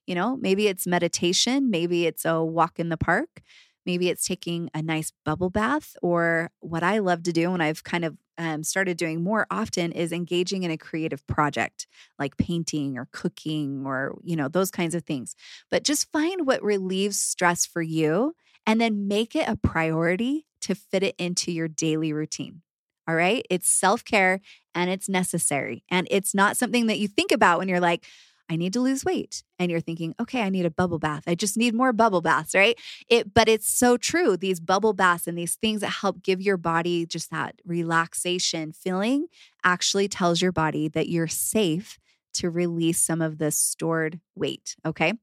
You 0.05 0.15
know, 0.15 0.35
maybe 0.35 0.67
it's 0.67 0.85
meditation, 0.85 1.69
maybe 1.69 2.05
it's 2.05 2.25
a 2.25 2.43
walk 2.43 2.77
in 2.79 2.89
the 2.89 2.97
park, 2.97 3.41
maybe 3.85 4.09
it's 4.09 4.25
taking 4.25 4.69
a 4.73 4.81
nice 4.81 5.13
bubble 5.23 5.49
bath, 5.49 5.95
or 6.01 6.51
what 6.59 6.83
I 6.83 6.97
love 6.99 7.23
to 7.23 7.31
do 7.31 7.53
and 7.53 7.63
I've 7.63 7.85
kind 7.85 8.03
of 8.03 8.17
um, 8.41 8.63
started 8.63 8.97
doing 8.97 9.23
more 9.23 9.45
often 9.51 9.91
is 9.91 10.11
engaging 10.11 10.63
in 10.63 10.71
a 10.71 10.77
creative 10.77 11.25
project 11.27 11.85
like 12.17 12.37
painting 12.37 12.97
or 12.97 13.07
cooking 13.11 13.83
or, 13.85 14.17
you 14.23 14.35
know, 14.35 14.47
those 14.47 14.71
kinds 14.71 14.95
of 14.95 15.03
things. 15.03 15.35
But 15.69 15.83
just 15.83 16.11
find 16.11 16.47
what 16.47 16.63
relieves 16.63 17.19
stress 17.19 17.67
for 17.67 17.83
you 17.83 18.35
and 18.65 18.81
then 18.81 19.07
make 19.07 19.35
it 19.35 19.47
a 19.47 19.55
priority 19.55 20.47
to 20.61 20.73
fit 20.73 21.03
it 21.03 21.15
into 21.19 21.51
your 21.51 21.67
daily 21.67 22.13
routine. 22.13 22.63
All 23.07 23.15
right. 23.15 23.45
It's 23.49 23.69
self 23.69 24.03
care 24.03 24.41
and 24.73 24.89
it's 24.89 25.07
necessary. 25.07 25.83
And 25.89 26.07
it's 26.09 26.33
not 26.33 26.57
something 26.57 26.87
that 26.87 26.99
you 26.99 27.07
think 27.07 27.31
about 27.31 27.59
when 27.59 27.67
you're 27.67 27.79
like, 27.79 28.05
I 28.51 28.57
need 28.57 28.73
to 28.73 28.81
lose 28.81 29.05
weight. 29.05 29.43
And 29.59 29.71
you're 29.71 29.79
thinking, 29.79 30.13
okay, 30.19 30.41
I 30.41 30.49
need 30.49 30.65
a 30.65 30.69
bubble 30.69 30.99
bath. 30.99 31.23
I 31.25 31.35
just 31.35 31.55
need 31.55 31.73
more 31.73 31.93
bubble 31.93 32.19
baths, 32.19 32.53
right? 32.53 32.77
It, 33.07 33.33
but 33.33 33.47
it's 33.47 33.71
so 33.71 33.95
true. 33.95 34.35
These 34.35 34.59
bubble 34.59 34.91
baths 34.91 35.25
and 35.25 35.37
these 35.37 35.55
things 35.55 35.79
that 35.79 35.87
help 35.87 36.21
give 36.21 36.41
your 36.41 36.57
body 36.57 37.05
just 37.05 37.31
that 37.31 37.55
relaxation 37.63 38.73
feeling 38.73 39.27
actually 39.63 40.09
tells 40.09 40.41
your 40.41 40.51
body 40.51 40.89
that 40.89 41.07
you're 41.07 41.29
safe 41.29 41.97
to 42.33 42.49
release 42.49 42.99
some 42.99 43.21
of 43.21 43.37
the 43.37 43.51
stored 43.51 44.19
weight. 44.35 44.75
Okay. 44.85 45.13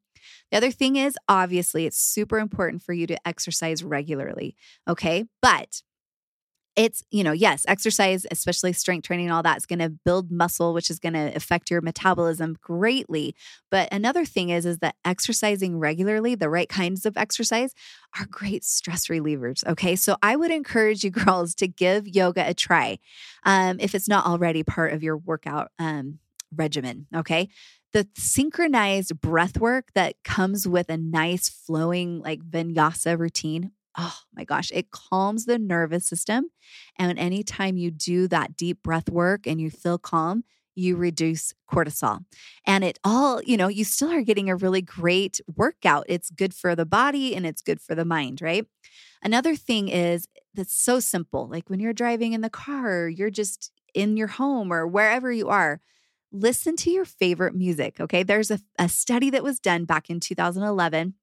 The 0.51 0.57
other 0.57 0.71
thing 0.71 0.97
is, 0.97 1.15
obviously, 1.29 1.85
it's 1.85 1.99
super 1.99 2.39
important 2.39 2.83
for 2.83 2.95
you 2.95 3.07
to 3.09 3.29
exercise 3.29 3.85
regularly. 3.85 4.57
Okay. 4.89 5.27
But 5.43 5.83
it's, 6.79 7.03
you 7.11 7.25
know, 7.25 7.33
yes, 7.33 7.65
exercise, 7.67 8.25
especially 8.31 8.73
strength 8.73 9.05
training 9.05 9.27
and 9.27 9.35
all 9.35 9.43
that 9.43 9.57
is 9.57 9.67
going 9.67 9.81
to 9.81 9.89
build 9.89 10.31
muscle, 10.31 10.73
which 10.73 10.91
is 10.91 11.01
going 11.01 11.15
to 11.15 11.35
affect 11.35 11.73
your 11.73 11.81
metabolism 11.81 12.57
greatly. 12.63 13.35
But 13.69 13.93
another 13.93 14.25
thing 14.25 14.51
is, 14.51 14.65
is 14.65 14.79
that 14.79 14.95
exercising 15.05 15.81
regularly, 15.81 16.37
the 16.37 16.49
right 16.49 16.69
kinds 16.69 17.05
of 17.05 17.17
exercise 17.17 17.75
are 18.17 18.27
great 18.31 18.65
stress 18.65 19.09
relievers. 19.09 19.67
Okay. 19.67 19.97
So 19.97 20.19
I 20.23 20.37
would 20.37 20.53
encourage 20.53 21.03
you 21.03 21.11
girls 21.27 21.57
to 21.57 21.67
give 21.67 22.07
yoga 22.07 22.49
a 22.49 22.55
try 22.55 23.01
um, 23.45 23.79
if 23.81 23.97
it's 23.97 24.09
not 24.09 24.27
already 24.27 24.63
part 24.63 24.93
of 24.93 25.03
your 25.03 25.17
workout 25.17 25.73
um, 25.81 26.21
regimen. 26.55 27.09
Okay 27.13 27.49
the 27.95 28.07
synchronized 28.17 29.19
breath 29.19 29.59
work 29.59 29.87
that 29.95 30.15
comes 30.23 30.69
with 30.69 30.91
a 30.91 30.97
nice 30.99 31.49
flowing 31.49 32.21
like 32.21 32.41
vinyasa 32.41 33.19
routine 33.19 33.73
oh 33.99 34.17
my 34.35 34.45
gosh, 34.45 34.71
it 34.73 34.91
calms 34.91 35.45
the 35.45 35.59
nervous 35.59 36.07
system. 36.07 36.47
And 36.97 37.19
anytime 37.19 37.77
you 37.77 37.91
do 37.91 38.29
that 38.29 38.57
deep 38.57 38.83
breath 38.83 39.11
work 39.11 39.47
and 39.47 39.61
you 39.61 39.71
feel 39.71 39.99
calm, 39.99 40.45
you 40.77 40.97
reduce 40.97 41.53
cortisol. 41.69 42.25
And 42.65 42.85
it 42.85 43.01
all, 43.03 43.43
you 43.43 43.57
know, 43.57 43.67
you 43.67 43.85
still 43.85 44.13
are 44.13 44.23
getting 44.23 44.49
a 44.49 44.55
really 44.55 44.81
great 44.81 45.41
workout. 45.57 46.05
It's 46.09 46.31
good 46.31 46.55
for 46.55 46.77
the 46.77 46.87
body 46.87 47.35
and 47.35 47.45
it's 47.45 47.61
good 47.61 47.81
for 47.81 47.97
the 47.97 48.05
mind, 48.05 48.41
right? 48.41 48.65
Another 49.21 49.57
thing 49.57 49.89
is 49.89 50.29
that's 50.55 50.81
so 50.81 51.01
simple. 51.01 51.49
Like 51.49 51.69
when 51.69 51.81
you're 51.81 51.93
driving 51.93 52.33
in 52.33 52.43
the 52.43 52.51
car, 52.51 53.09
you're 53.09 53.31
just 53.31 53.73
in 53.93 54.17
your 54.17 54.29
home 54.29 54.73
or 54.73 54.87
wherever 54.87 55.33
you 55.33 55.49
are, 55.49 55.81
listen 56.31 56.77
to 56.77 56.91
your 56.91 57.05
favorite 57.05 57.57
music. 57.57 57.99
Okay. 57.99 58.23
There's 58.23 58.53
a, 58.53 58.61
a 58.79 58.89
study 58.89 59.31
that 59.31 59.43
was 59.43 59.59
done 59.59 59.85
back 59.85 60.09
in 60.09 60.21
2011 60.21 61.15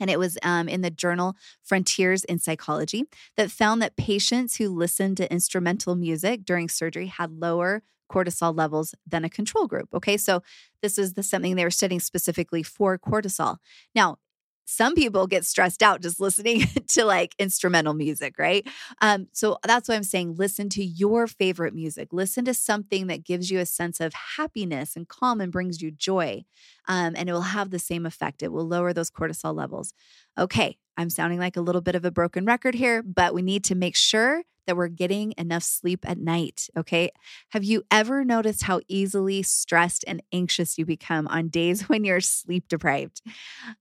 and 0.00 0.10
it 0.10 0.18
was 0.18 0.38
um, 0.42 0.68
in 0.68 0.80
the 0.80 0.90
journal 0.90 1.36
Frontiers 1.62 2.24
in 2.24 2.38
Psychology 2.38 3.04
that 3.36 3.50
found 3.50 3.80
that 3.82 3.96
patients 3.96 4.56
who 4.56 4.68
listened 4.68 5.16
to 5.18 5.32
instrumental 5.32 5.94
music 5.94 6.44
during 6.44 6.68
surgery 6.68 7.06
had 7.06 7.32
lower 7.32 7.82
cortisol 8.12 8.56
levels 8.56 8.94
than 9.06 9.24
a 9.24 9.30
control 9.30 9.66
group. 9.66 9.88
Okay, 9.94 10.16
so 10.16 10.42
this 10.82 10.98
is 10.98 11.14
the 11.14 11.22
something 11.22 11.56
they 11.56 11.64
were 11.64 11.70
studying 11.70 12.00
specifically 12.00 12.62
for 12.62 12.98
cortisol. 12.98 13.56
Now, 13.94 14.18
some 14.64 14.94
people 14.94 15.26
get 15.26 15.44
stressed 15.44 15.82
out 15.82 16.02
just 16.02 16.20
listening 16.20 16.60
to 16.88 17.04
like 17.04 17.34
instrumental 17.38 17.94
music, 17.94 18.38
right? 18.38 18.66
Um, 19.00 19.28
so 19.32 19.58
that's 19.64 19.88
why 19.88 19.94
I'm 19.94 20.02
saying 20.02 20.36
listen 20.36 20.68
to 20.70 20.84
your 20.84 21.26
favorite 21.26 21.74
music. 21.74 22.12
Listen 22.12 22.44
to 22.44 22.54
something 22.54 23.06
that 23.08 23.24
gives 23.24 23.50
you 23.50 23.58
a 23.58 23.66
sense 23.66 24.00
of 24.00 24.12
happiness 24.36 24.96
and 24.96 25.08
calm 25.08 25.40
and 25.40 25.52
brings 25.52 25.82
you 25.82 25.90
joy. 25.90 26.44
Um, 26.88 27.14
and 27.16 27.28
it 27.28 27.32
will 27.32 27.42
have 27.42 27.70
the 27.70 27.78
same 27.78 28.06
effect. 28.06 28.42
It 28.42 28.52
will 28.52 28.66
lower 28.66 28.92
those 28.92 29.10
cortisol 29.10 29.54
levels. 29.54 29.94
Okay, 30.38 30.76
I'm 30.96 31.10
sounding 31.10 31.38
like 31.38 31.56
a 31.56 31.60
little 31.60 31.80
bit 31.80 31.94
of 31.94 32.04
a 32.04 32.10
broken 32.10 32.44
record 32.44 32.74
here, 32.74 33.02
but 33.02 33.34
we 33.34 33.42
need 33.42 33.64
to 33.64 33.74
make 33.74 33.96
sure 33.96 34.42
that 34.66 34.76
we're 34.76 34.88
getting 34.88 35.34
enough 35.36 35.62
sleep 35.62 36.08
at 36.08 36.18
night. 36.18 36.68
Okay. 36.76 37.10
Have 37.50 37.64
you 37.64 37.82
ever 37.90 38.24
noticed 38.24 38.62
how 38.64 38.80
easily 38.88 39.42
stressed 39.42 40.04
and 40.06 40.22
anxious 40.32 40.78
you 40.78 40.86
become 40.86 41.26
on 41.28 41.48
days 41.48 41.82
when 41.88 42.04
you're 42.04 42.20
sleep 42.20 42.68
deprived? 42.68 43.22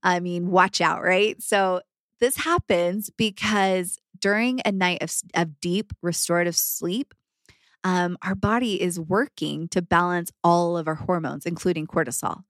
I 0.03 0.19
mean, 0.19 0.49
watch 0.51 0.81
out, 0.81 1.01
right? 1.01 1.41
So, 1.41 1.81
this 2.19 2.37
happens 2.37 3.09
because 3.09 3.97
during 4.19 4.61
a 4.63 4.71
night 4.71 5.01
of, 5.01 5.11
of 5.33 5.59
deep 5.59 5.91
restorative 6.03 6.55
sleep, 6.55 7.15
um, 7.83 8.17
our 8.21 8.35
body 8.35 8.79
is 8.81 8.99
working 8.99 9.67
to 9.69 9.81
balance 9.81 10.31
all 10.43 10.77
of 10.77 10.87
our 10.87 10.95
hormones, 10.95 11.45
including 11.45 11.87
cortisol. 11.87 12.43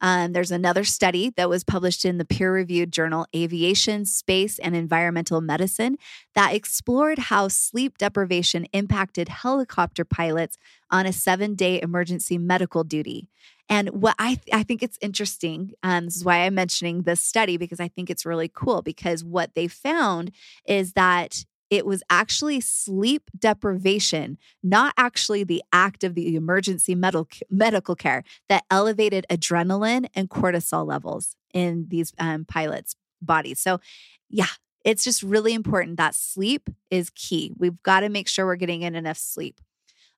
Um, 0.00 0.32
there's 0.32 0.50
another 0.50 0.84
study 0.84 1.32
that 1.36 1.48
was 1.48 1.64
published 1.64 2.04
in 2.04 2.18
the 2.18 2.24
peer 2.24 2.52
reviewed 2.52 2.92
journal 2.92 3.26
Aviation, 3.34 4.04
Space, 4.04 4.58
and 4.58 4.76
Environmental 4.76 5.40
Medicine 5.40 5.96
that 6.34 6.54
explored 6.54 7.18
how 7.18 7.48
sleep 7.48 7.98
deprivation 7.98 8.66
impacted 8.72 9.28
helicopter 9.28 10.04
pilots 10.04 10.58
on 10.90 11.06
a 11.06 11.12
seven 11.12 11.54
day 11.54 11.80
emergency 11.80 12.38
medical 12.38 12.84
duty. 12.84 13.28
And 13.68 13.88
what 13.88 14.14
I, 14.18 14.34
th- 14.34 14.48
I 14.52 14.62
think 14.62 14.82
it's 14.82 14.98
interesting, 15.00 15.72
um, 15.82 16.04
this 16.04 16.16
is 16.16 16.24
why 16.24 16.38
I'm 16.38 16.54
mentioning 16.54 17.02
this 17.02 17.20
study 17.20 17.56
because 17.56 17.80
I 17.80 17.88
think 17.88 18.10
it's 18.10 18.24
really 18.24 18.50
cool. 18.52 18.82
Because 18.82 19.24
what 19.24 19.54
they 19.54 19.66
found 19.66 20.30
is 20.66 20.92
that 20.92 21.44
it 21.70 21.84
was 21.84 22.02
actually 22.08 22.60
sleep 22.60 23.30
deprivation, 23.36 24.38
not 24.62 24.94
actually 24.96 25.44
the 25.44 25.62
act 25.72 26.04
of 26.04 26.14
the 26.14 26.36
emergency 26.36 26.94
medical 26.94 27.28
medical 27.50 27.96
care 27.96 28.22
that 28.48 28.64
elevated 28.70 29.26
adrenaline 29.30 30.06
and 30.14 30.30
cortisol 30.30 30.86
levels 30.86 31.36
in 31.52 31.86
these 31.88 32.12
um, 32.18 32.44
pilots' 32.44 32.94
bodies. 33.20 33.58
So, 33.58 33.80
yeah, 34.28 34.46
it's 34.84 35.02
just 35.02 35.22
really 35.22 35.54
important 35.54 35.96
that 35.96 36.14
sleep 36.14 36.70
is 36.90 37.10
key. 37.10 37.52
We've 37.56 37.82
got 37.82 38.00
to 38.00 38.08
make 38.08 38.28
sure 38.28 38.46
we're 38.46 38.56
getting 38.56 38.82
in 38.82 38.94
enough 38.94 39.18
sleep. 39.18 39.60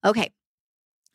Okay. 0.04 0.30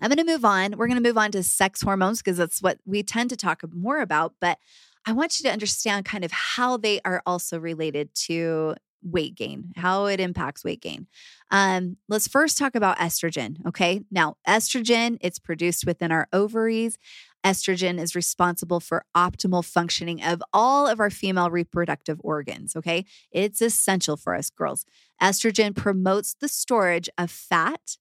I'm 0.01 0.09
going 0.09 0.25
to 0.25 0.31
move 0.31 0.43
on. 0.43 0.75
We're 0.75 0.87
going 0.87 1.01
to 1.01 1.07
move 1.07 1.17
on 1.17 1.31
to 1.31 1.43
sex 1.43 1.81
hormones 1.81 2.21
because 2.21 2.37
that's 2.37 2.61
what 2.61 2.79
we 2.85 3.03
tend 3.03 3.29
to 3.29 3.37
talk 3.37 3.61
more 3.71 4.01
about. 4.01 4.33
But 4.41 4.57
I 5.05 5.13
want 5.13 5.39
you 5.39 5.43
to 5.43 5.53
understand 5.53 6.05
kind 6.05 6.25
of 6.25 6.31
how 6.31 6.77
they 6.77 6.99
are 7.05 7.21
also 7.25 7.59
related 7.59 8.13
to 8.25 8.75
weight 9.03 9.35
gain, 9.35 9.71
how 9.75 10.05
it 10.05 10.19
impacts 10.19 10.63
weight 10.63 10.81
gain. 10.81 11.07
Um, 11.51 11.97
let's 12.09 12.27
first 12.27 12.57
talk 12.57 12.75
about 12.75 12.97
estrogen. 12.97 13.57
Okay. 13.67 14.01
Now, 14.11 14.37
estrogen, 14.47 15.17
it's 15.21 15.39
produced 15.39 15.85
within 15.85 16.11
our 16.11 16.27
ovaries. 16.33 16.97
Estrogen 17.43 17.99
is 17.99 18.15
responsible 18.15 18.79
for 18.79 19.05
optimal 19.15 19.65
functioning 19.65 20.23
of 20.23 20.41
all 20.53 20.87
of 20.87 20.99
our 20.99 21.09
female 21.09 21.49
reproductive 21.49 22.19
organs. 22.23 22.75
Okay. 22.75 23.05
It's 23.31 23.61
essential 23.61 24.17
for 24.17 24.33
us 24.33 24.49
girls. 24.49 24.85
Estrogen 25.21 25.75
promotes 25.75 26.35
the 26.39 26.47
storage 26.47 27.09
of 27.17 27.29
fat 27.29 27.97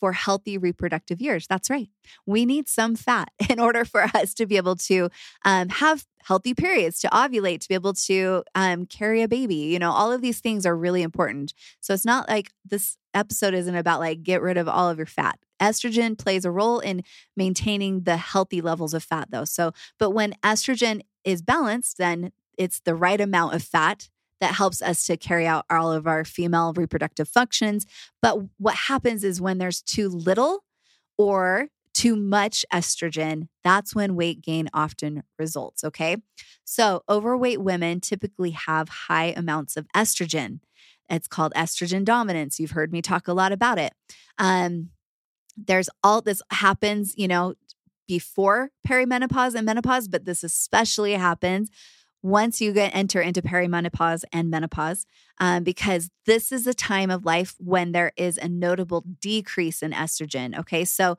for 0.00 0.12
healthy 0.12 0.58
reproductive 0.58 1.20
years. 1.20 1.46
That's 1.46 1.70
right. 1.70 1.88
We 2.26 2.46
need 2.46 2.68
some 2.68 2.96
fat 2.96 3.30
in 3.48 3.60
order 3.60 3.84
for 3.84 4.02
us 4.02 4.34
to 4.34 4.46
be 4.46 4.56
able 4.56 4.76
to 4.76 5.10
um, 5.44 5.68
have 5.68 6.06
healthy 6.24 6.54
periods, 6.54 7.00
to 7.00 7.08
ovulate, 7.08 7.60
to 7.60 7.68
be 7.68 7.74
able 7.74 7.92
to 7.92 8.42
um, 8.54 8.86
carry 8.86 9.22
a 9.22 9.28
baby. 9.28 9.54
You 9.54 9.78
know, 9.78 9.90
all 9.90 10.10
of 10.10 10.22
these 10.22 10.40
things 10.40 10.66
are 10.66 10.76
really 10.76 11.02
important. 11.02 11.54
So 11.80 11.94
it's 11.94 12.04
not 12.04 12.28
like 12.28 12.52
this 12.64 12.96
episode 13.14 13.54
isn't 13.54 13.74
about 13.74 14.00
like 14.00 14.22
get 14.22 14.42
rid 14.42 14.56
of 14.56 14.68
all 14.68 14.88
of 14.88 14.96
your 14.96 15.06
fat. 15.06 15.38
Estrogen 15.60 16.16
plays 16.16 16.44
a 16.44 16.50
role 16.50 16.80
in 16.80 17.02
maintaining 17.36 18.02
the 18.02 18.16
healthy 18.16 18.60
levels 18.60 18.94
of 18.94 19.04
fat, 19.04 19.30
though. 19.30 19.44
So, 19.44 19.72
but 19.98 20.10
when 20.10 20.34
estrogen 20.42 21.02
is 21.22 21.42
balanced, 21.42 21.98
then 21.98 22.32
it's 22.56 22.80
the 22.80 22.94
right 22.94 23.20
amount 23.20 23.54
of 23.54 23.62
fat 23.62 24.08
that 24.40 24.54
helps 24.54 24.82
us 24.82 25.06
to 25.06 25.16
carry 25.16 25.46
out 25.46 25.66
all 25.70 25.92
of 25.92 26.06
our 26.06 26.24
female 26.24 26.72
reproductive 26.72 27.28
functions. 27.28 27.86
But 28.22 28.38
what 28.58 28.74
happens 28.74 29.22
is 29.24 29.40
when 29.40 29.58
there's 29.58 29.82
too 29.82 30.08
little 30.08 30.64
or 31.18 31.68
too 31.92 32.16
much 32.16 32.64
estrogen, 32.72 33.48
that's 33.62 33.94
when 33.94 34.16
weight 34.16 34.40
gain 34.40 34.68
often 34.72 35.22
results. 35.38 35.84
Okay. 35.84 36.16
So, 36.64 37.02
overweight 37.08 37.60
women 37.60 38.00
typically 38.00 38.50
have 38.52 38.88
high 38.88 39.34
amounts 39.36 39.76
of 39.76 39.86
estrogen. 39.94 40.60
It's 41.08 41.26
called 41.28 41.52
estrogen 41.54 42.04
dominance. 42.04 42.60
You've 42.60 42.70
heard 42.70 42.92
me 42.92 43.02
talk 43.02 43.26
a 43.26 43.32
lot 43.32 43.50
about 43.52 43.78
it. 43.78 43.92
Um, 44.38 44.90
there's 45.56 45.90
all 46.04 46.22
this 46.22 46.40
happens, 46.50 47.14
you 47.16 47.26
know, 47.28 47.54
before 48.06 48.70
perimenopause 48.86 49.54
and 49.54 49.66
menopause, 49.66 50.08
but 50.08 50.24
this 50.24 50.42
especially 50.42 51.12
happens 51.14 51.70
once 52.22 52.60
you 52.60 52.72
get 52.72 52.94
enter 52.94 53.20
into 53.20 53.42
perimenopause 53.42 54.24
and 54.32 54.50
menopause, 54.50 55.06
um, 55.38 55.64
because 55.64 56.10
this 56.26 56.52
is 56.52 56.66
a 56.66 56.74
time 56.74 57.10
of 57.10 57.24
life 57.24 57.54
when 57.58 57.92
there 57.92 58.12
is 58.16 58.36
a 58.38 58.48
notable 58.48 59.04
decrease 59.20 59.82
in 59.82 59.92
estrogen. 59.92 60.58
Okay, 60.58 60.84
so 60.84 61.16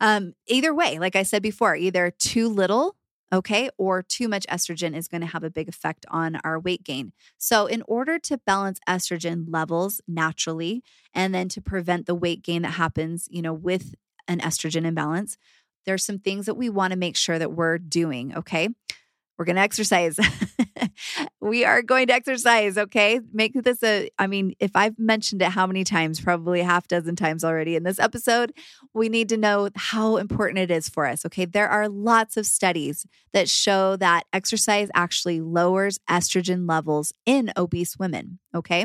um, 0.00 0.34
either 0.48 0.74
way, 0.74 0.98
like 0.98 1.14
I 1.14 1.22
said 1.22 1.42
before, 1.42 1.76
either 1.76 2.10
too 2.10 2.48
little, 2.48 2.96
okay, 3.32 3.70
or 3.78 4.02
too 4.02 4.26
much 4.26 4.46
estrogen 4.48 4.96
is 4.96 5.06
going 5.06 5.20
to 5.20 5.28
have 5.28 5.44
a 5.44 5.50
big 5.50 5.68
effect 5.68 6.04
on 6.10 6.40
our 6.44 6.58
weight 6.58 6.82
gain. 6.82 7.12
So, 7.38 7.66
in 7.66 7.82
order 7.86 8.18
to 8.18 8.38
balance 8.38 8.80
estrogen 8.88 9.46
levels 9.48 10.00
naturally, 10.08 10.82
and 11.14 11.32
then 11.32 11.48
to 11.50 11.60
prevent 11.60 12.06
the 12.06 12.16
weight 12.16 12.42
gain 12.42 12.62
that 12.62 12.72
happens, 12.72 13.28
you 13.30 13.42
know, 13.42 13.54
with 13.54 13.94
an 14.28 14.40
estrogen 14.40 14.84
imbalance, 14.84 15.38
there's 15.86 16.04
some 16.04 16.18
things 16.18 16.46
that 16.46 16.54
we 16.54 16.68
want 16.68 16.92
to 16.92 16.98
make 16.98 17.16
sure 17.16 17.38
that 17.38 17.52
we're 17.52 17.78
doing. 17.78 18.36
Okay, 18.36 18.70
we're 19.42 19.46
going 19.46 19.56
to 19.56 19.62
exercise. 19.62 20.20
we 21.40 21.64
are 21.64 21.82
going 21.82 22.06
to 22.06 22.12
exercise, 22.12 22.78
okay? 22.78 23.18
Make 23.32 23.54
this 23.54 23.82
a, 23.82 24.08
I 24.16 24.28
mean, 24.28 24.54
if 24.60 24.70
I've 24.76 24.96
mentioned 25.00 25.42
it 25.42 25.48
how 25.48 25.66
many 25.66 25.82
times, 25.82 26.20
probably 26.20 26.62
half 26.62 26.86
dozen 26.86 27.16
times 27.16 27.42
already 27.42 27.74
in 27.74 27.82
this 27.82 27.98
episode, 27.98 28.52
we 28.94 29.08
need 29.08 29.28
to 29.30 29.36
know 29.36 29.68
how 29.74 30.16
important 30.16 30.60
it 30.60 30.70
is 30.70 30.88
for 30.88 31.06
us, 31.06 31.26
okay? 31.26 31.44
There 31.44 31.68
are 31.68 31.88
lots 31.88 32.36
of 32.36 32.46
studies 32.46 33.04
that 33.32 33.48
show 33.48 33.96
that 33.96 34.26
exercise 34.32 34.90
actually 34.94 35.40
lowers 35.40 35.98
estrogen 36.08 36.68
levels 36.68 37.12
in 37.26 37.52
obese 37.56 37.98
women, 37.98 38.38
okay? 38.54 38.84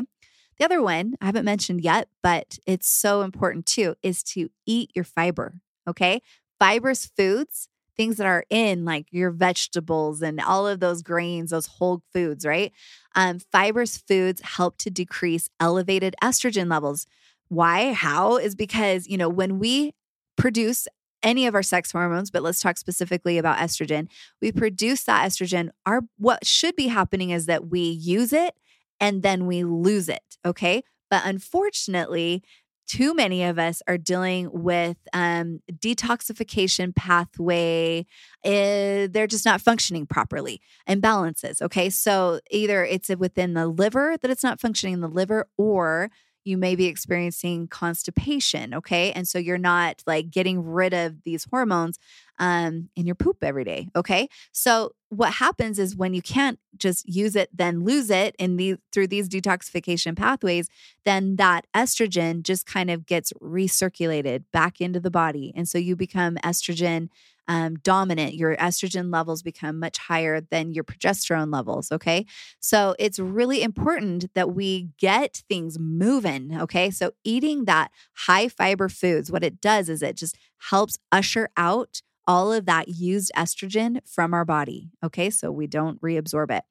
The 0.58 0.64
other 0.64 0.82
one 0.82 1.14
I 1.20 1.26
haven't 1.26 1.44
mentioned 1.44 1.82
yet, 1.82 2.08
but 2.20 2.58
it's 2.66 2.88
so 2.88 3.22
important 3.22 3.64
too, 3.64 3.94
is 4.02 4.24
to 4.34 4.48
eat 4.66 4.90
your 4.92 5.04
fiber, 5.04 5.60
okay? 5.86 6.20
Fibrous 6.58 7.06
foods 7.06 7.68
things 7.98 8.16
that 8.16 8.26
are 8.26 8.44
in 8.48 8.84
like 8.84 9.06
your 9.10 9.30
vegetables 9.30 10.22
and 10.22 10.40
all 10.40 10.66
of 10.66 10.80
those 10.80 11.02
grains, 11.02 11.50
those 11.50 11.66
whole 11.66 12.00
foods, 12.12 12.46
right? 12.46 12.72
Um, 13.14 13.40
fibrous 13.40 13.98
foods 13.98 14.40
help 14.40 14.78
to 14.78 14.90
decrease 14.90 15.50
elevated 15.60 16.14
estrogen 16.22 16.70
levels. 16.70 17.06
Why? 17.48 17.92
How? 17.92 18.36
Is 18.36 18.54
because, 18.54 19.06
you 19.06 19.18
know, 19.18 19.28
when 19.28 19.58
we 19.58 19.94
produce 20.36 20.86
any 21.22 21.46
of 21.46 21.54
our 21.54 21.62
sex 21.62 21.90
hormones, 21.90 22.30
but 22.30 22.42
let's 22.42 22.60
talk 22.60 22.78
specifically 22.78 23.38
about 23.38 23.58
estrogen. 23.58 24.06
We 24.40 24.52
produce 24.52 25.02
that 25.04 25.28
estrogen. 25.28 25.70
Our 25.84 26.02
what 26.16 26.46
should 26.46 26.76
be 26.76 26.86
happening 26.86 27.30
is 27.30 27.46
that 27.46 27.68
we 27.68 27.80
use 27.80 28.32
it 28.32 28.54
and 29.00 29.22
then 29.22 29.46
we 29.46 29.64
lose 29.64 30.08
it. 30.08 30.38
Okay. 30.44 30.84
But 31.10 31.22
unfortunately, 31.24 32.42
too 32.88 33.14
many 33.14 33.44
of 33.44 33.58
us 33.58 33.82
are 33.86 33.98
dealing 33.98 34.48
with 34.52 34.96
um, 35.12 35.60
detoxification 35.72 36.96
pathway. 36.96 38.06
Uh, 38.44 39.06
they're 39.10 39.26
just 39.28 39.44
not 39.44 39.60
functioning 39.60 40.06
properly, 40.06 40.60
imbalances. 40.88 41.60
Okay. 41.62 41.90
So 41.90 42.40
either 42.50 42.84
it's 42.84 43.10
within 43.10 43.54
the 43.54 43.68
liver 43.68 44.16
that 44.20 44.30
it's 44.30 44.42
not 44.42 44.60
functioning 44.60 44.94
in 44.94 45.00
the 45.00 45.08
liver, 45.08 45.48
or 45.56 46.10
you 46.44 46.56
may 46.56 46.74
be 46.74 46.86
experiencing 46.86 47.68
constipation. 47.68 48.72
Okay. 48.72 49.12
And 49.12 49.28
so 49.28 49.38
you're 49.38 49.58
not 49.58 50.02
like 50.06 50.30
getting 50.30 50.64
rid 50.64 50.94
of 50.94 51.22
these 51.24 51.46
hormones 51.50 51.98
um, 52.38 52.88
in 52.96 53.06
your 53.06 53.14
poop 53.14 53.42
every 53.42 53.64
day. 53.64 53.88
Okay. 53.96 54.28
So 54.52 54.92
what 55.10 55.34
happens 55.34 55.78
is 55.78 55.96
when 55.96 56.14
you 56.14 56.22
can't 56.22 56.58
just 56.76 57.08
use 57.08 57.34
it, 57.34 57.48
then 57.52 57.84
lose 57.84 58.10
it 58.10 58.36
in 58.38 58.56
the 58.56 58.76
through 58.92 59.08
these 59.08 59.28
detoxification 59.28 60.16
pathways, 60.16 60.68
then 61.04 61.36
that 61.36 61.66
estrogen 61.74 62.42
just 62.42 62.66
kind 62.66 62.90
of 62.90 63.06
gets 63.06 63.32
recirculated 63.34 64.44
back 64.52 64.80
into 64.80 65.00
the 65.00 65.10
body. 65.10 65.52
And 65.56 65.68
so 65.68 65.78
you 65.78 65.96
become 65.96 66.36
estrogen 66.36 67.08
um, 67.48 67.76
dominant, 67.76 68.34
your 68.34 68.54
estrogen 68.56 69.10
levels 69.10 69.42
become 69.42 69.78
much 69.80 69.96
higher 69.96 70.40
than 70.40 70.72
your 70.72 70.84
progesterone 70.84 71.50
levels. 71.50 71.90
Okay. 71.90 72.26
So 72.60 72.94
it's 72.98 73.18
really 73.18 73.62
important 73.62 74.32
that 74.34 74.54
we 74.54 74.90
get 74.98 75.42
things 75.48 75.78
moving. 75.78 76.60
Okay. 76.60 76.90
So 76.90 77.12
eating 77.24 77.64
that 77.64 77.90
high 78.12 78.48
fiber 78.48 78.90
foods, 78.90 79.32
what 79.32 79.42
it 79.42 79.62
does 79.62 79.88
is 79.88 80.02
it 80.02 80.16
just 80.16 80.36
helps 80.58 80.98
usher 81.10 81.48
out 81.56 82.02
all 82.28 82.52
of 82.52 82.66
that 82.66 82.88
used 82.88 83.32
estrogen 83.34 83.98
from 84.06 84.34
our 84.34 84.44
body. 84.44 84.90
Okay. 85.02 85.30
So 85.30 85.50
we 85.50 85.66
don't 85.66 86.00
reabsorb 86.00 86.50
it. 86.50 86.62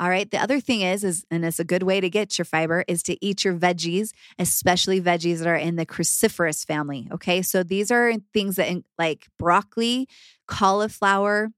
All 0.00 0.08
right. 0.08 0.30
The 0.30 0.40
other 0.40 0.60
thing 0.60 0.80
is, 0.80 1.04
is 1.04 1.26
and 1.30 1.44
it's 1.44 1.58
a 1.58 1.64
good 1.64 1.82
way 1.82 2.00
to 2.00 2.08
get 2.08 2.38
your 2.38 2.44
fiber 2.44 2.84
is 2.88 3.02
to 3.04 3.24
eat 3.24 3.44
your 3.44 3.54
veggies, 3.54 4.12
especially 4.38 5.00
veggies 5.00 5.38
that 5.38 5.48
are 5.48 5.56
in 5.56 5.76
the 5.76 5.84
cruciferous 5.84 6.64
family. 6.64 7.08
Okay. 7.12 7.42
So 7.42 7.62
these 7.62 7.90
are 7.90 8.14
things 8.32 8.56
that 8.56 8.82
like 8.96 9.26
broccoli, 9.38 10.08
cauliflower, 10.46 11.50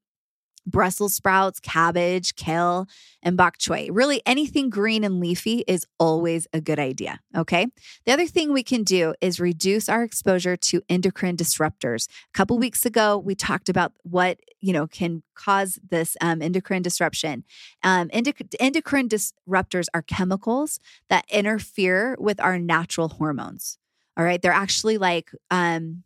Brussels 0.71 1.15
sprouts, 1.15 1.61
cabbage, 1.61 2.35
kale, 2.37 2.87
and 3.23 3.37
bok 3.37 3.59
choy. 3.59 3.89
Really, 3.93 4.23
anything 4.25 4.71
green 4.71 5.05
and 5.05 5.21
leafy 5.21 5.65
is 5.67 5.87
always 5.99 6.47
a 6.53 6.61
good 6.61 6.79
idea. 6.79 7.21
Okay. 7.37 7.67
The 8.07 8.13
other 8.13 8.27
thing 8.27 8.53
we 8.53 8.63
can 8.63 8.83
do 8.83 9.15
is 9.21 9.41
reduce 9.41 9.89
our 9.89 10.03
exposure 10.03 10.57
to 10.57 10.83
endocrine 10.89 11.37
disruptors. 11.37 12.09
A 12.09 12.33
couple 12.33 12.59
weeks 12.59 12.87
ago, 12.87 13.19
we 13.19 13.35
talked 13.35 13.69
about 13.69 13.93
what 14.03 14.39
you 14.61 14.73
know 14.73 14.87
can 14.87 15.23
cause 15.35 15.79
this 15.89 16.17
um, 16.21 16.43
endocrine 16.43 16.83
disruption. 16.83 17.45
Um, 17.83 18.09
endoc- 18.09 18.55
endocrine 18.61 19.09
disruptors 19.09 19.87
are 19.95 20.03
chemicals 20.03 20.81
that 21.09 21.25
interfere 21.31 22.17
with 22.19 22.41
our 22.41 22.59
natural 22.59 23.09
hormones. 23.09 23.79
All 24.17 24.25
right, 24.25 24.41
they're 24.41 24.53
actually 24.53 24.99
like 24.99 25.31
um, 25.51 26.05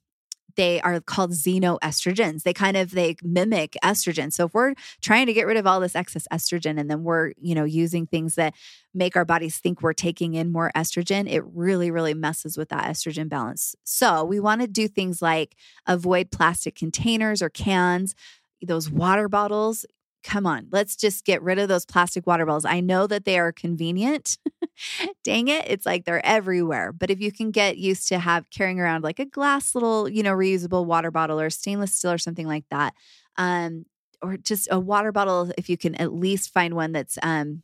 they 0.56 0.80
are 0.80 1.00
called 1.00 1.32
xenoestrogens. 1.32 2.42
They 2.42 2.52
kind 2.52 2.76
of 2.76 2.90
they 2.92 3.16
mimic 3.22 3.76
estrogen. 3.82 4.32
So 4.32 4.46
if 4.46 4.54
we're 4.54 4.74
trying 5.00 5.26
to 5.26 5.32
get 5.32 5.46
rid 5.46 5.56
of 5.56 5.66
all 5.66 5.80
this 5.80 5.96
excess 5.96 6.26
estrogen 6.32 6.78
and 6.78 6.90
then 6.90 7.04
we're, 7.04 7.32
you 7.40 7.54
know, 7.54 7.64
using 7.64 8.06
things 8.06 8.34
that 8.36 8.54
make 8.92 9.16
our 9.16 9.24
bodies 9.24 9.58
think 9.58 9.82
we're 9.82 9.92
taking 9.92 10.34
in 10.34 10.52
more 10.52 10.70
estrogen, 10.74 11.30
it 11.30 11.42
really 11.44 11.90
really 11.90 12.14
messes 12.14 12.56
with 12.56 12.68
that 12.70 12.84
estrogen 12.84 13.28
balance. 13.28 13.74
So 13.84 14.24
we 14.24 14.40
want 14.40 14.60
to 14.60 14.66
do 14.66 14.88
things 14.88 15.20
like 15.20 15.56
avoid 15.86 16.30
plastic 16.30 16.74
containers 16.74 17.42
or 17.42 17.48
cans, 17.48 18.14
those 18.62 18.90
water 18.90 19.28
bottles, 19.28 19.84
come 20.24 20.46
on, 20.46 20.66
let's 20.72 20.96
just 20.96 21.24
get 21.24 21.42
rid 21.42 21.58
of 21.58 21.68
those 21.68 21.84
plastic 21.84 22.26
water 22.26 22.46
bottles. 22.46 22.64
I 22.64 22.80
know 22.80 23.06
that 23.06 23.24
they 23.24 23.38
are 23.38 23.52
convenient. 23.52 24.38
Dang 25.24 25.48
it, 25.48 25.66
it's 25.68 25.86
like 25.86 26.04
they're 26.04 26.24
everywhere. 26.24 26.92
But 26.92 27.10
if 27.10 27.20
you 27.20 27.30
can 27.30 27.50
get 27.50 27.76
used 27.76 28.08
to 28.08 28.18
have 28.18 28.48
carrying 28.50 28.80
around 28.80 29.04
like 29.04 29.18
a 29.20 29.26
glass 29.26 29.74
little, 29.74 30.08
you 30.08 30.22
know, 30.22 30.32
reusable 30.34 30.86
water 30.86 31.10
bottle 31.10 31.38
or 31.38 31.50
stainless 31.50 31.94
steel 31.94 32.12
or 32.12 32.18
something 32.18 32.46
like 32.46 32.64
that, 32.70 32.94
um, 33.36 33.84
or 34.22 34.36
just 34.38 34.66
a 34.70 34.80
water 34.80 35.12
bottle, 35.12 35.52
if 35.58 35.68
you 35.68 35.76
can 35.76 35.94
at 35.96 36.12
least 36.12 36.52
find 36.52 36.74
one 36.74 36.92
that's 36.92 37.18
um, 37.22 37.62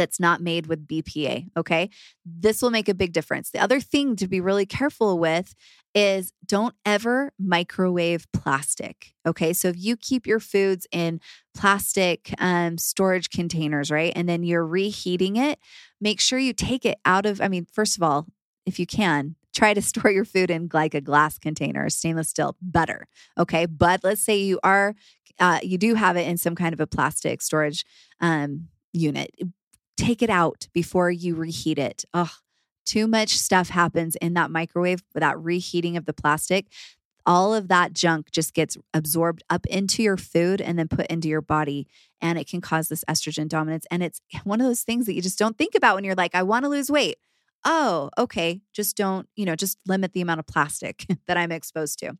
that's 0.00 0.18
not 0.18 0.40
made 0.40 0.66
with 0.66 0.88
BPA. 0.88 1.50
Okay. 1.58 1.90
This 2.24 2.62
will 2.62 2.70
make 2.70 2.88
a 2.88 2.94
big 2.94 3.12
difference. 3.12 3.50
The 3.50 3.58
other 3.58 3.80
thing 3.80 4.16
to 4.16 4.26
be 4.26 4.40
really 4.40 4.64
careful 4.64 5.18
with 5.18 5.54
is 5.94 6.32
don't 6.46 6.74
ever 6.86 7.32
microwave 7.38 8.26
plastic. 8.32 9.12
Okay. 9.26 9.52
So 9.52 9.68
if 9.68 9.76
you 9.78 9.98
keep 9.98 10.26
your 10.26 10.40
foods 10.40 10.86
in 10.90 11.20
plastic 11.54 12.32
um, 12.38 12.78
storage 12.78 13.28
containers, 13.28 13.90
right, 13.90 14.12
and 14.16 14.26
then 14.26 14.42
you're 14.42 14.66
reheating 14.66 15.36
it, 15.36 15.58
make 16.00 16.18
sure 16.18 16.38
you 16.38 16.54
take 16.54 16.86
it 16.86 16.98
out 17.04 17.26
of, 17.26 17.42
I 17.42 17.48
mean, 17.48 17.66
first 17.70 17.98
of 17.98 18.02
all, 18.02 18.26
if 18.64 18.80
you 18.80 18.86
can, 18.86 19.36
try 19.54 19.74
to 19.74 19.82
store 19.90 20.10
your 20.10 20.24
food 20.24 20.50
in 20.50 20.70
like 20.72 20.94
a 20.94 21.02
glass 21.02 21.38
container, 21.38 21.90
stainless 21.90 22.30
steel, 22.30 22.56
better. 22.62 23.06
Okay. 23.36 23.66
But 23.66 24.02
let's 24.02 24.22
say 24.22 24.38
you 24.38 24.60
are, 24.64 24.94
uh, 25.38 25.58
you 25.62 25.76
do 25.76 25.94
have 25.94 26.16
it 26.16 26.26
in 26.26 26.38
some 26.38 26.54
kind 26.54 26.72
of 26.72 26.80
a 26.80 26.86
plastic 26.86 27.42
storage 27.42 27.84
um, 28.20 28.68
unit 28.92 29.30
take 30.00 30.22
it 30.22 30.30
out 30.30 30.68
before 30.72 31.10
you 31.10 31.34
reheat 31.34 31.78
it. 31.78 32.04
Ugh, 32.14 32.30
too 32.86 33.06
much 33.06 33.36
stuff 33.36 33.68
happens 33.68 34.16
in 34.16 34.34
that 34.34 34.50
microwave 34.50 35.02
with 35.14 35.20
that 35.20 35.38
reheating 35.38 35.96
of 35.96 36.06
the 36.06 36.12
plastic. 36.12 36.66
All 37.26 37.54
of 37.54 37.68
that 37.68 37.92
junk 37.92 38.30
just 38.30 38.54
gets 38.54 38.78
absorbed 38.94 39.42
up 39.50 39.66
into 39.66 40.02
your 40.02 40.16
food 40.16 40.60
and 40.60 40.78
then 40.78 40.88
put 40.88 41.06
into 41.08 41.28
your 41.28 41.42
body. 41.42 41.86
And 42.20 42.38
it 42.38 42.48
can 42.48 42.60
cause 42.60 42.88
this 42.88 43.04
estrogen 43.08 43.48
dominance. 43.48 43.86
And 43.90 44.02
it's 44.02 44.20
one 44.44 44.60
of 44.60 44.66
those 44.66 44.82
things 44.82 45.06
that 45.06 45.14
you 45.14 45.22
just 45.22 45.38
don't 45.38 45.58
think 45.58 45.74
about 45.74 45.94
when 45.94 46.04
you're 46.04 46.14
like, 46.14 46.34
I 46.34 46.42
want 46.42 46.64
to 46.64 46.70
lose 46.70 46.90
weight. 46.90 47.18
Oh, 47.64 48.10
okay, 48.16 48.62
just 48.72 48.96
don't, 48.96 49.28
you 49.36 49.44
know, 49.44 49.56
just 49.56 49.78
limit 49.86 50.12
the 50.12 50.20
amount 50.20 50.40
of 50.40 50.46
plastic 50.46 51.06
that 51.26 51.36
I'm 51.36 51.52
exposed 51.52 51.98
to. 52.00 52.16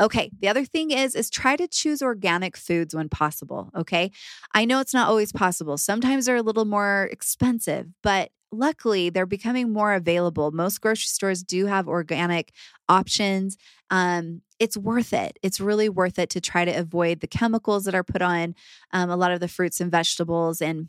Okay, 0.00 0.30
the 0.40 0.48
other 0.48 0.64
thing 0.64 0.90
is 0.90 1.14
is 1.14 1.30
try 1.30 1.56
to 1.56 1.68
choose 1.68 2.02
organic 2.02 2.56
foods 2.56 2.94
when 2.94 3.08
possible, 3.08 3.70
okay? 3.76 4.10
I 4.54 4.64
know 4.64 4.80
it's 4.80 4.94
not 4.94 5.08
always 5.08 5.32
possible. 5.32 5.76
Sometimes 5.76 6.26
they're 6.26 6.36
a 6.36 6.42
little 6.42 6.64
more 6.64 7.08
expensive, 7.12 7.88
but 8.02 8.30
luckily 8.50 9.10
they're 9.10 9.26
becoming 9.26 9.72
more 9.72 9.94
available. 9.94 10.50
Most 10.52 10.80
grocery 10.80 11.08
stores 11.08 11.42
do 11.42 11.66
have 11.66 11.88
organic 11.88 12.52
options. 12.88 13.56
Um, 13.90 14.42
it's 14.58 14.76
worth 14.76 15.12
it. 15.12 15.38
It's 15.42 15.60
really 15.60 15.88
worth 15.88 16.18
it 16.18 16.30
to 16.30 16.40
try 16.40 16.64
to 16.64 16.72
avoid 16.72 17.20
the 17.20 17.26
chemicals 17.26 17.84
that 17.84 17.94
are 17.94 18.04
put 18.04 18.22
on 18.22 18.54
um, 18.92 19.10
a 19.10 19.16
lot 19.16 19.32
of 19.32 19.40
the 19.40 19.48
fruits 19.48 19.80
and 19.80 19.90
vegetables 19.90 20.60
and 20.60 20.88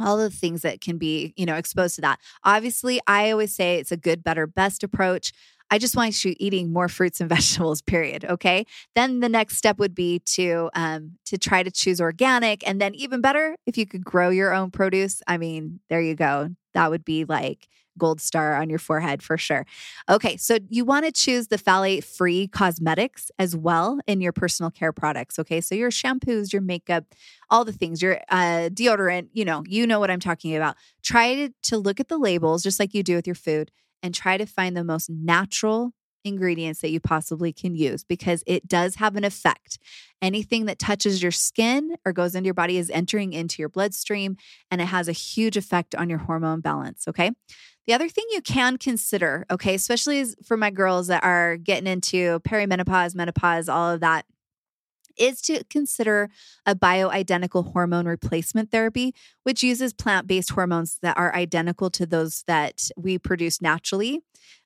all 0.00 0.16
the 0.16 0.30
things 0.30 0.62
that 0.62 0.80
can 0.80 0.98
be, 0.98 1.32
you 1.36 1.46
know, 1.46 1.56
exposed 1.56 1.96
to 1.96 2.00
that. 2.02 2.20
Obviously, 2.44 3.00
I 3.06 3.30
always 3.30 3.54
say 3.54 3.76
it's 3.78 3.92
a 3.92 3.96
good, 3.96 4.22
better, 4.22 4.46
best 4.46 4.82
approach. 4.82 5.32
I 5.70 5.78
just 5.78 5.96
want 5.96 6.24
you 6.24 6.34
eating 6.38 6.72
more 6.72 6.88
fruits 6.88 7.20
and 7.20 7.28
vegetables. 7.36 7.82
Period. 7.82 8.24
Okay. 8.24 8.64
Then 8.94 9.20
the 9.20 9.28
next 9.28 9.56
step 9.56 9.78
would 9.78 9.94
be 9.94 10.20
to 10.20 10.70
um, 10.74 11.18
to 11.26 11.38
try 11.38 11.62
to 11.62 11.70
choose 11.70 12.00
organic, 12.00 12.66
and 12.66 12.80
then 12.80 12.94
even 12.94 13.20
better 13.20 13.56
if 13.66 13.76
you 13.76 13.86
could 13.86 14.04
grow 14.04 14.30
your 14.30 14.52
own 14.52 14.70
produce. 14.70 15.22
I 15.26 15.38
mean, 15.38 15.80
there 15.88 16.00
you 16.00 16.14
go. 16.14 16.50
That 16.74 16.90
would 16.90 17.04
be 17.04 17.24
like 17.24 17.68
gold 17.98 18.20
star 18.20 18.54
on 18.54 18.70
your 18.70 18.78
forehead 18.78 19.22
for 19.22 19.36
sure. 19.36 19.66
Okay, 20.08 20.36
so 20.36 20.58
you 20.68 20.84
want 20.84 21.04
to 21.04 21.12
choose 21.12 21.48
the 21.48 21.58
phthalate 21.58 22.04
free 22.04 22.46
cosmetics 22.46 23.30
as 23.38 23.56
well 23.56 23.98
in 24.06 24.20
your 24.20 24.32
personal 24.32 24.70
care 24.70 24.92
products. 24.92 25.38
Okay, 25.38 25.60
so 25.60 25.74
your 25.74 25.90
shampoos, 25.90 26.52
your 26.52 26.62
makeup, 26.62 27.04
all 27.50 27.64
the 27.64 27.72
things, 27.72 28.00
your 28.00 28.20
uh, 28.28 28.70
deodorant, 28.72 29.28
you 29.32 29.44
know, 29.44 29.64
you 29.66 29.86
know 29.86 29.98
what 29.98 30.10
I'm 30.10 30.20
talking 30.20 30.54
about. 30.54 30.76
Try 31.02 31.34
to, 31.34 31.52
to 31.64 31.76
look 31.76 31.98
at 32.00 32.08
the 32.08 32.18
labels 32.18 32.62
just 32.62 32.78
like 32.78 32.94
you 32.94 33.02
do 33.02 33.16
with 33.16 33.26
your 33.26 33.34
food 33.34 33.70
and 34.02 34.14
try 34.14 34.36
to 34.36 34.46
find 34.46 34.76
the 34.76 34.84
most 34.84 35.10
natural 35.10 35.92
ingredients 36.24 36.80
that 36.80 36.90
you 36.90 37.00
possibly 37.00 37.52
can 37.52 37.74
use 37.74 38.04
because 38.04 38.42
it 38.46 38.68
does 38.68 38.96
have 38.96 39.16
an 39.16 39.24
effect. 39.24 39.78
Anything 40.20 40.66
that 40.66 40.78
touches 40.78 41.22
your 41.22 41.32
skin 41.32 41.96
or 42.04 42.12
goes 42.12 42.34
into 42.34 42.46
your 42.46 42.54
body 42.54 42.76
is 42.76 42.90
entering 42.90 43.32
into 43.32 43.62
your 43.62 43.68
bloodstream 43.68 44.36
and 44.70 44.80
it 44.80 44.86
has 44.86 45.08
a 45.08 45.12
huge 45.12 45.56
effect 45.56 45.94
on 45.94 46.08
your 46.08 46.18
hormone 46.18 46.60
balance. 46.60 47.06
Okay. 47.08 47.30
The 47.86 47.94
other 47.94 48.08
thing 48.08 48.24
you 48.30 48.42
can 48.42 48.76
consider, 48.76 49.46
okay, 49.50 49.74
especially 49.74 50.24
for 50.44 50.56
my 50.56 50.70
girls 50.70 51.06
that 51.06 51.24
are 51.24 51.56
getting 51.56 51.86
into 51.86 52.38
perimenopause, 52.40 53.14
menopause, 53.14 53.68
all 53.68 53.92
of 53.92 54.00
that, 54.00 54.26
is 55.18 55.40
to 55.42 55.64
consider 55.64 56.30
a 56.66 56.74
bioidentical 56.74 57.72
hormone 57.72 58.06
replacement 58.06 58.70
therapy, 58.70 59.14
which 59.42 59.62
uses 59.62 59.92
plant 59.92 60.26
based 60.26 60.50
hormones 60.50 60.98
that 61.02 61.16
are 61.16 61.34
identical 61.34 61.90
to 61.90 62.06
those 62.06 62.44
that 62.46 62.88
we 62.96 63.18
produce 63.18 63.60
naturally. 63.60 64.22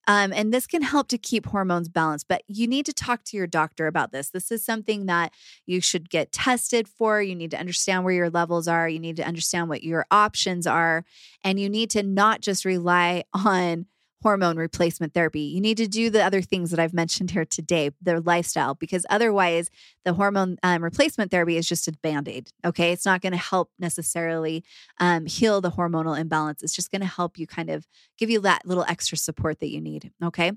Um, 0.09 0.32
and 0.32 0.53
this 0.53 0.66
can 0.66 0.82
help 0.82 1.09
to 1.09 1.18
keep 1.18 1.46
hormones 1.46 1.88
balanced, 1.88 2.26
but 2.28 2.42
you 2.48 2.66
need 2.66 2.86
to 2.86 2.92
talk 2.92 3.22
to 3.24 3.36
your 3.36 3.46
doctor 3.46 3.86
about 3.86 4.11
this. 4.11 4.30
This 4.30 4.50
is 4.50 4.64
something 4.64 5.07
that 5.07 5.32
you 5.64 5.80
should 5.80 6.11
get 6.11 6.32
tested 6.32 6.88
for. 6.88 7.22
You 7.22 7.36
need 7.36 7.53
to 7.53 7.59
understand 7.59 8.05
where 8.05 8.14
your 8.14 8.30
levels 8.30 8.66
are. 8.66 8.88
You 8.88 8.98
need 8.98 9.16
to 9.16 9.26
understand 9.26 9.68
what 9.68 9.84
your 9.84 10.07
options 10.11 10.66
are. 10.66 11.05
And 11.44 11.61
you 11.61 11.68
need 11.68 11.90
to 11.90 12.03
not 12.03 12.40
just 12.40 12.64
rely 12.64 13.24
on 13.32 13.86
hormone 14.22 14.56
replacement 14.56 15.14
therapy. 15.14 15.40
You 15.40 15.60
need 15.60 15.76
to 15.78 15.88
do 15.88 16.10
the 16.10 16.22
other 16.22 16.42
things 16.42 16.70
that 16.70 16.78
I've 16.78 16.94
mentioned 16.94 17.32
here 17.32 17.44
today, 17.44 17.90
their 18.00 18.20
lifestyle, 18.20 18.74
because 18.74 19.04
otherwise, 19.10 19.70
the 20.04 20.12
hormone 20.12 20.58
um, 20.62 20.82
replacement 20.82 21.30
therapy 21.30 21.56
is 21.56 21.68
just 21.68 21.88
a 21.88 21.92
band 21.92 22.28
aid. 22.28 22.50
Okay. 22.64 22.92
It's 22.92 23.04
not 23.04 23.20
going 23.20 23.32
to 23.32 23.38
help 23.38 23.70
necessarily 23.78 24.64
um, 24.98 25.26
heal 25.26 25.60
the 25.60 25.72
hormonal 25.72 26.18
imbalance. 26.18 26.62
It's 26.62 26.74
just 26.74 26.90
going 26.90 27.00
to 27.00 27.06
help 27.06 27.38
you 27.38 27.46
kind 27.46 27.70
of 27.70 27.86
give 28.18 28.30
you 28.30 28.40
that 28.40 28.66
little 28.66 28.84
extra 28.88 29.18
support 29.18 29.60
that 29.60 29.70
you 29.70 29.80
need. 29.80 30.12
Okay. 30.22 30.52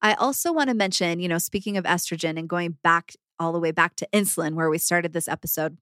I 0.00 0.14
also 0.14 0.52
want 0.52 0.68
to 0.68 0.74
mention, 0.74 1.20
you 1.20 1.28
know, 1.28 1.38
speaking 1.38 1.76
of 1.76 1.84
estrogen 1.84 2.38
and 2.38 2.48
going 2.48 2.78
back 2.82 3.12
all 3.38 3.52
the 3.52 3.60
way 3.60 3.70
back 3.70 3.94
to 3.96 4.08
insulin, 4.12 4.54
where 4.54 4.70
we 4.70 4.78
started 4.78 5.12
this 5.12 5.28
episode 5.28 5.78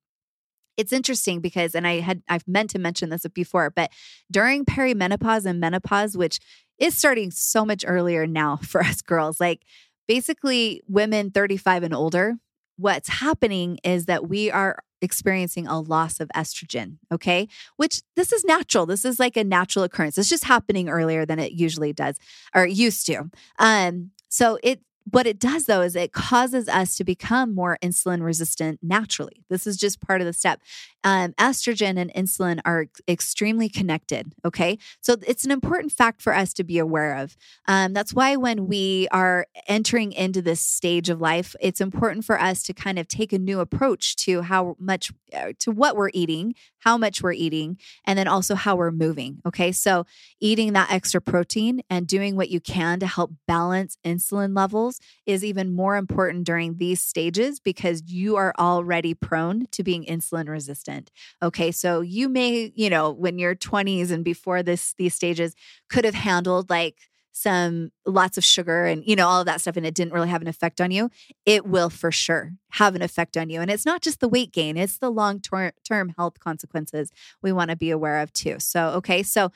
it's 0.77 0.93
interesting 0.93 1.41
because 1.41 1.75
and 1.75 1.87
i 1.87 2.01
had 2.01 2.23
i've 2.29 2.47
meant 2.47 2.71
to 2.71 2.79
mention 2.79 3.11
this 3.11 3.27
before 3.35 3.71
but 3.71 3.91
during 4.31 4.65
perimenopause 4.65 5.45
and 5.45 5.61
menopause 5.61 6.17
which 6.17 6.41
is 6.81 6.97
starting 6.97 7.31
so 7.31 7.65
much 7.65 7.85
earlier 7.87 8.27
now 8.27 8.57
for 8.63 8.83
us 8.83 9.03
girls. 9.03 9.39
Like 9.39 9.63
basically, 10.09 10.83
women 10.89 11.31
35 11.31 11.85
and 11.85 11.95
older, 11.95 12.37
what's 12.77 13.09
happening 13.09 13.79
is 13.85 14.07
that 14.07 14.29
we 14.29 14.51
are 14.51 14.83
experiencing 15.03 15.67
a 15.67 15.81
loss 15.81 16.21
of 16.21 16.29
estrogen, 16.35 16.97
okay? 17.13 17.49
Which 17.77 18.03
this 18.17 18.33
is 18.33 18.45
natural. 18.45 18.85
This 18.85 19.05
is 19.05 19.19
like 19.19 19.37
a 19.37 19.45
natural 19.45 19.85
occurrence. 19.85 20.19
It's 20.19 20.29
just 20.29 20.45
happening 20.45 20.89
earlier 20.89 21.25
than 21.25 21.39
it 21.39 21.53
usually 21.53 21.93
does 21.93 22.17
or 22.55 22.67
used 22.67 23.07
to. 23.07 23.31
Um 23.59 24.11
so 24.29 24.59
it 24.63 24.81
what 25.11 25.27
it 25.27 25.39
does 25.39 25.67
though 25.67 25.81
is 25.81 25.97
it 25.97 26.13
causes 26.13 26.69
us 26.69 26.97
to 26.97 27.05
become 27.05 27.55
more 27.55 27.79
insulin 27.83 28.23
resistant 28.23 28.79
naturally. 28.83 29.45
This 29.49 29.67
is 29.67 29.77
just 29.77 30.01
part 30.01 30.21
of 30.21 30.27
the 30.27 30.33
step. 30.33 30.61
Um, 31.03 31.33
estrogen 31.33 31.99
and 31.99 32.13
insulin 32.15 32.61
are 32.65 32.87
extremely 33.09 33.69
connected. 33.69 34.35
Okay. 34.45 34.79
So 35.01 35.17
it's 35.27 35.45
an 35.45 35.51
important 35.51 35.93
fact 35.93 36.21
for 36.21 36.35
us 36.35 36.53
to 36.55 36.65
be 36.65 36.79
aware 36.79 37.17
of. 37.17 37.37
Um, 37.67 37.93
that's 37.93 38.13
why 38.13 38.37
when 38.37 38.67
we 38.67 39.09
are 39.11 39.47
entering 39.67 40.13
into 40.13 40.43
this 40.43 40.61
stage 40.61 41.09
of 41.09 41.21
life, 41.21 41.57
it's 41.61 41.81
important 41.81 42.25
for 42.25 42.41
us 42.41 42.63
to 42.65 42.75
kind 42.75 42.99
of 42.99 43.09
take 43.09 43.33
a 43.33 43.39
new 43.39 43.61
approach 43.61 44.17
to 44.17 44.43
how 44.43 44.77
much, 44.79 45.13
uh, 45.33 45.53
to 45.61 45.71
what 45.71 45.97
we're 45.97 46.11
eating, 46.13 46.55
how 46.81 46.99
much 46.99 47.23
we're 47.23 47.33
eating, 47.33 47.79
and 48.05 48.19
then 48.19 48.29
also 48.29 48.55
how 48.55 48.77
we're 48.77 48.91
moving. 48.91 49.41
Okay. 49.47 49.73
So 49.73 50.07
eating 50.41 50.73
that 50.73 50.91
extra 50.91 51.21
protein 51.21 51.83
and 51.89 52.07
doing 52.07 52.37
what 52.37 52.51
you 52.51 52.61
can 52.61 53.01
to 53.01 53.07
help 53.07 53.33
balance 53.47 53.97
insulin 54.05 54.57
levels 54.57 55.01
is 55.27 55.45
even 55.45 55.75
more 55.75 55.97
important 55.97 56.45
during 56.45 56.77
these 56.79 57.01
stages 57.01 57.61
because 57.61 58.03
you 58.07 58.37
are 58.37 58.53
already 58.59 59.15
prone 59.15 59.67
to 59.73 59.83
being 59.83 60.05
insulin 60.05 60.49
resistant. 60.49 61.11
Okay. 61.43 61.71
So 61.71 62.01
you 62.01 62.29
may, 62.29 62.73
you 62.75 62.91
know, 62.91 63.11
when 63.11 63.39
you're 63.39 63.55
20s 63.55 64.11
and 64.11 64.25
before 64.25 64.63
this, 64.63 64.95
these 64.99 65.15
stages 65.15 65.55
could 65.89 66.05
have 66.05 66.15
handled 66.15 66.71
like 66.71 66.97
some 67.33 67.91
lots 68.07 68.37
of 68.37 68.45
sugar 68.45 68.87
and 68.87 69.05
you 69.07 69.17
know 69.17 69.29
all 69.29 69.41
of 69.41 69.47
that 69.47 69.61
stuff 69.61 69.77
and 69.77 69.87
it 69.87 69.95
didn't 69.95 70.13
really 70.13 70.29
have 70.29 70.43
an 70.43 70.49
effect 70.49 70.81
on 70.81 70.91
you 70.91 71.09
it 71.47 71.67
will 71.67 71.91
for 71.91 72.11
sure 72.11 72.53
have 72.71 72.95
an 72.95 73.03
effect 73.03 73.37
on 73.37 73.51
you. 73.51 73.61
And 73.61 73.71
it's 73.71 73.87
not 73.87 74.03
just 74.03 74.21
the 74.21 74.29
weight 74.29 74.53
gain 74.53 74.77
it's 74.77 74.99
the 74.99 75.11
long 75.11 75.41
term 75.41 76.15
health 76.17 76.41
consequences 76.41 77.11
we 77.43 77.53
want 77.53 77.71
to 77.71 77.77
be 77.77 77.91
aware 77.91 78.19
of 78.21 78.33
too. 78.33 78.57
So 78.59 78.89
okay 78.91 79.23
so 79.23 79.51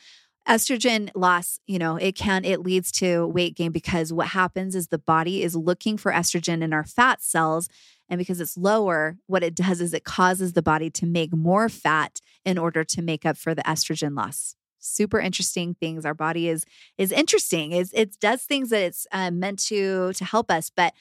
estrogen 0.46 1.10
loss 1.14 1.58
you 1.66 1.78
know 1.78 1.96
it 1.96 2.14
can 2.14 2.44
it 2.44 2.60
leads 2.60 2.92
to 2.92 3.26
weight 3.26 3.56
gain 3.56 3.72
because 3.72 4.12
what 4.12 4.28
happens 4.28 4.74
is 4.74 4.88
the 4.88 4.98
body 4.98 5.42
is 5.42 5.56
looking 5.56 5.96
for 5.96 6.12
estrogen 6.12 6.62
in 6.62 6.74
our 6.74 6.84
fat 6.84 7.22
cells 7.22 7.66
and 8.10 8.18
because 8.18 8.42
it's 8.42 8.54
lower 8.54 9.16
what 9.26 9.42
it 9.42 9.54
does 9.54 9.80
is 9.80 9.94
it 9.94 10.04
causes 10.04 10.52
the 10.52 10.60
body 10.60 10.90
to 10.90 11.06
make 11.06 11.32
more 11.32 11.70
fat 11.70 12.20
in 12.44 12.58
order 12.58 12.84
to 12.84 13.00
make 13.00 13.24
up 13.24 13.38
for 13.38 13.54
the 13.54 13.62
estrogen 13.62 14.14
loss 14.14 14.54
super 14.84 15.20
interesting 15.20 15.74
things. 15.74 16.04
Our 16.04 16.14
body 16.14 16.48
is 16.48 16.64
is 16.98 17.12
interesting. 17.12 17.72
Is 17.72 17.92
it 17.94 18.18
does 18.20 18.42
things 18.42 18.70
that 18.70 18.82
it's 18.82 19.06
uh, 19.12 19.30
meant 19.30 19.58
to 19.66 20.12
to 20.14 20.24
help 20.24 20.50
us 20.50 20.70
but 20.74 20.94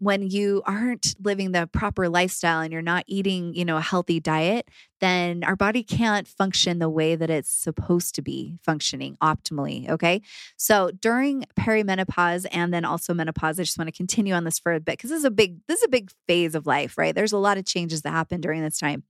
when 0.00 0.22
you 0.22 0.62
aren't 0.64 1.14
living 1.22 1.52
the 1.52 1.68
proper 1.70 2.08
lifestyle 2.08 2.60
and 2.60 2.72
you're 2.72 2.80
not 2.80 3.04
eating, 3.06 3.54
you 3.54 3.66
know, 3.66 3.76
a 3.76 3.82
healthy 3.82 4.18
diet, 4.18 4.66
then 5.00 5.44
our 5.44 5.56
body 5.56 5.82
can't 5.82 6.26
function 6.26 6.78
the 6.78 6.88
way 6.88 7.16
that 7.16 7.28
it's 7.28 7.50
supposed 7.50 8.14
to 8.14 8.22
be 8.22 8.56
functioning 8.62 9.18
optimally. 9.22 9.88
Okay. 9.90 10.22
So 10.56 10.90
during 10.90 11.44
perimenopause 11.58 12.46
and 12.50 12.72
then 12.72 12.86
also 12.86 13.12
menopause, 13.12 13.60
I 13.60 13.64
just 13.64 13.76
want 13.76 13.88
to 13.88 13.96
continue 13.96 14.32
on 14.32 14.44
this 14.44 14.58
for 14.58 14.72
a 14.72 14.80
bit 14.80 14.94
because 14.94 15.10
this 15.10 15.18
is 15.18 15.24
a 15.26 15.30
big, 15.30 15.58
this 15.68 15.80
is 15.80 15.84
a 15.84 15.90
big 15.90 16.10
phase 16.26 16.54
of 16.54 16.66
life, 16.66 16.96
right? 16.96 17.14
There's 17.14 17.32
a 17.32 17.38
lot 17.38 17.58
of 17.58 17.66
changes 17.66 18.00
that 18.02 18.10
happen 18.10 18.40
during 18.40 18.62
this 18.62 18.78
time. 18.78 19.02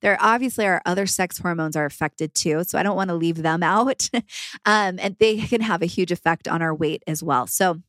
There 0.00 0.18
obviously 0.20 0.66
are 0.66 0.82
other 0.84 1.06
sex 1.06 1.38
hormones 1.38 1.76
are 1.76 1.86
affected 1.86 2.34
too. 2.34 2.64
So 2.64 2.78
I 2.78 2.82
don't 2.82 2.96
want 2.96 3.10
to 3.10 3.14
leave 3.14 3.42
them 3.42 3.62
out. 3.62 4.10
um, 4.66 4.98
and 4.98 5.16
they 5.20 5.38
can 5.38 5.60
have 5.60 5.82
a 5.82 5.86
huge 5.86 6.10
effect 6.10 6.48
on 6.48 6.62
our 6.62 6.74
weight 6.74 7.04
as 7.06 7.22
well. 7.22 7.46
So 7.46 7.80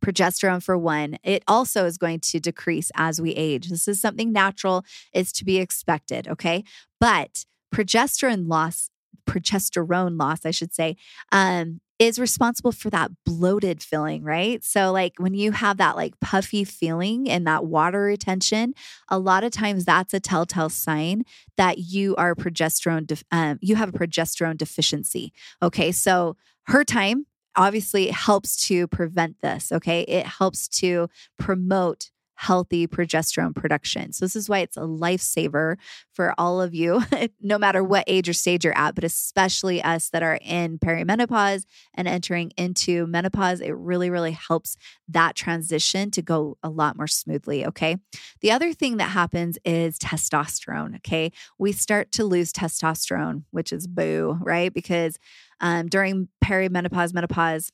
progesterone 0.00 0.62
for 0.62 0.76
one 0.76 1.16
it 1.22 1.42
also 1.48 1.84
is 1.84 1.98
going 1.98 2.20
to 2.20 2.38
decrease 2.38 2.90
as 2.94 3.20
we 3.20 3.32
age 3.32 3.68
this 3.68 3.88
is 3.88 4.00
something 4.00 4.32
natural 4.32 4.84
is 5.12 5.32
to 5.32 5.44
be 5.44 5.58
expected 5.58 6.28
okay 6.28 6.64
but 7.00 7.44
progesterone 7.74 8.48
loss 8.48 8.90
progesterone 9.26 10.18
loss 10.18 10.44
i 10.44 10.50
should 10.50 10.74
say 10.74 10.96
um, 11.32 11.80
is 11.98 12.18
responsible 12.18 12.70
for 12.70 12.90
that 12.90 13.10
bloated 13.24 13.82
feeling, 13.82 14.22
right? 14.22 14.62
So, 14.62 14.92
like 14.92 15.14
when 15.18 15.34
you 15.34 15.52
have 15.52 15.78
that 15.78 15.96
like 15.96 16.18
puffy 16.20 16.64
feeling 16.64 17.28
and 17.28 17.46
that 17.46 17.64
water 17.64 18.02
retention, 18.02 18.74
a 19.08 19.18
lot 19.18 19.44
of 19.44 19.50
times 19.50 19.84
that's 19.84 20.14
a 20.14 20.20
telltale 20.20 20.68
sign 20.68 21.24
that 21.56 21.78
you 21.78 22.14
are 22.16 22.34
progesterone, 22.34 23.06
def- 23.06 23.24
um, 23.32 23.58
you 23.60 23.76
have 23.76 23.88
a 23.88 23.98
progesterone 23.98 24.56
deficiency. 24.56 25.32
Okay. 25.62 25.90
So, 25.90 26.36
her 26.66 26.84
time 26.84 27.26
obviously 27.58 28.08
it 28.08 28.14
helps 28.14 28.68
to 28.68 28.86
prevent 28.86 29.40
this. 29.40 29.70
Okay. 29.72 30.02
It 30.02 30.24
helps 30.24 30.68
to 30.68 31.08
promote 31.38 32.10
healthy 32.38 32.86
progesterone 32.86 33.52
production. 33.52 34.12
So, 34.12 34.24
this 34.24 34.36
is 34.36 34.48
why 34.48 34.60
it's 34.60 34.76
a 34.76 34.82
lifesaver 34.82 35.76
for 36.12 36.34
all 36.38 36.62
of 36.62 36.72
you, 36.72 37.02
no 37.40 37.58
matter 37.58 37.82
what 37.82 38.04
age 38.06 38.28
or 38.28 38.32
stage 38.32 38.64
you're 38.64 38.78
at, 38.78 38.94
but 38.94 39.02
especially 39.02 39.82
us 39.82 40.10
that 40.10 40.22
are 40.22 40.38
in 40.40 40.78
perimenopause 40.78 41.64
and 41.94 42.06
entering 42.06 42.52
into 42.56 43.08
menopause. 43.08 43.60
It 43.60 43.72
really, 43.72 44.08
really 44.08 44.32
helps 44.32 44.76
that 45.08 45.34
transition 45.34 46.12
to 46.12 46.22
go 46.22 46.56
a 46.62 46.68
lot 46.68 46.96
more 46.96 47.08
smoothly. 47.08 47.66
Okay. 47.66 47.96
The 48.40 48.52
other 48.52 48.72
thing 48.72 48.98
that 48.98 49.10
happens 49.10 49.58
is 49.64 49.98
testosterone. 49.98 50.94
Okay. 50.98 51.32
We 51.58 51.72
start 51.72 52.12
to 52.12 52.24
lose 52.24 52.52
testosterone, 52.52 53.42
which 53.50 53.72
is 53.72 53.88
boo, 53.88 54.38
right? 54.42 54.72
Because 54.72 55.18
um, 55.60 55.88
during 55.88 56.28
perimenopause, 56.44 57.12
menopause, 57.12 57.70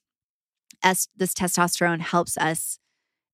as 0.82 1.08
this 1.16 1.34
testosterone 1.34 2.00
helps 2.00 2.36
us 2.36 2.78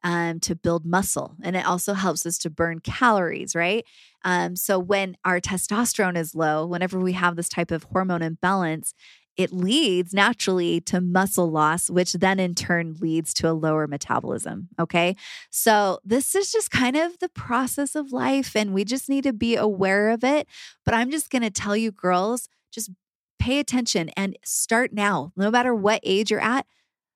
um, 0.03 0.41
to 0.41 0.55
build 0.55 0.87
muscle 0.87 1.35
and 1.43 1.57
it 1.57 1.67
also 1.67 1.93
helps 1.95 2.25
us 2.25 2.39
to 2.39 2.51
burn 2.51 2.81
calories, 2.81 3.55
right? 3.55 3.85
Um, 4.25 4.57
so 4.57 4.79
when 4.79 5.17
our 5.25 5.41
testosterone 5.41 6.17
is 6.17 6.35
low, 6.35 6.67
whenever 6.67 6.99
we 6.99 7.13
have 7.13 7.37
this 7.37 7.49
type 7.49 7.71
of 7.71 7.85
hormone 7.85 8.23
imbalance, 8.23 8.95
it 9.37 9.53
leads 9.53 10.13
naturally 10.13 10.81
to 10.83 11.01
muscle 11.01 11.51
loss, 11.51 11.89
which 11.89 12.13
then 12.15 12.39
in 12.39 12.55
turn 12.55 12.97
leads 13.01 13.33
to 13.35 13.49
a 13.49 13.53
lower 13.53 13.87
metabolism. 13.87 14.69
Okay. 14.79 15.17
So, 15.51 15.99
this 16.05 16.35
is 16.35 16.53
just 16.53 16.71
kind 16.71 16.97
of 16.97 17.19
the 17.21 17.29
process 17.31 17.95
of 17.95 18.13
life, 18.13 18.55
and 18.55 18.75
we 18.75 18.85
just 18.85 19.09
need 19.09 19.25
to 19.25 19.33
be 19.33 19.57
aware 19.57 20.11
of 20.11 20.25
it. 20.25 20.47
But 20.85 20.95
I'm 20.95 21.11
just 21.11 21.31
going 21.31 21.43
to 21.43 21.51
tell 21.51 21.77
you, 21.77 21.91
girls, 21.91 22.49
just 22.71 22.91
pay 23.41 23.59
attention 23.59 24.11
and 24.11 24.37
start 24.45 24.93
now, 24.93 25.33
no 25.37 25.51
matter 25.51 25.75
what 25.75 26.01
age 26.05 26.31
you're 26.31 26.41
at. 26.41 26.67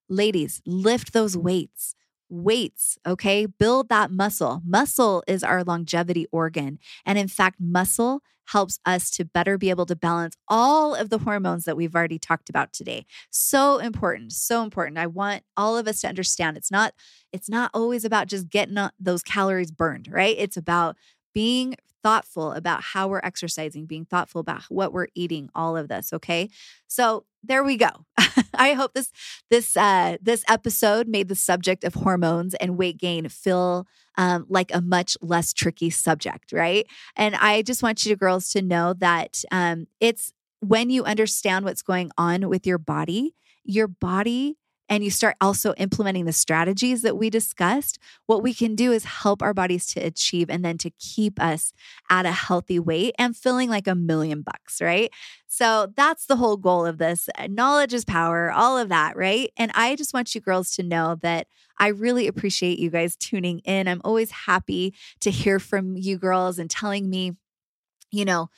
Ladies, 0.09 0.61
lift 0.66 1.12
those 1.12 1.37
weights 1.37 1.95
weights, 2.31 2.99
okay? 3.07 3.47
Build 3.47 3.89
that 3.89 4.11
muscle. 4.11 4.62
Muscle 4.66 5.22
is 5.27 5.45
our 5.45 5.62
longevity 5.62 6.27
organ. 6.33 6.79
And 7.05 7.18
in 7.18 7.29
fact, 7.29 7.61
muscle 7.61 8.22
helps 8.49 8.79
us 8.85 9.11
to 9.11 9.25
better 9.25 9.57
be 9.57 9.70
able 9.70 9.87
to 9.87 9.97
balance 9.97 10.37
all 10.49 10.95
of 10.95 11.09
the 11.09 11.18
hormones 11.18 11.64
that 11.64 11.77
we've 11.77 11.95
already 11.95 12.18
talked 12.18 12.51
about 12.51 12.72
today. 12.72 13.07
So 13.31 13.79
important, 13.79 14.33
so 14.33 14.62
important. 14.62 14.99
I 14.99 15.07
want 15.07 15.45
all 15.57 15.79
of 15.79 15.89
us 15.89 16.03
to 16.03 16.09
understand 16.09 16.57
it's 16.57 16.70
not 16.70 16.93
it's 17.33 17.49
not 17.49 17.70
always 17.72 18.05
about 18.05 18.29
just 18.29 18.51
getting 18.51 18.77
uh, 18.77 18.91
those 19.01 19.22
calories 19.22 19.70
burned, 19.70 20.09
right? 20.11 20.37
It's 20.39 20.57
about 20.57 20.97
being 21.35 21.76
thoughtful 22.03 22.53
about 22.53 22.82
how 22.82 23.09
we're 23.09 23.20
exercising, 23.24 23.87
being 23.87 24.05
thoughtful 24.05 24.41
about 24.41 24.62
what 24.68 24.93
we're 24.93 25.09
eating, 25.14 25.49
all 25.55 25.76
of 25.76 25.89
this, 25.89 26.12
okay? 26.12 26.51
So, 26.87 27.24
there 27.43 27.62
we 27.62 27.76
go. 27.76 27.91
I 28.55 28.72
hope 28.72 28.95
this 28.95 29.12
this 29.51 29.76
uh 29.76 30.16
this 30.22 30.45
episode 30.49 31.09
made 31.09 31.28
the 31.28 31.35
subject 31.35 31.85
of 31.85 31.95
hormones 31.95 32.55
and 32.55 32.78
weight 32.78 32.99
gain 32.99 33.28
feel 33.28 33.87
um, 34.16 34.47
like 34.49 34.74
a 34.74 34.80
much 34.80 35.16
less 35.20 35.53
tricky 35.53 35.91
subject, 35.91 36.53
right? 36.53 36.87
And 37.16 37.35
I 37.35 37.62
just 37.62 37.82
want 37.82 38.07
you 38.07 38.16
girls 38.16 38.49
to 38.51 38.62
know 38.62 38.95
that 38.95 39.43
um, 39.51 39.87
it's 40.01 40.32
when 40.61 40.89
you 40.91 41.05
understand 41.05 41.64
what's 41.64 41.82
going 41.82 42.11
on 42.16 42.49
with 42.49 42.66
your 42.66 42.78
body, 42.78 43.35
your 43.64 43.89
body 43.89 44.57
and 44.89 45.03
you 45.03 45.11
start 45.11 45.37
also 45.41 45.74
implementing 45.74 46.26
the 46.26 46.32
strategies 46.32 47.03
that 47.03 47.16
we 47.16 47.30
discussed, 47.30 47.99
what 48.26 48.43
we 48.43 48.53
can 48.53 48.74
do 48.74 48.93
is 48.93 49.05
help 49.05 49.43
our 49.43 49.55
bodies 49.55 49.87
to 49.95 50.01
achieve 50.01 50.51
and 50.51 50.64
then 50.64 50.78
to 50.78 50.91
keep 50.99 51.41
us 51.41 51.72
at 52.11 52.26
a 52.26 52.32
healthy 52.32 52.78
weight 52.78 53.14
and 53.18 53.37
feeling 53.37 53.70
like 53.70 53.87
a 53.87 53.95
million 53.95 54.43
bucks, 54.43 54.82
right? 54.82 55.11
So 55.47 55.93
that's 55.97 56.26
the 56.26 56.37
whole 56.37 56.57
goal 56.57 56.85
of 56.85 56.99
this. 56.99 57.28
Uh, 57.39 57.47
knowledge 57.49 57.95
is 57.95 58.05
power, 58.05 58.51
all 58.51 58.76
of 58.76 58.89
that, 58.91 59.16
right? 59.16 59.51
And 59.57 59.70
I 59.74 59.97
just 59.97 60.12
want 60.12 60.35
you 60.35 60.41
girls 60.41 60.74
to 60.76 60.82
know 60.82 61.16
that 61.22 61.47
I 61.78 61.89
really 61.89 62.26
appreciate 62.26 62.78
you 62.78 62.91
guys 62.91 63.16
tuning 63.16 63.61
in. 63.61 63.89
I'm 63.89 64.03
always 64.05 64.30
happy 64.30 64.95
to 65.20 65.30
hear 65.30 65.59
from 65.59 65.97
you 65.97 66.18
girls 66.18 66.59
and 66.59 66.70
telling 66.70 67.09
me, 67.09 67.32
you 68.11 68.24
know, 68.24 68.49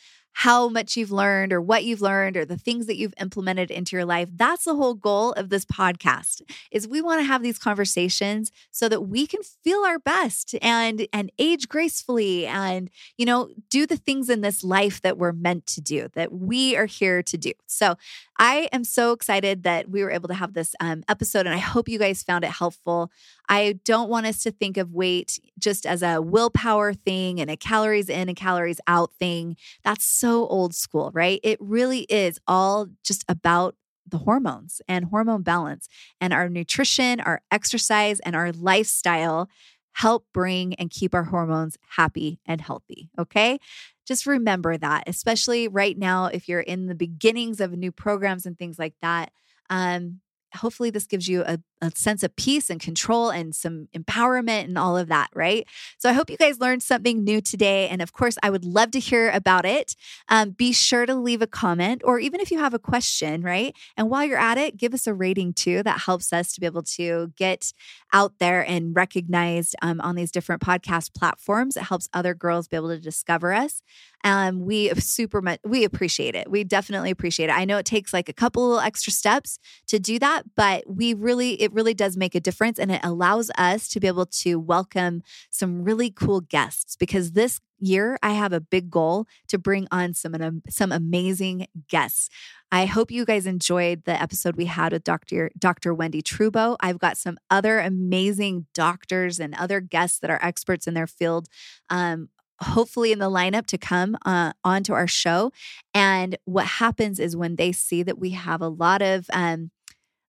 how 0.40 0.68
much 0.68 0.98
you've 0.98 1.10
learned 1.10 1.50
or 1.50 1.62
what 1.62 1.82
you've 1.82 2.02
learned 2.02 2.36
or 2.36 2.44
the 2.44 2.58
things 2.58 2.84
that 2.84 2.98
you've 2.98 3.14
implemented 3.18 3.70
into 3.70 3.96
your 3.96 4.04
life. 4.04 4.28
That's 4.34 4.64
the 4.64 4.74
whole 4.74 4.92
goal 4.92 5.32
of 5.32 5.48
this 5.48 5.64
podcast. 5.64 6.42
Is 6.70 6.86
we 6.86 7.00
want 7.00 7.20
to 7.20 7.24
have 7.24 7.42
these 7.42 7.58
conversations 7.58 8.52
so 8.70 8.86
that 8.90 9.00
we 9.00 9.26
can 9.26 9.40
feel 9.64 9.82
our 9.86 9.98
best 9.98 10.54
and 10.60 11.08
and 11.10 11.32
age 11.38 11.70
gracefully 11.70 12.46
and 12.46 12.90
you 13.16 13.24
know, 13.24 13.48
do 13.70 13.86
the 13.86 13.96
things 13.96 14.28
in 14.28 14.42
this 14.42 14.62
life 14.62 15.00
that 15.00 15.16
we're 15.16 15.32
meant 15.32 15.64
to 15.68 15.80
do, 15.80 16.08
that 16.12 16.30
we 16.30 16.76
are 16.76 16.84
here 16.84 17.22
to 17.22 17.38
do. 17.38 17.52
So, 17.66 17.96
I 18.38 18.68
am 18.72 18.84
so 18.84 19.12
excited 19.12 19.62
that 19.62 19.88
we 19.88 20.04
were 20.04 20.10
able 20.10 20.28
to 20.28 20.34
have 20.34 20.52
this 20.52 20.74
um, 20.80 21.02
episode 21.08 21.46
and 21.46 21.54
I 21.54 21.58
hope 21.58 21.88
you 21.88 21.98
guys 21.98 22.22
found 22.22 22.44
it 22.44 22.50
helpful. 22.50 23.10
I 23.48 23.78
don't 23.84 24.08
want 24.08 24.26
us 24.26 24.42
to 24.42 24.50
think 24.50 24.76
of 24.76 24.92
weight 24.92 25.38
just 25.58 25.86
as 25.86 26.02
a 26.02 26.20
willpower 26.20 26.92
thing 26.92 27.40
and 27.40 27.50
a 27.50 27.56
calories 27.56 28.08
in 28.08 28.28
and 28.28 28.36
calories 28.36 28.80
out 28.86 29.12
thing. 29.18 29.56
That's 29.84 30.04
so 30.04 30.46
old 30.46 30.74
school, 30.74 31.10
right? 31.14 31.40
It 31.42 31.58
really 31.60 32.00
is 32.02 32.38
all 32.46 32.88
just 33.04 33.24
about 33.28 33.76
the 34.08 34.18
hormones 34.18 34.80
and 34.88 35.06
hormone 35.06 35.42
balance 35.42 35.88
and 36.20 36.32
our 36.32 36.48
nutrition, 36.48 37.20
our 37.20 37.40
exercise, 37.50 38.20
and 38.20 38.36
our 38.36 38.52
lifestyle 38.52 39.48
help 39.92 40.26
bring 40.32 40.74
and 40.74 40.90
keep 40.90 41.14
our 41.14 41.24
hormones 41.24 41.78
happy 41.96 42.38
and 42.46 42.60
healthy. 42.60 43.08
Okay. 43.18 43.58
Just 44.06 44.26
remember 44.26 44.76
that, 44.76 45.04
especially 45.06 45.68
right 45.68 45.96
now, 45.96 46.26
if 46.26 46.48
you're 46.48 46.60
in 46.60 46.86
the 46.86 46.94
beginnings 46.94 47.60
of 47.60 47.72
new 47.72 47.90
programs 47.90 48.46
and 48.46 48.58
things 48.58 48.78
like 48.78 48.94
that. 49.02 49.32
Um, 49.70 50.20
hopefully 50.54 50.90
this 50.90 51.06
gives 51.06 51.28
you 51.28 51.42
a, 51.42 51.58
a, 51.82 51.90
sense 51.94 52.22
of 52.22 52.34
peace 52.36 52.70
and 52.70 52.80
control 52.80 53.30
and 53.30 53.54
some 53.54 53.88
empowerment 53.96 54.64
and 54.64 54.78
all 54.78 54.96
of 54.96 55.08
that, 55.08 55.28
right? 55.34 55.66
So 55.98 56.08
I 56.08 56.12
hope 56.12 56.30
you 56.30 56.36
guys 56.36 56.60
learned 56.60 56.82
something 56.82 57.24
new 57.24 57.40
today. 57.40 57.88
And 57.88 58.00
of 58.00 58.12
course, 58.12 58.36
I 58.42 58.50
would 58.50 58.64
love 58.64 58.90
to 58.92 59.00
hear 59.00 59.30
about 59.30 59.64
it. 59.64 59.94
Um, 60.28 60.50
be 60.50 60.72
sure 60.72 61.06
to 61.06 61.14
leave 61.14 61.42
a 61.42 61.46
comment 61.46 62.02
or 62.04 62.18
even 62.18 62.40
if 62.40 62.50
you 62.50 62.58
have 62.58 62.74
a 62.74 62.78
question, 62.78 63.42
right? 63.42 63.74
And 63.96 64.10
while 64.10 64.24
you're 64.24 64.38
at 64.38 64.58
it, 64.58 64.76
give 64.76 64.94
us 64.94 65.06
a 65.06 65.14
rating 65.14 65.52
too. 65.52 65.82
That 65.82 66.00
helps 66.00 66.32
us 66.32 66.52
to 66.54 66.60
be 66.60 66.66
able 66.66 66.82
to 66.82 67.32
get 67.36 67.72
out 68.12 68.34
there 68.38 68.64
and 68.66 68.94
recognized 68.94 69.74
um, 69.82 70.00
on 70.00 70.14
these 70.14 70.30
different 70.30 70.62
podcast 70.62 71.14
platforms. 71.14 71.76
It 71.76 71.84
helps 71.84 72.08
other 72.12 72.34
girls 72.34 72.68
be 72.68 72.76
able 72.76 72.88
to 72.88 73.00
discover 73.00 73.52
us. 73.52 73.82
Um, 74.24 74.60
we 74.60 74.88
super 74.94 75.40
much 75.40 75.60
we 75.64 75.84
appreciate 75.84 76.34
it. 76.34 76.50
We 76.50 76.64
definitely 76.64 77.10
appreciate 77.10 77.48
it. 77.48 77.52
I 77.52 77.64
know 77.64 77.78
it 77.78 77.86
takes 77.86 78.12
like 78.12 78.28
a 78.28 78.32
couple 78.32 78.80
extra 78.80 79.12
steps 79.12 79.58
to 79.86 79.98
do 79.98 80.18
that, 80.18 80.44
but 80.54 80.84
we 80.86 81.14
really 81.14 81.60
it 81.60 81.72
really 81.72 81.94
does 81.94 82.16
make 82.16 82.34
a 82.34 82.40
difference, 82.40 82.78
and 82.78 82.90
it 82.92 83.00
allows 83.02 83.50
us 83.58 83.88
to 83.88 84.00
be 84.00 84.06
able 84.06 84.26
to 84.26 84.56
welcome 84.56 85.22
some 85.50 85.82
really 85.82 86.10
cool 86.10 86.40
guests 86.40 86.96
because 86.96 87.32
this 87.32 87.60
year 87.78 88.18
I 88.22 88.32
have 88.32 88.52
a 88.52 88.60
big 88.60 88.90
goal 88.90 89.26
to 89.48 89.58
bring 89.58 89.86
on 89.90 90.14
some 90.14 90.62
some 90.68 90.92
amazing 90.92 91.66
guests. 91.88 92.28
I 92.72 92.86
hope 92.86 93.10
you 93.10 93.24
guys 93.24 93.46
enjoyed 93.46 94.04
the 94.04 94.20
episode 94.20 94.56
we 94.56 94.66
had 94.66 94.92
with 94.92 95.04
Dr. 95.04 95.50
Dr. 95.58 95.94
Wendy 95.94 96.22
Trubow. 96.22 96.76
I've 96.80 96.98
got 96.98 97.16
some 97.16 97.38
other 97.50 97.78
amazing 97.78 98.66
doctors 98.74 99.38
and 99.38 99.54
other 99.54 99.80
guests 99.80 100.18
that 100.20 100.30
are 100.30 100.42
experts 100.42 100.86
in 100.86 100.94
their 100.94 101.06
field 101.06 101.48
um, 101.90 102.28
hopefully 102.60 103.12
in 103.12 103.18
the 103.18 103.30
lineup 103.30 103.66
to 103.66 103.78
come 103.78 104.16
uh, 104.24 104.52
onto 104.64 104.92
our 104.92 105.06
show. 105.06 105.52
And 105.94 106.36
what 106.44 106.66
happens 106.66 107.20
is 107.20 107.36
when 107.36 107.56
they 107.56 107.72
see 107.72 108.02
that 108.02 108.18
we 108.18 108.30
have 108.30 108.60
a 108.60 108.68
lot 108.68 109.02
of 109.02 109.26
um, 109.32 109.70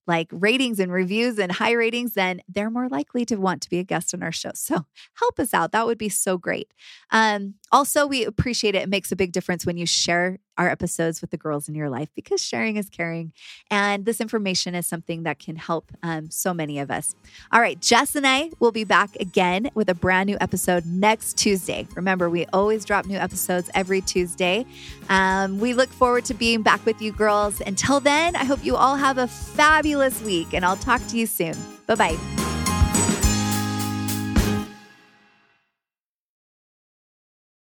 like 0.07 0.27
ratings 0.31 0.79
and 0.79 0.91
reviews 0.91 1.37
and 1.37 1.51
high 1.51 1.73
ratings, 1.73 2.13
then 2.13 2.41
they're 2.47 2.69
more 2.69 2.87
likely 2.89 3.25
to 3.25 3.35
want 3.35 3.61
to 3.63 3.69
be 3.69 3.79
a 3.79 3.83
guest 3.83 4.13
on 4.13 4.23
our 4.23 4.31
show. 4.31 4.51
So 4.55 4.85
help 5.15 5.39
us 5.39 5.53
out. 5.53 5.71
That 5.71 5.85
would 5.85 5.97
be 5.97 6.09
so 6.09 6.37
great. 6.37 6.73
Um, 7.11 7.55
also, 7.71 8.07
we 8.07 8.23
appreciate 8.23 8.75
it. 8.75 8.83
It 8.83 8.89
makes 8.89 9.11
a 9.11 9.15
big 9.15 9.31
difference 9.31 9.65
when 9.65 9.77
you 9.77 9.85
share 9.85 10.39
our 10.57 10.69
episodes 10.69 11.21
with 11.21 11.29
the 11.29 11.37
girls 11.37 11.67
in 11.69 11.75
your 11.75 11.89
life 11.89 12.09
because 12.15 12.41
sharing 12.41 12.77
is 12.77 12.89
caring. 12.89 13.31
And 13.69 14.05
this 14.05 14.19
information 14.19 14.73
is 14.73 14.87
something 14.87 15.23
that 15.23 15.39
can 15.39 15.55
help 15.55 15.91
um, 16.01 16.31
so 16.31 16.53
many 16.53 16.79
of 16.79 16.89
us. 16.89 17.15
All 17.51 17.61
right, 17.61 17.79
Jess 17.79 18.15
and 18.15 18.25
I 18.25 18.51
will 18.59 18.71
be 18.71 18.83
back 18.83 19.15
again 19.17 19.69
with 19.75 19.89
a 19.89 19.93
brand 19.93 20.27
new 20.27 20.37
episode 20.39 20.85
next 20.85 21.37
Tuesday. 21.37 21.87
Remember, 21.95 22.29
we 22.29 22.45
always 22.47 22.85
drop 22.85 23.05
new 23.05 23.17
episodes 23.17 23.69
every 23.75 24.01
Tuesday. 24.01 24.65
Um, 25.09 25.59
we 25.59 25.73
look 25.73 25.89
forward 25.89 26.25
to 26.25 26.33
being 26.33 26.61
back 26.61 26.85
with 26.85 27.01
you 27.01 27.11
girls. 27.11 27.61
Until 27.61 27.99
then, 27.99 28.35
I 28.35 28.45
hope 28.45 28.63
you 28.63 28.75
all 28.75 28.95
have 28.95 29.17
a 29.17 29.27
fabulous 29.27 30.21
week 30.21 30.53
and 30.53 30.65
I'll 30.65 30.77
talk 30.77 31.05
to 31.07 31.17
you 31.17 31.25
soon. 31.27 31.55
Bye 31.85 31.95
bye. 31.95 32.46